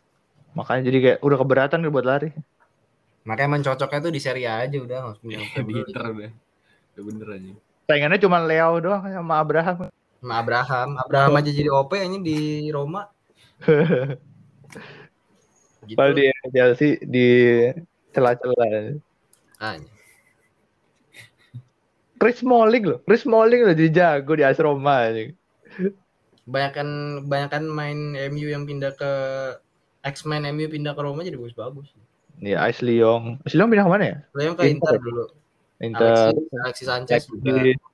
[0.58, 2.34] Makanya jadi kayak udah keberatan buat lari.
[3.28, 5.86] Makanya emang cocoknya tuh di Serie A aja udah nggak League.
[5.92, 6.32] Inter udah.
[6.96, 7.52] Udah bener aja.
[7.86, 9.86] Saingannya cuma Leo doang sama Abraham.
[10.18, 12.38] Sama Abraham, Abraham aja jadi OP ini di
[12.74, 13.06] Roma.
[15.86, 15.94] gitu.
[15.94, 17.28] Kalau di Chelsea di
[18.10, 18.98] celah-celah.
[19.62, 19.94] Makanya.
[22.18, 22.98] Chris Smalling loh.
[23.06, 25.08] Chris Smalling loh jadi jago di AS Roma.
[26.48, 26.88] Banyakan
[27.30, 27.98] banyakan main
[28.34, 29.12] MU yang pindah ke
[30.04, 31.94] X-Men MU pindah ke Roma jadi bagus-bagus.
[32.38, 33.42] Iya, AS Lyon.
[33.42, 34.16] AS Lyon pindah ke mana ya?
[34.34, 34.98] Lo yang ke Inter.
[34.98, 35.24] Inter dulu.
[35.78, 36.34] Inter.
[36.34, 37.54] Alexis, Alexis Sanchez juga.
[37.54, 37.86] Alexis.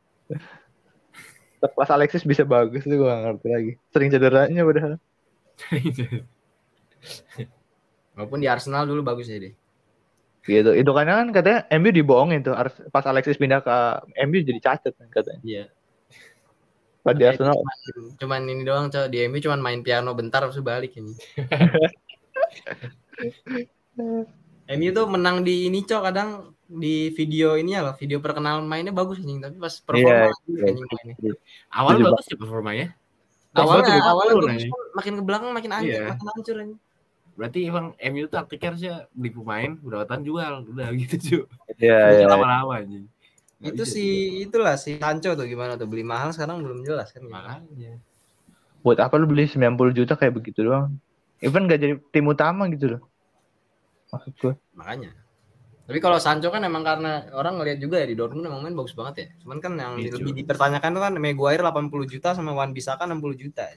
[1.64, 3.72] Pas Alexis bisa bagus tuh gue gak ngerti lagi.
[3.88, 5.00] Sering cederanya padahal.
[8.14, 9.54] Walaupun di Arsenal dulu bagus ya deh.
[10.44, 10.70] Gitu.
[10.76, 12.52] Itu karena kan katanya MU dibohongin tuh.
[12.92, 13.76] Pas Alexis pindah ke
[14.28, 15.40] MU jadi cacat kan katanya.
[15.42, 15.64] Iya.
[17.04, 17.76] Pas di Arsenal Cuman,
[18.16, 21.12] cuman ini doang coy di MU cuman main piano bentar terus balik ini.
[24.64, 28.96] MU tuh menang di ini cok kadang di video ini ya loh, video perkenalan mainnya
[28.96, 30.64] bagus anjing tapi pas performa Iya, anjing, iya.
[30.72, 31.14] anjing mainnya.
[31.76, 32.86] Awal bagus ya performanya.
[33.54, 34.34] Awalnya awalnya
[34.96, 36.08] makin ke belakang makin hancur, Iya.
[36.16, 36.80] makin hancur anjing.
[37.34, 39.70] Berarti emang MU tuh taktiknya harusnya beli pemain,
[40.06, 41.42] tahun jual, udah gitu cuy.
[41.82, 42.26] Iya, iya.
[42.30, 43.10] Lama-lama anjing.
[43.58, 44.04] Nggak Itu bisa, si
[44.46, 47.26] itulah si Sancho tuh gimana tuh beli mahal sekarang belum jelas kan.
[47.26, 47.98] Makanya.
[48.84, 50.94] Buat apa lu beli 90 juta kayak begitu doang?
[51.42, 53.02] Even gak jadi tim utama gitu loh.
[54.12, 54.54] Maksud gue.
[54.76, 55.10] Makanya.
[55.84, 58.96] Tapi kalau Sancho kan emang karena orang ngelihat juga ya di Dortmund emang main bagus
[58.96, 59.28] banget ya.
[59.44, 63.36] Cuman kan yang Iya, lebih dipertanyakan tuh kan Maguire 80 juta sama Wan Bisaka 60
[63.36, 63.68] juta.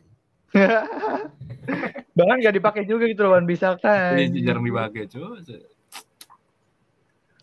[2.18, 4.18] Bahkan gak dipakai juga gitu loh Wan bisa kan.
[4.18, 5.38] Ini jarang dipakai cuy.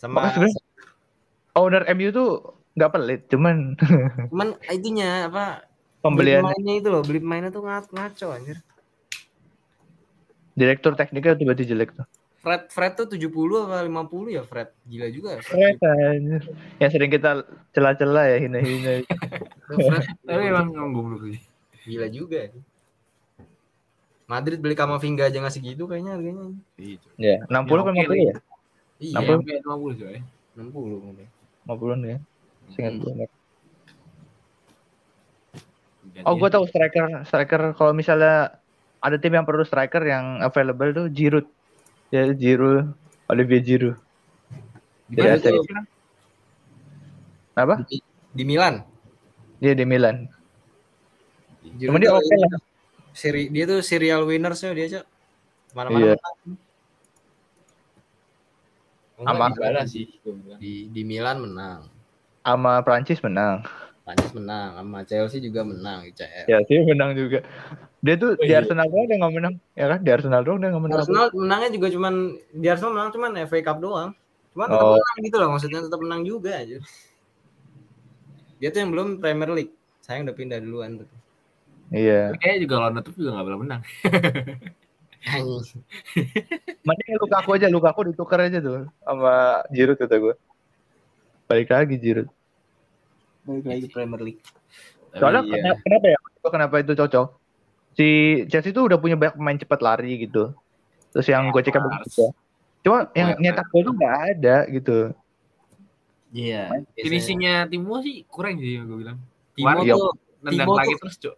[0.02, 0.50] Sama Makanya
[1.54, 2.28] owner MU tuh
[2.74, 3.78] nggak pelit, cuman
[4.34, 5.62] cuman itunya apa
[6.02, 8.58] pembelian beli pemainnya itu loh, beli pemainnya tuh ngaco, ngaco anjir.
[10.54, 12.06] direktur tekniknya tuh berarti jelek tuh.
[12.38, 13.26] Fred Fred tuh 70
[13.64, 14.68] apa 50 ya Fred.
[14.84, 15.80] Gila juga ya Fred.
[15.80, 16.42] Anjir.
[16.78, 17.30] Yang sering kita
[17.72, 19.02] celah-celah ya hina-hina.
[19.66, 21.40] Fred Tapi emang emang goblok sih.
[21.88, 22.46] gila juga.
[22.46, 22.54] ya.
[24.24, 26.48] Madrid beli Kamavinga aja ngasih gitu kayaknya harganya.
[26.80, 27.12] Iya, cuy.
[27.20, 28.16] ya, 60 Ya, apa oke 50 lah.
[28.16, 28.22] ya?
[28.24, 28.34] Iya,
[28.96, 30.18] Iya, sampai 50 cuy.
[30.54, 31.28] 60 mungkin.
[31.66, 32.18] 50 ya.
[32.72, 33.02] Seingat Hmm.
[33.04, 33.28] gue.
[36.22, 38.56] Oh, gue tahu striker striker kalau misalnya
[38.98, 41.44] ada tim yang perlu striker yang available tuh Giroud.
[42.08, 42.94] Ya Giroud,
[43.26, 43.96] Olivier Giroud.
[45.04, 45.80] Di mana Iya,
[47.54, 47.74] Apa?
[47.84, 47.98] Di,
[48.32, 48.80] di Milan.
[49.58, 50.24] Dia di Milan.
[51.76, 52.60] Cuma Giroud dia tuh oke ini, lah.
[53.14, 55.06] Seri, dia tuh serial winners ya dia cok.
[55.72, 56.14] Mana-mana Iya.
[56.18, 56.36] menang.
[59.14, 60.10] Oh, Sama- sih.
[60.58, 61.86] di di Milan menang.
[62.42, 63.62] Sama Prancis menang.
[64.02, 66.44] Prancis menang, sama Chelsea juga menang ICL.
[66.50, 67.40] Ya sih menang juga.
[68.04, 68.60] Dia tuh Oh, di iya.
[68.60, 69.98] Arsenal doang dia nggak menang, ya kan?
[70.02, 70.98] Di Arsenal doang dia nggak menang.
[71.00, 72.14] Arsenal menangnya juga cuman
[72.52, 74.10] di Arsenal menang cuman FA Cup doang.
[74.52, 74.98] Cuman tetap Oh.
[74.98, 76.76] menang gitu loh maksudnya tetap menang juga aja.
[78.58, 79.72] Dia tuh yang belum Premier League.
[80.02, 81.08] Saya udah pindah duluan tuh.
[81.92, 82.32] Iya.
[82.40, 83.82] Kayaknya juga lawan Nutup juga gak pernah menang.
[86.84, 90.34] Mending Lukaku aja, Lukaku ditukar aja tuh sama Giroud kata gue.
[91.48, 92.28] Balik lagi Giroud.
[93.48, 94.42] Balik lagi Premier League.
[95.16, 95.52] Soalnya iya.
[95.60, 96.18] kenapa, kenapa ya?
[96.44, 97.26] Kenapa itu cocok?
[97.94, 98.08] Si
[98.50, 100.52] Chelsea tuh udah punya banyak pemain cepat lari gitu.
[101.14, 102.34] Terus yang gue cek begitu.
[102.84, 103.40] Cuma yang Mars.
[103.40, 104.98] nyetak gol tuh nggak ada gitu.
[106.34, 106.68] Iya.
[106.98, 109.16] Finishingnya Timo sih kurang sih gue bilang.
[109.56, 109.94] Timo Iya.
[109.96, 110.12] tuh
[110.44, 111.36] Nendang Timo lagi tuh- terus, Cok.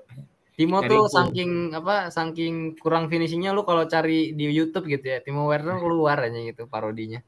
[0.57, 1.13] Timo tuh gol.
[1.13, 6.17] saking apa saking kurang finishingnya lu kalau cari di YouTube gitu ya Timo Werner keluar
[6.25, 7.21] aja gitu parodinya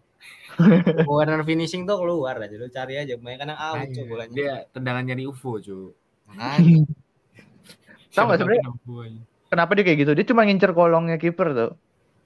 [1.09, 3.15] Corner finishing tuh keluar aja, lu cari aja.
[3.15, 4.35] Banyak kan yang out Ayo, tuh bolanya.
[4.35, 5.95] Dia tendangan nyari UFO, cu.
[8.19, 8.67] Nggak sebenarnya
[9.47, 10.13] kenapa dia kayak gitu?
[10.19, 11.71] Dia cuma ngincer kolongnya kiper tuh.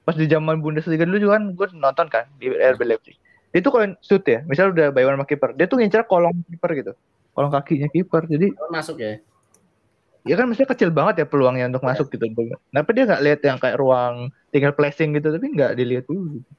[0.08, 3.20] Pas di zaman Bundesliga dulu juga kan gue nonton kan di RB Leipzig.
[3.52, 6.70] Dia tuh kalau shoot ya, misal udah one sama kiper, dia tuh ngincer kolong kiper
[6.72, 6.92] gitu.
[7.36, 8.24] Kolong kakinya kiper.
[8.24, 9.20] Jadi masuk ya.
[10.22, 12.24] Ya kan mestinya kecil banget ya peluangnya untuk masuk gitu.
[12.70, 16.38] Kenapa dia nggak lihat yang kayak ruang tinggal placing gitu, tapi nggak dilihat dulu.
[16.38, 16.50] Gitu.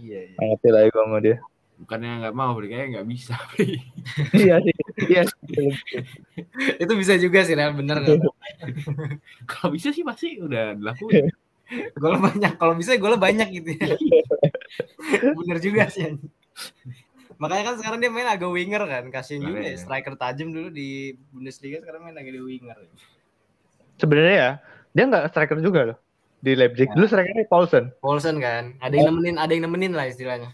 [0.00, 0.36] Iya, iya.
[0.38, 1.36] Nggak ngerti lah gue sama dia.
[1.80, 3.34] Bukannya nggak mau, kayaknya nggak bisa.
[4.36, 4.74] Iya sih,
[5.08, 5.22] iya.
[5.24, 5.72] sih.
[6.82, 7.72] Itu bisa juga sih, Real.
[7.72, 8.20] bener nggak?
[9.50, 11.32] Kalau bisa sih pasti udah dilakuin.
[11.96, 12.52] Gol banyak.
[12.58, 13.94] Kalau bisa gol banyak gitu ya.
[15.38, 16.18] bener juga sih.
[17.40, 19.08] Makanya kan sekarang dia main agak winger kan.
[19.08, 19.72] Kasihin juga ya.
[19.72, 19.80] Makanya.
[19.80, 22.76] Striker tajam dulu di Bundesliga sekarang main agak di winger.
[23.96, 24.50] Sebenarnya ya,
[24.92, 25.98] dia nggak striker juga loh
[26.44, 26.92] di Leipzig.
[26.92, 27.84] Dulu strikernya Paulsen.
[28.04, 28.76] Paulsen kan.
[28.84, 30.52] Ada yang nemenin, ada yang nemenin lah istilahnya.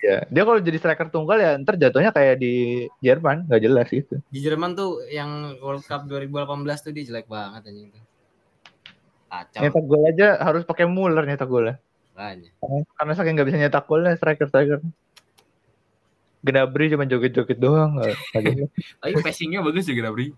[0.00, 4.16] Ya, dia kalau jadi striker tunggal ya ntar jatuhnya kayak di Jerman, nggak jelas gitu.
[4.32, 6.40] Di Jerman tuh yang World Cup 2018
[6.80, 8.02] tuh dia jelek banget anjing tuh.
[9.28, 9.60] Kacau.
[9.60, 11.76] Nyetak gol aja harus pakai Muller nyetak golnya.
[12.16, 12.50] Makanya.
[12.96, 14.80] Karena saking nggak bisa nyetak golnya striker striker.
[16.40, 18.00] Gnabry cuma joget-joget doang.
[19.00, 20.32] Tapi passingnya bagus juga, Bri.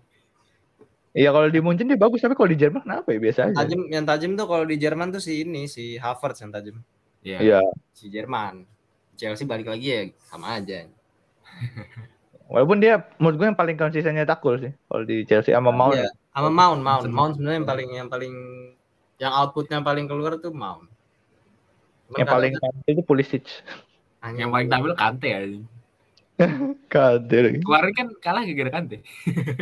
[1.13, 3.61] Iya kalau di Munchen dia bagus tapi kalau di Jerman kenapa ya biasa aja.
[3.61, 6.81] Tajam yang tajam tuh kalau di Jerman tuh si ini si Havertz yang tajam.
[7.21, 7.37] Iya.
[7.37, 7.59] Iya.
[7.93, 8.65] Si Jerman.
[9.13, 10.89] Chelsea balik lagi ya sama aja.
[12.53, 16.01] Walaupun dia menurut gue yang paling konsisten nyetak gol sih kalau di Chelsea sama Mount.
[16.01, 18.33] Iya, sama Mount, Mount, Mount sebenarnya yang paling yang paling
[19.21, 20.89] yang outputnya paling keluar tuh Mount.
[22.09, 23.45] Cuman Yang paling tampil itu Pulisic.
[24.33, 25.39] Yang paling tampil Kante ya.
[26.93, 27.59] Kade lagi.
[27.61, 28.97] Kemarin kan kalah gara-gara Kante.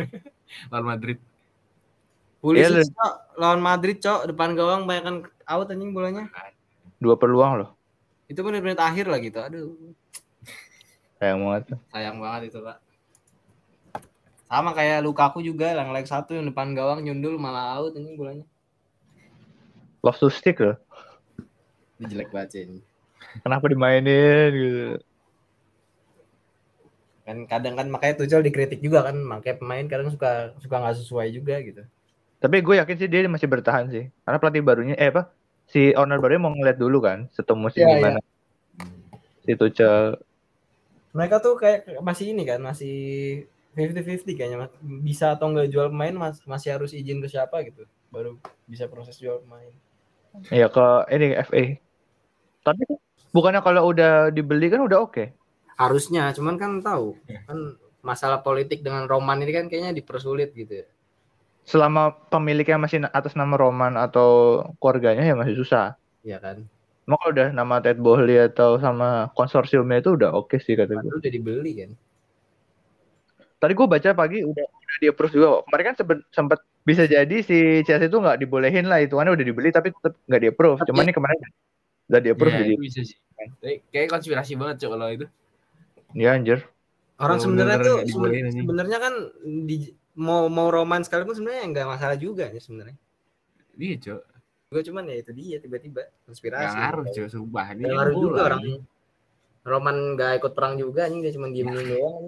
[0.72, 1.18] Lawan Madrid.
[2.42, 5.16] Pulisic Iya, cok, lawan Madrid cok depan gawang banyak kan
[5.46, 6.26] out anjing bolanya.
[6.98, 7.70] Dua peluang loh.
[8.26, 9.38] Itu menit-menit akhir lah gitu.
[9.38, 9.78] Aduh,
[11.22, 11.78] Sayang banget.
[11.94, 12.82] sayang banget itu, Pak.
[14.50, 18.46] Sama kayak Lukaku juga yang leg satu yang depan gawang nyundul malah out anjing bolanya.
[20.02, 20.74] Love to stick loh.
[22.02, 22.60] Ini jelek banget sih.
[22.66, 22.82] ini.
[23.46, 24.98] Kenapa dimainin gitu.
[27.26, 31.28] Kan kadang kan makanya Tuchel dikritik juga kan, makanya pemain kadang suka suka nggak sesuai
[31.30, 31.82] juga gitu.
[32.42, 34.04] Tapi gue yakin sih dia masih bertahan sih.
[34.26, 35.22] Karena pelatih barunya eh apa?
[35.72, 38.18] Si owner barunya mau ngeliat dulu kan setelah musim Iya, gimana.
[39.44, 40.18] Si Tuchel.
[41.12, 42.94] mereka tuh kayak masih ini kan masih
[43.76, 44.72] 50-50 kayaknya Mas.
[45.08, 48.36] bisa atau enggak jual pemain mas, masih harus izin ke siapa gitu baru
[48.68, 49.72] bisa proses jual pemain
[50.50, 50.80] Ya ke
[51.14, 51.62] ini FA.
[52.66, 52.98] Tapi kan
[53.34, 55.24] bukannya kalau udah dibeli kan udah oke.
[55.78, 57.16] Harusnya cuman kan tahu
[57.48, 57.58] kan
[58.02, 60.86] masalah politik dengan Roman ini kan kayaknya dipersulit gitu ya
[61.62, 65.94] Selama pemiliknya masih atas nama Roman atau keluarganya ya masih susah.
[66.26, 66.66] Iya kan
[67.02, 71.10] Emang kalau udah nama Ted Bohley atau sama konsorsiumnya itu udah oke sih kata gue.
[71.18, 71.90] Udah dibeli kan
[73.62, 75.46] Tadi gue baca pagi udah udah di approve juga.
[75.54, 75.62] kok.
[75.70, 79.70] Kemarin kan sempet, sempet bisa jadi si Chelsea itu nggak dibolehin lah itu udah dibeli
[79.70, 80.78] tapi tetap nggak di approve.
[80.82, 81.38] Cuman ini kemarin
[82.10, 83.18] udah di approve Iya, jadi itu bisa sih.
[83.90, 85.26] Kayak konspirasi banget cok kalau itu.
[86.14, 86.60] Ya anjir.
[87.22, 87.98] orang sebenarnya tuh
[88.58, 89.14] sebenarnya kan
[89.64, 92.98] di mau mau Roman sekalipun sebenarnya nggak masalah juga ya sebenarnya
[93.72, 94.20] Iya cok.
[94.72, 97.66] gue cuman ya itu dia tiba-tiba konspirasi Gak ngaruh cok sumpah.
[97.72, 98.62] Ini kan ngaruh juga orang.
[99.62, 102.24] Roman nggak ikut perang juga anjing dia cuma diem diem doang.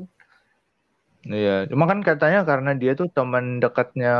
[1.25, 4.15] Iya, cuma kan katanya karena dia tuh teman dekatnya.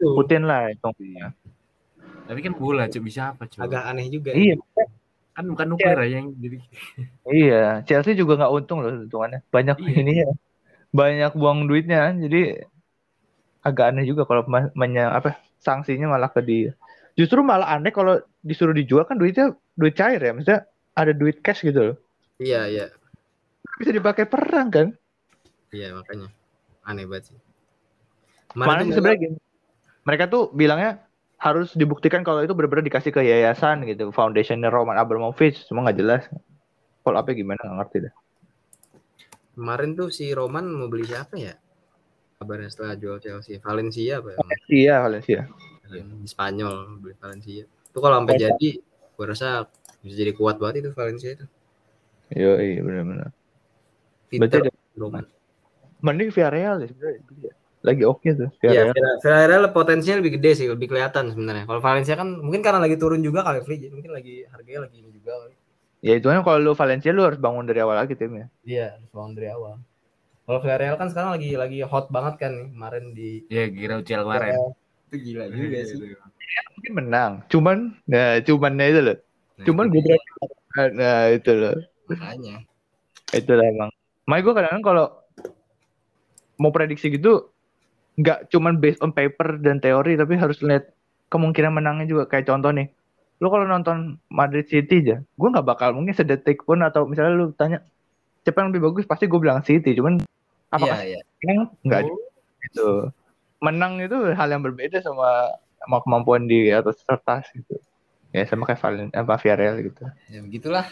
[0.00, 0.88] Putin lah itu.
[1.00, 1.36] Iya.
[2.28, 3.60] Tapi kan bola cok bisa apa cok.
[3.60, 4.56] agak aneh juga Iya,
[5.36, 6.58] Kan bukan nuklir aja yang jadi.
[7.30, 7.64] iya.
[7.86, 9.40] Chelsea juga nggak untung loh hitungannya.
[9.48, 9.94] Banyak Iya.
[10.02, 10.30] ini ya.
[10.90, 12.66] Banyak buang duitnya, jadi
[13.62, 16.72] agak aneh juga kalau ma- menya apa sanksinya malah ke dia.
[17.14, 20.60] Justru malah aneh kalau disuruh dijual kan duitnya duit cair ya, maksudnya
[20.96, 21.96] ada duit cash gitu loh.
[22.40, 22.86] iya iya
[23.78, 24.86] Bisa dipakai perang kan?
[25.70, 26.26] iya makanya
[26.82, 27.38] aneh banget sih
[28.56, 29.36] Mana sebenarnya gini.
[30.02, 30.98] Mereka tuh bilangnya
[31.40, 36.22] harus dibuktikan kalau itu benar-benar dikasih ke yayasan gitu, foundationnya Roman Abramovich, semua nggak jelas.
[37.00, 38.14] Kalau apa gimana nggak ngerti deh.
[39.50, 41.52] kemarin tuh si Roman mau beli siapa ya
[42.40, 44.38] kabarnya setelah jual Chelsea Valencia apa ya
[44.72, 45.40] Iya, Valencia.
[45.90, 49.68] di Spanyol beli Valencia itu kalau sampai jadi gue rasa
[50.00, 51.44] bisa jadi kuat banget itu Valencia itu
[52.30, 53.28] Iya, iya benar-benar.
[54.32, 54.58] Berarti
[54.96, 55.24] Roman
[56.00, 57.20] mending Villarreal deh sebenarnya.
[57.80, 58.92] Lagi oke tuh Iya, Villarreal.
[58.92, 61.64] Villa- Villarreal potensinya lebih gede sih, lebih kelihatan sebenarnya.
[61.64, 65.10] Kalau Valencia kan mungkin karena lagi turun juga kali free, mungkin lagi harganya lagi ini
[65.10, 65.32] juga.
[65.40, 65.54] kali.
[66.00, 68.48] Ya itu kan kalau lu Valencia lu harus bangun dari awal lagi timnya.
[68.64, 69.80] Iya, harus bangun dari awal.
[70.44, 74.20] Kalau Villarreal kan sekarang lagi lagi hot banget kan nih, kemarin di Ya kira Ucel
[74.24, 74.52] kemarin.
[75.08, 75.96] itu gila juga Iya, sih.
[76.04, 76.60] iya.
[76.76, 77.32] Mungkin menang.
[77.48, 79.16] Cuman nah cumannya itu loh.
[79.56, 81.76] Nah, Cuman gue berani nah itu loh.
[82.08, 82.56] makanya
[83.30, 83.90] Itu lah emang.
[84.26, 85.06] Makanya gue kadang-kadang kalau
[86.56, 87.48] mau prediksi gitu
[88.20, 90.92] nggak cuman based on paper dan teori tapi harus lihat
[91.32, 92.28] kemungkinan menangnya juga.
[92.28, 92.92] Kayak contoh nih
[93.40, 97.56] lu kalau nonton Madrid City aja gue nggak bakal mungkin sedetik pun atau misalnya lu
[97.56, 97.80] tanya
[98.44, 99.08] siapa yang lebih bagus?
[99.08, 99.96] Pasti gue bilang City.
[99.96, 100.20] Cuman
[100.68, 101.20] apakah iya iya.
[101.44, 102.00] menang nggak
[102.68, 102.88] gitu.
[103.60, 107.80] Menang itu hal yang berbeda sama sama kemampuan di atas kertas gitu.
[108.30, 110.04] Ya sama kayak Valen apa Villarreal gitu.
[110.28, 110.86] Ya begitulah.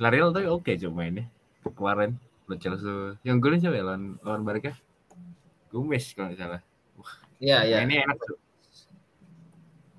[0.00, 1.28] Villarreal tuh oke coba ini
[1.76, 2.16] kemarin
[2.48, 3.20] lo Chelsea.
[3.22, 3.84] Yang golin siapa ya?
[3.84, 4.72] Lawan lawan Barca
[5.70, 6.60] Gomez kalau nggak salah.
[7.40, 7.76] Iya iya.
[7.86, 8.38] ini enak tuh.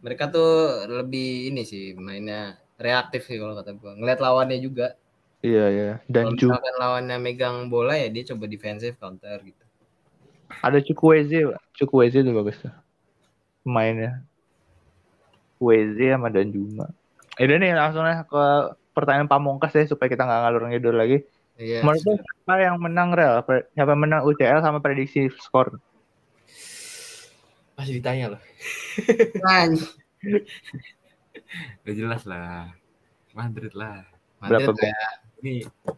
[0.05, 0.51] Mereka tuh
[0.89, 3.97] lebih ini sih mainnya reaktif sih kalau kata gua.
[3.97, 4.93] Ngeliat lawannya juga.
[5.41, 5.91] Iya iya.
[6.05, 9.63] Dan kalau juga lawannya megang bola ya dia coba defensif counter gitu.
[10.61, 11.59] Ada Chukwueze Pak.
[11.73, 12.73] Chukwueze tuh bagus tuh.
[13.65, 14.21] Pemainnya
[15.57, 16.91] Chukwueze sama Danjuma.
[17.39, 18.43] Eh udah nih langsung ya ke
[18.91, 21.23] pertanyaan pamungkas ya supaya kita nggak ngalur ngidul lagi
[21.59, 21.79] iya.
[21.81, 23.41] Menurut siapa yang menang real?
[23.73, 25.79] Siapa yang menang UCL sama prediksi skor?
[27.79, 28.41] Masih ditanya loh.
[29.47, 29.89] Anj-
[31.83, 32.69] udah jelas lah.
[33.33, 34.05] Madrid lah.
[34.37, 35.09] Madrid Berapa ya.
[35.41, 35.53] ini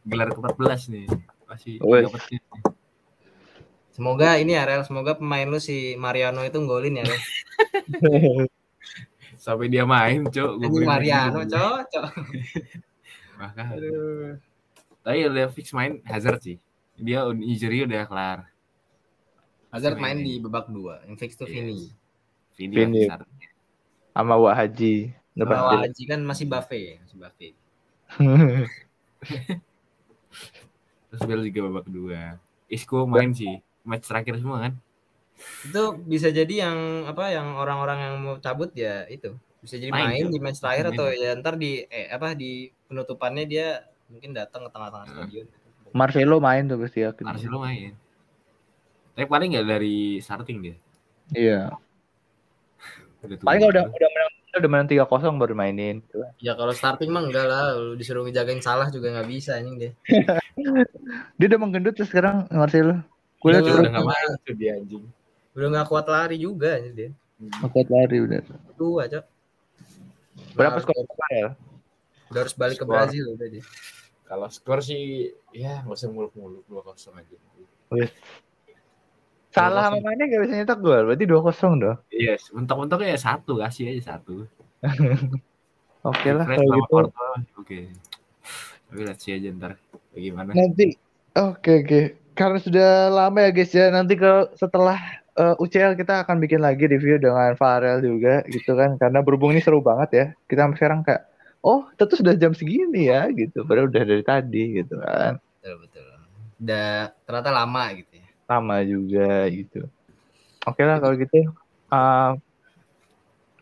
[0.07, 1.07] gelar ke-14 nih.
[1.53, 2.41] Dapetnya
[3.93, 7.05] semoga ini ya Rel semoga pemain lu si Mariano itu golin ya
[9.43, 10.57] sampai dia main cok.
[10.81, 11.53] Mariano lagi.
[11.53, 12.09] cocok
[13.37, 13.77] Makanya.
[15.03, 16.57] Tapi udah fix main Hazard sih.
[16.95, 18.39] Dia injury udah kelar.
[19.69, 21.45] Hazard main di babak dua yang fix tuh.
[21.49, 21.91] Vini
[22.53, 23.09] Vini Vini.
[24.13, 25.11] sama Wah Haji.
[25.33, 25.45] Dia.
[25.45, 27.53] Haji kan masih Buffet masih Buffet.
[31.09, 32.37] Terus Bel juga babak kedua.
[32.69, 33.61] Isco main sih.
[33.83, 34.73] Match terakhir semua kan.
[35.65, 39.33] Itu bisa jadi yang apa yang orang-orang yang mau cabut ya itu.
[39.63, 40.95] Bisa jadi Main, main, di match terakhir Main.
[40.99, 43.79] atau ya ntar di eh apa di penutupannya dia
[44.11, 45.15] mungkin datang ke tengah-tengah Hmm.
[45.23, 45.47] stadion
[45.93, 47.93] Marcelo main tuh pasti yakin Marcelo main.
[49.13, 50.75] Tapi paling nggak dari starting dia.
[51.37, 51.61] Iya.
[53.23, 56.01] Udah paling kalau udah udah menang udah menang tiga kosong baru mainin.
[56.01, 56.25] Gitu.
[56.41, 57.77] ya kalau starting mah enggak lah.
[57.77, 59.91] Lu disuruh ngejagain salah juga nggak bisa anjing dia.
[61.37, 63.01] Dia udah menggendut tuh sekarang Marcelo.
[63.37, 65.05] Gue Udah liat udah nggak main tuh dia anjing.
[65.53, 67.09] Udah nggak kuat lari juga anjing dia.
[67.69, 68.39] Kuat lari udah.
[68.77, 69.25] Tua cok.
[70.57, 71.47] Berapa Udah skor ya
[72.33, 72.93] udah harus balik ke Skor.
[72.97, 73.63] Brazil udah dia.
[74.23, 77.37] Kalau skor sih ya nggak usah muluk-muluk dua kosong aja.
[79.53, 81.05] Salah sama mainnya gak bisa nyetak gol?
[81.05, 81.97] Berarti dua kosong dong.
[82.09, 84.49] Iya mentok-mentok ya satu kasih aja satu.
[86.03, 86.91] Oke lah Fred kalau gitu.
[86.91, 87.79] Porto, oke.
[88.91, 89.79] Tapi sih aja ntar
[90.11, 90.51] bagaimana.
[90.51, 90.99] Nanti
[91.31, 92.01] oke oke.
[92.35, 93.87] Karena sudah lama ya guys ya.
[93.87, 94.99] Nanti ke setelah
[95.39, 98.99] eh, UCL kita akan bikin lagi review dengan Farel juga gitu kan.
[98.99, 100.25] Karena berhubung ini seru banget ya.
[100.43, 101.23] Kita sampai sekarang kayak
[101.63, 103.63] oh tentu sudah jam segini ya gitu.
[103.63, 105.39] Padahal udah dari tadi gitu kan.
[105.39, 106.05] Betul betul.
[106.59, 108.27] Udah ternyata lama gitu ya.
[108.45, 109.87] Sama juga gitu.
[110.67, 111.49] Oke lah kalau gitu.
[111.89, 112.31] Eh,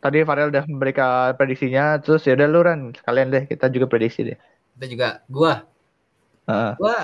[0.01, 2.81] tadi Farel udah memberikan prediksinya terus ya udah lu Ran.
[2.97, 4.37] Sekalian deh kita juga prediksi deh.
[4.75, 5.09] Kita juga.
[5.29, 5.61] Gua.
[6.49, 6.73] Heeh.
[6.81, 6.99] gua.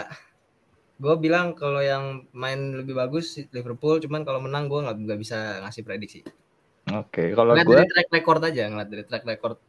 [0.98, 4.02] Gua bilang kalau yang main lebih bagus Liverpool.
[4.02, 6.26] Cuman kalau menang gua nggak nggak bisa ngasih prediksi.
[6.88, 9.60] Oke kalau ngeliat gue dari track record aja ngeliat dari track record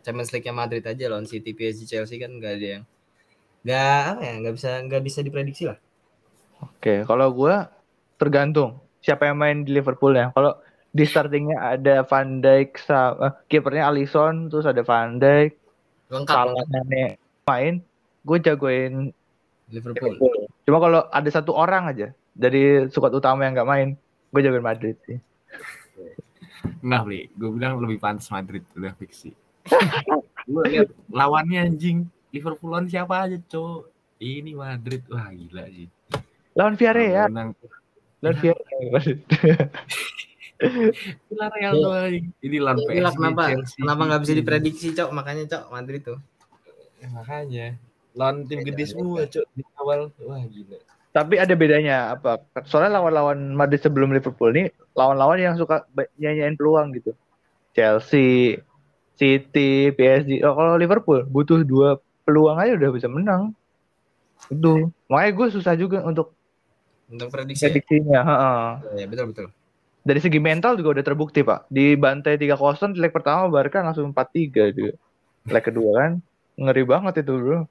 [0.00, 2.84] Champions League-nya Madrid aja lawan City PSG Chelsea kan nggak ada yang
[3.64, 5.78] nggak apa ya nggak bisa nggak bisa diprediksi lah
[6.62, 7.54] Oke, kalau gue
[8.16, 10.30] tergantung siapa yang main di Liverpool ya.
[10.32, 10.56] Kalau
[10.94, 15.52] di startingnya ada Van Dijk sama kipernya Alisson, terus ada Van Dijk,
[16.08, 16.64] lengkap Salah.
[16.70, 17.74] Mane main,
[18.24, 19.12] gue jagoin
[19.68, 20.48] Liverpool Liverpool.
[20.64, 23.88] Cuma kalau ada satu orang aja dari squad utama yang nggak main,
[24.32, 25.18] gue jagoin Madrid sih.
[26.80, 27.20] Enggak, Bli.
[27.36, 28.64] Gue bilang lebih pantas Madrid.
[28.72, 29.28] Udah fix
[30.46, 32.06] lihat lawannya anjing.
[32.34, 33.88] Liverpool lawan siapa aja, cowok.
[34.18, 35.02] Ini Madrid.
[35.06, 35.86] Wah, gila sih.
[36.54, 37.50] Lawan Villarreal, Menang.
[38.22, 39.02] lawan Villarreal.
[41.28, 42.26] Villarreal anjing.
[42.40, 42.90] Ini lawan PSG.
[42.94, 43.76] itulah kenapa Chelsea.
[43.82, 46.18] kenapa nggak bisa diprediksi cok makanya cok Madrid tuh
[46.98, 47.66] Ya, makanya.
[48.14, 49.44] Lawan tim gede semua, cok.
[49.52, 50.08] Di awal.
[50.24, 50.78] Wah, gila.
[51.12, 52.40] Tapi ada bedanya apa?
[52.64, 55.84] Soalnya lawan-lawan Madrid sebelum Liverpool nih lawan-lawan yang suka
[56.16, 57.12] nyanyain peluang gitu.
[57.74, 58.56] Chelsea,
[59.14, 60.42] City, PSG.
[60.42, 63.54] Oh, kalau Liverpool butuh dua peluang aja udah bisa menang.
[64.50, 64.90] Itu.
[65.06, 66.34] Makanya gue susah juga untuk
[67.04, 67.70] untuk prediksi ya?
[67.70, 68.20] prediksinya.
[68.24, 68.64] heeh.
[69.04, 69.46] ya betul betul
[70.04, 71.72] Dari segi mental juga udah terbukti, Pak.
[71.72, 74.92] Di bantai 3-0 di leg pertama Barca langsung 4-3 juga.
[75.48, 76.12] Leg kedua kan
[76.60, 77.64] ngeri banget itu, Bro.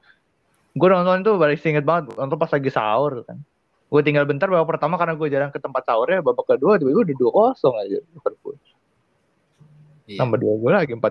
[0.73, 3.37] Gue nonton itu balik inget banget, nonton pas lagi sahur kan.
[3.93, 7.53] Gue tinggal bentar babak pertama karena gue jarang ke tempat sahurnya, babak kedua tiba-tiba udah
[7.53, 8.52] 2-0 aja Liverpool.
[10.09, 10.19] Iya.
[10.19, 11.03] Tambah dua gol lagi 4-0.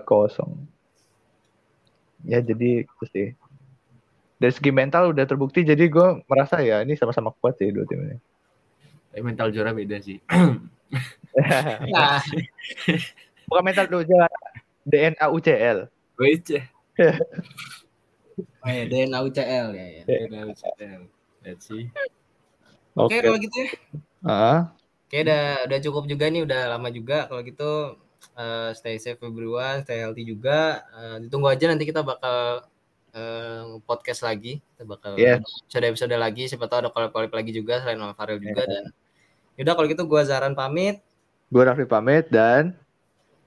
[2.23, 3.29] Ya jadi itu sih.
[4.41, 8.03] dari segi mental udah terbukti jadi gue merasa ya ini sama-sama kuat sih dua tim
[8.03, 8.19] ini.
[9.11, 10.19] Tapi mental juara beda sih.
[11.89, 12.21] Nah,
[13.49, 14.29] Bukan mental jalan
[14.85, 15.89] DNA UCL.
[16.21, 16.45] Wait,
[18.61, 19.85] oh ya DNA UCL ya.
[20.05, 21.01] ya.
[21.43, 21.89] Let's see.
[22.93, 23.25] Oke Oke.
[23.25, 23.69] kalau gitu ya.
[24.23, 24.59] Ah,
[25.09, 27.97] Oke udah udah cukup juga nih udah lama juga kalau gitu
[28.33, 30.83] eh, stay safe everyone, stay healthy juga.
[30.91, 32.65] Eh, ditunggu aja nanti kita bakal
[33.13, 34.57] eh, podcast lagi.
[34.73, 35.45] Kita bakal Yes.
[35.67, 36.43] episode episode lagi.
[36.47, 38.71] Siapa tahu ada collab-collab lagi juga selain sama Farel juga Yeah.
[38.71, 38.83] dan
[39.53, 40.97] Yaudah kalau gitu gua Zaran pamit.
[41.47, 42.73] gue Raffi pamit dan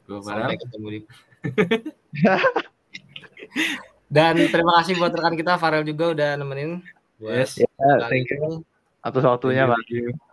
[0.07, 1.01] Gue Sampai ketemu di
[4.07, 6.79] Dan terima kasih buat rekan kita Farel juga udah nemenin
[7.19, 7.59] Yes.
[7.59, 8.63] kali thank you
[9.03, 9.83] atas waktunya Mas.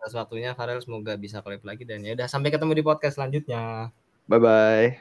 [0.02, 3.90] Atas waktunya Farel semoga bisa collab lagi dan ya udah sampai ketemu di podcast selanjutnya.
[4.28, 4.98] Bye bye.